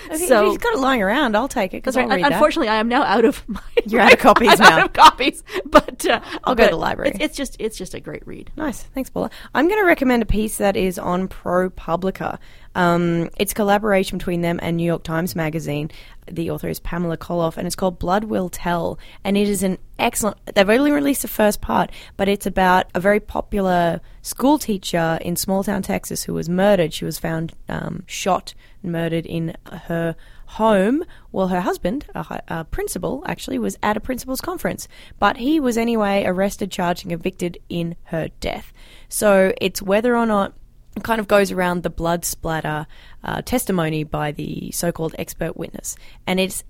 Uh, 0.08 0.12
If 0.22 0.28
so 0.28 0.50
you've 0.50 0.60
got 0.62 0.72
it 0.72 0.80
lying 0.80 1.02
around, 1.02 1.36
I'll 1.36 1.46
take 1.46 1.74
it. 1.74 1.76
Because 1.76 1.94
right. 1.94 2.04
I'll 2.04 2.08
read 2.16 2.24
Un- 2.24 2.30
that. 2.30 2.36
Unfortunately, 2.36 2.68
I 2.68 2.76
am 2.76 2.88
now 2.88 3.02
out 3.02 3.26
of 3.26 3.46
my. 3.46 3.60
You're 3.86 4.00
out 4.00 4.12
of 4.14 4.18
copies 4.18 4.48
I'm 4.52 4.58
now. 4.58 4.78
Out 4.78 4.86
of 4.86 4.92
copies, 4.94 5.44
but 5.66 6.06
uh, 6.06 6.20
I'll 6.42 6.54
go 6.54 6.64
to 6.64 6.70
the 6.70 6.76
library. 6.76 7.10
It's, 7.10 7.20
it's 7.20 7.36
just 7.36 7.56
it's 7.58 7.76
just 7.76 7.92
a 7.92 8.00
great 8.00 8.26
read. 8.26 8.50
Nice. 8.56 8.82
Thanks, 8.82 9.10
Paula. 9.10 9.30
I'm 9.54 9.68
going 9.68 9.78
to 9.78 9.84
recommend 9.86 10.22
a 10.22 10.26
piece 10.26 10.56
that 10.56 10.74
is 10.74 10.98
on 10.98 11.28
ProPublica. 11.28 12.38
Um, 12.74 13.30
it's 13.36 13.52
a 13.52 13.54
collaboration 13.54 14.18
between 14.18 14.42
them 14.42 14.60
and 14.62 14.76
New 14.76 14.84
York 14.84 15.02
Times 15.02 15.34
Magazine. 15.34 15.90
The 16.30 16.50
author 16.50 16.68
is 16.68 16.78
Pamela 16.80 17.16
Colloff, 17.16 17.56
and 17.56 17.66
it's 17.66 17.76
called 17.76 17.98
Blood 17.98 18.24
Will 18.24 18.48
Tell. 18.48 18.98
And 19.24 19.36
it 19.36 19.48
is 19.48 19.62
an 19.62 19.78
excellent. 19.98 20.36
They've 20.54 20.68
only 20.68 20.92
released 20.92 21.22
the 21.22 21.28
first 21.28 21.60
part, 21.60 21.90
but 22.16 22.28
it's 22.28 22.46
about 22.46 22.86
a 22.94 23.00
very 23.00 23.20
popular 23.20 24.00
school 24.22 24.58
teacher 24.58 25.18
in 25.22 25.36
small 25.36 25.64
town 25.64 25.82
Texas 25.82 26.24
who 26.24 26.34
was 26.34 26.48
murdered. 26.48 26.92
She 26.94 27.04
was 27.04 27.18
found 27.18 27.54
um, 27.68 28.04
shot 28.06 28.54
and 28.82 28.92
murdered 28.92 29.26
in 29.26 29.56
her 29.66 30.14
home. 30.46 31.04
Well, 31.32 31.48
her 31.48 31.60
husband, 31.60 32.06
a, 32.14 32.42
a 32.48 32.64
principal, 32.64 33.22
actually 33.26 33.58
was 33.58 33.78
at 33.82 33.96
a 33.96 34.00
principal's 34.00 34.40
conference, 34.40 34.88
but 35.18 35.36
he 35.36 35.60
was 35.60 35.78
anyway 35.78 36.24
arrested, 36.24 36.70
charged, 36.70 37.04
and 37.04 37.10
convicted 37.10 37.58
in 37.68 37.96
her 38.04 38.28
death. 38.40 38.72
So 39.08 39.52
it's 39.60 39.82
whether 39.82 40.16
or 40.16 40.26
not 40.26 40.54
kind 41.02 41.20
of 41.20 41.28
goes 41.28 41.50
around 41.52 41.82
the 41.82 41.90
blood 41.90 42.24
splatter 42.24 42.86
uh, 43.24 43.42
testimony 43.42 44.04
by 44.04 44.32
the 44.32 44.70
so-called 44.72 45.14
expert 45.18 45.56
witness, 45.56 45.96
and 46.26 46.38
it's 46.40 46.64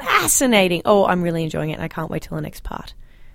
fascinating. 0.00 0.82
Oh, 0.84 1.06
I'm 1.06 1.22
really 1.22 1.42
enjoying 1.44 1.70
it, 1.70 1.74
and 1.74 1.82
I 1.82 1.88
can't 1.88 2.10
wait 2.10 2.22
till 2.22 2.36
the 2.36 2.42
next 2.42 2.62
part, 2.62 2.94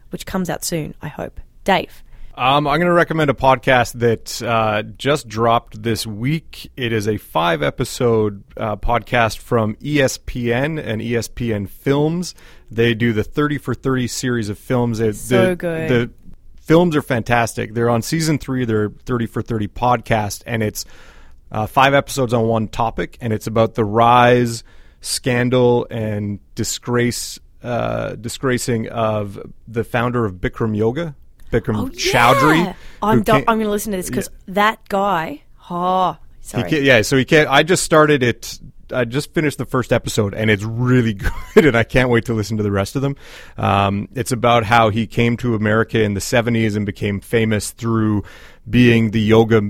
which 0.10 0.26
comes 0.26 0.50
out 0.50 0.64
soon. 0.64 0.96
I 1.02 1.08
hope. 1.08 1.40
Dave. 1.64 2.04
Um, 2.38 2.68
I'm 2.68 2.80
going 2.80 2.88
to 2.88 2.92
recommend 2.94 3.30
a 3.30 3.34
podcast 3.34 3.94
that 4.00 4.42
uh, 4.42 4.84
just 4.84 5.26
dropped 5.30 5.82
this 5.82 6.06
week. 6.06 6.70
It 6.76 6.92
is 6.92 7.08
a 7.08 7.16
five 7.16 7.64
episode 7.64 8.44
uh, 8.58 8.76
podcast 8.76 9.38
from 9.38 9.76
ESPN 9.78 10.78
and 10.86 11.02
ESPN 11.02 11.70
Films. 11.70 12.36
They 12.70 12.94
do 12.94 13.14
the 13.14 13.24
30 13.24 13.58
for 13.58 13.74
30 13.74 14.08
series 14.08 14.50
of 14.50 14.58
films. 14.60 15.00
It- 15.00 15.16
So 15.16 15.52
the, 15.52 15.56
good. 15.56 15.90
The 15.90 16.12
films 16.66 16.96
are 16.96 17.02
fantastic. 17.02 17.74
They're 17.74 17.90
on 17.90 18.02
season 18.02 18.38
three, 18.38 18.66
they're 18.66 18.90
30 18.90 19.28
for 19.28 19.42
30 19.42 19.68
podcast, 19.70 20.44
and 20.46 20.62
it's 20.64 20.84
uh, 21.52 21.68
five 21.68 21.94
episodes 21.94 22.34
on 22.34 22.48
one 22.48 22.68
topic, 22.68 23.18
and 23.22 23.32
it's 23.32 23.48
about 23.48 23.76
the 23.76 23.86
rise, 23.86 24.64
scandal, 25.00 25.88
and 25.90 26.40
disgrace, 26.56 27.40
uh, 27.64 28.16
disgracing 28.16 28.90
of 28.90 29.40
the 29.68 29.84
founder 29.84 30.26
of 30.26 30.34
Bikram 30.34 30.76
Yoga, 30.76 31.16
Bikram 31.52 31.92
Choudhury. 31.92 32.76
Oh, 33.02 33.08
I'm, 33.08 33.22
do- 33.22 33.34
I'm 33.34 33.44
going 33.46 33.60
to 33.62 33.70
listen 33.70 33.92
to 33.92 33.98
this 33.98 34.10
because 34.10 34.30
that 34.48 34.80
guy. 34.90 35.44
Oh, 35.70 36.18
sorry. 36.42 36.82
yeah, 36.82 37.04
so 37.04 37.16
he 37.16 37.26
can't. 37.26 37.50
I 37.50 37.64
just 37.64 37.84
started 37.84 38.24
it. 38.24 38.60
I 38.92 39.06
just 39.06 39.34
finished 39.34 39.58
the 39.58 39.66
first 39.66 39.92
episode, 39.92 40.34
and 40.34 40.50
it's 40.50 40.64
really 40.64 41.14
good, 41.54 41.66
and 41.66 41.76
I 41.76 41.84
can't 41.84 42.10
wait 42.10 42.26
to 42.26 42.34
listen 42.34 42.58
to 42.58 42.64
the 42.64 42.72
rest 42.72 42.96
of 42.96 43.02
them. 43.02 43.16
Um, 43.58 44.10
it's 44.16 44.32
about 44.32 44.64
how 44.64 44.90
he 44.90 45.08
came 45.08 45.38
to 45.38 45.56
America 45.56 46.02
in 46.02 46.14
the 46.14 46.20
'70s 46.20 46.76
and 46.76 46.86
became 46.86 47.20
famous 47.20 47.72
through 47.72 48.24
being 48.70 49.12
the 49.12 49.22
yoga 49.22 49.62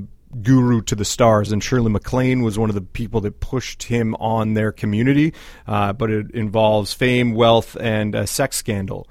guru 0.41 0.81
to 0.81 0.95
the 0.95 1.05
stars. 1.05 1.51
And 1.51 1.63
Shirley 1.63 1.91
MacLaine 1.91 2.41
was 2.41 2.59
one 2.59 2.69
of 2.69 2.75
the 2.75 2.81
people 2.81 3.21
that 3.21 3.39
pushed 3.39 3.83
him 3.83 4.15
on 4.15 4.53
their 4.53 4.71
community. 4.71 5.33
Uh, 5.67 5.93
but 5.93 6.11
it 6.11 6.31
involves 6.31 6.93
fame, 6.93 7.33
wealth, 7.35 7.77
and 7.79 8.15
a 8.15 8.27
sex 8.27 8.57
scandal. 8.57 9.07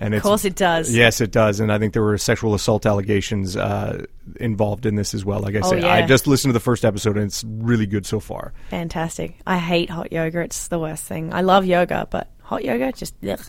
And 0.00 0.14
of 0.14 0.22
course 0.22 0.44
it 0.44 0.54
does. 0.54 0.94
Yes, 0.94 1.20
it 1.20 1.30
does, 1.32 1.58
and 1.60 1.72
I 1.72 1.78
think 1.78 1.92
there 1.92 2.02
were 2.02 2.16
sexual 2.18 2.54
assault 2.54 2.86
allegations 2.86 3.56
uh, 3.56 4.04
involved 4.40 4.86
in 4.86 4.94
this 4.94 5.12
as 5.14 5.24
well. 5.24 5.40
Like 5.40 5.56
I 5.56 5.60
Oh, 5.60 5.70
said, 5.70 5.82
yeah. 5.82 5.92
I 5.92 6.06
just 6.06 6.26
listened 6.26 6.50
to 6.50 6.52
the 6.52 6.60
first 6.60 6.84
episode, 6.84 7.16
and 7.16 7.26
it's 7.26 7.42
really 7.44 7.86
good 7.86 8.06
so 8.06 8.20
far. 8.20 8.52
Fantastic. 8.70 9.36
I 9.46 9.58
hate 9.58 9.90
hot 9.90 10.12
yoga. 10.12 10.40
It's 10.40 10.68
the 10.68 10.78
worst 10.78 11.04
thing. 11.04 11.34
I 11.34 11.40
love 11.40 11.66
yoga, 11.66 12.06
but 12.10 12.30
hot 12.42 12.64
yoga, 12.64 12.92
just 12.92 13.14
ugh. 13.28 13.40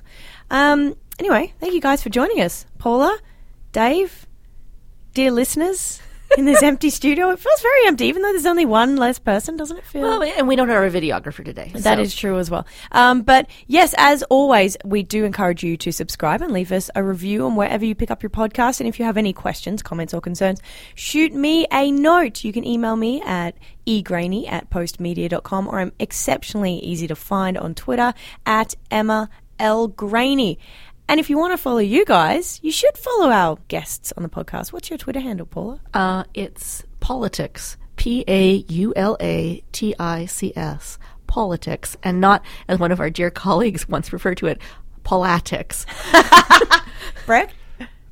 Um, 0.50 0.96
anyway, 1.20 1.54
thank 1.60 1.74
you 1.74 1.82
guys 1.82 2.02
for 2.02 2.10
joining 2.10 2.42
us. 2.42 2.66
Paula, 2.80 3.16
Dave, 3.72 4.26
dear 5.14 5.32
listeners 5.32 6.02
in 6.38 6.46
this 6.46 6.62
empty 6.64 6.90
studio. 6.90 7.30
It 7.30 7.40
feels 7.40 7.62
very 7.62 7.88
empty, 7.88 8.06
even 8.06 8.22
though 8.22 8.32
there's 8.32 8.46
only 8.46 8.66
one 8.66 8.96
less 8.98 9.20
person, 9.20 9.58
doesn't 9.58 9.78
it 9.78 9.86
feel? 9.86 10.02
Well, 10.02 10.24
and 10.24 10.48
we 10.48 10.56
don't 10.56 10.70
have 10.70 10.84
a 10.84 11.02
videographer 11.02 11.44
today. 11.44 11.72
That 11.74 11.98
so- 11.98 12.02
is 12.02 12.16
true 12.16 12.38
as 12.38 12.50
well. 12.52 12.66
Um, 12.92 13.22
but 13.22 13.50
yes, 13.68 13.94
as 13.98 14.24
always, 14.24 14.78
we 14.86 15.04
do 15.04 15.24
encourage 15.26 15.64
you 15.64 15.78
to 15.78 15.92
subscribe 15.92 16.42
and 16.42 16.52
leave 16.54 16.72
us 16.72 16.90
a 16.96 17.04
review 17.04 17.46
on 17.46 17.56
wherever 17.56 17.84
you 17.86 17.96
pick 17.96 18.12
up 18.12 18.22
your 18.24 18.30
podcast. 18.30 18.80
And 18.80 18.88
if 18.88 19.00
you 19.00 19.06
have 19.06 19.18
any 19.18 19.34
questions, 19.34 19.82
comments, 19.82 20.14
or 20.14 20.22
concerns, 20.22 20.62
shoot 20.96 21.34
me 21.34 21.66
a 21.72 21.92
note. 21.92 22.44
You 22.44 22.54
can 22.54 22.66
email 22.66 22.96
me 22.96 23.22
at 23.22 23.56
egraney 23.88 24.50
at 24.50 24.70
postmedia.com 24.70 25.68
or 25.68 25.80
I'm 25.80 25.92
exceptionally 26.00 26.76
easy 26.80 27.08
to 27.08 27.16
find 27.16 27.58
on 27.58 27.74
Twitter 27.74 28.14
at 28.46 28.76
Emma 28.92 29.30
L. 29.58 29.88
Graney. 29.88 30.58
And 31.10 31.20
if 31.20 31.28
you 31.28 31.40
want 31.40 31.54
to 31.54 31.58
follow 31.58 31.80
you 31.80 32.06
guys, 32.06 32.60
you 32.62 32.72
should 32.72 32.96
follow 32.96 33.32
our 33.32 33.58
guests 33.68 34.14
on 34.16 34.22
the 34.22 34.30
podcast. 34.30 34.72
What's 34.72 34.92
your 34.92 35.00
Twitter 35.00 35.20
handle, 35.20 35.48
Paula? 35.48 35.82
Uh, 35.92 36.24
it's 36.36 36.84
Paulatics. 37.02 37.78
P 37.96 38.24
A 38.28 38.64
U 38.68 38.94
L 38.96 39.18
A 39.20 39.64
T 39.72 39.96
I 40.00 40.28
C 40.28 40.54
S. 40.56 41.00
Paulatics. 41.28 41.96
And 42.04 42.22
not, 42.22 42.46
as 42.68 42.78
one 42.78 42.92
of 42.92 43.00
our 43.00 43.10
dear 43.10 43.32
colleagues 43.32 43.90
once 43.90 44.14
referred 44.14 44.38
to 44.38 44.46
it, 44.46 44.62
politics. 45.04 45.88
Brett? 47.26 47.52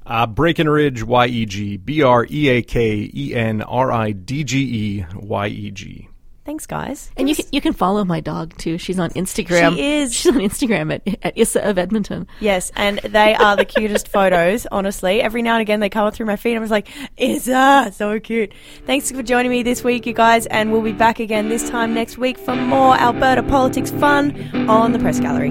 Uh, 0.04 0.26
Breakenridge 0.26 1.04
YEG 1.04 1.86
B 1.86 2.02
R 2.02 2.26
E 2.28 2.50
A 2.50 2.64
K 2.64 3.12
E 3.14 3.36
N 3.36 3.62
R 3.62 3.92
I 3.92 4.12
D 4.12 4.44
G 4.44 4.58
E 4.58 5.06
Y 5.14 5.48
E 5.48 5.70
G. 5.70 6.10
Thanks, 6.48 6.66
guys. 6.66 7.12
And 7.18 7.28
you 7.28 7.36
can, 7.36 7.46
you 7.52 7.60
can 7.60 7.74
follow 7.74 8.06
my 8.06 8.22
dog 8.22 8.58
too. 8.58 8.78
She's 8.78 9.00
on 9.00 9.10
Instagram. 9.10 9.76
She 9.76 9.86
is. 9.86 10.14
She's 10.14 10.34
on 10.34 10.42
Instagram 10.42 10.94
at, 10.96 11.18
at 11.22 11.38
Issa 11.38 11.62
of 11.62 11.78
Edmonton. 11.78 12.26
Yes, 12.40 12.72
and 12.74 13.00
they 13.00 13.36
are 13.36 13.58
the 13.58 13.66
cutest 13.66 14.08
photos, 14.08 14.66
honestly. 14.72 15.22
Every 15.22 15.42
now 15.42 15.56
and 15.56 15.62
again 15.62 15.82
they 15.82 15.90
come 15.90 16.08
up 16.08 16.14
through 16.14 16.28
my 16.28 16.38
feed 16.38 16.52
and 16.52 16.60
I 16.60 16.62
was 16.62 16.72
like, 16.72 16.88
Isa, 17.18 17.92
so 17.94 18.18
cute. 18.22 18.54
Thanks 18.86 19.12
for 19.12 19.22
joining 19.24 19.52
me 19.52 19.62
this 19.62 19.84
week, 19.84 20.06
you 20.06 20.14
guys, 20.14 20.46
and 20.46 20.72
we'll 20.72 20.82
be 20.82 20.94
back 20.94 21.20
again 21.20 21.50
this 21.50 21.70
time 21.70 21.94
next 21.94 22.18
week 22.18 22.38
for 22.38 22.56
more 22.56 22.96
Alberta 22.96 23.44
politics 23.44 23.92
fun 23.92 24.70
on 24.70 24.94
the 24.94 25.00
Press 25.00 25.20
Gallery. 25.20 25.50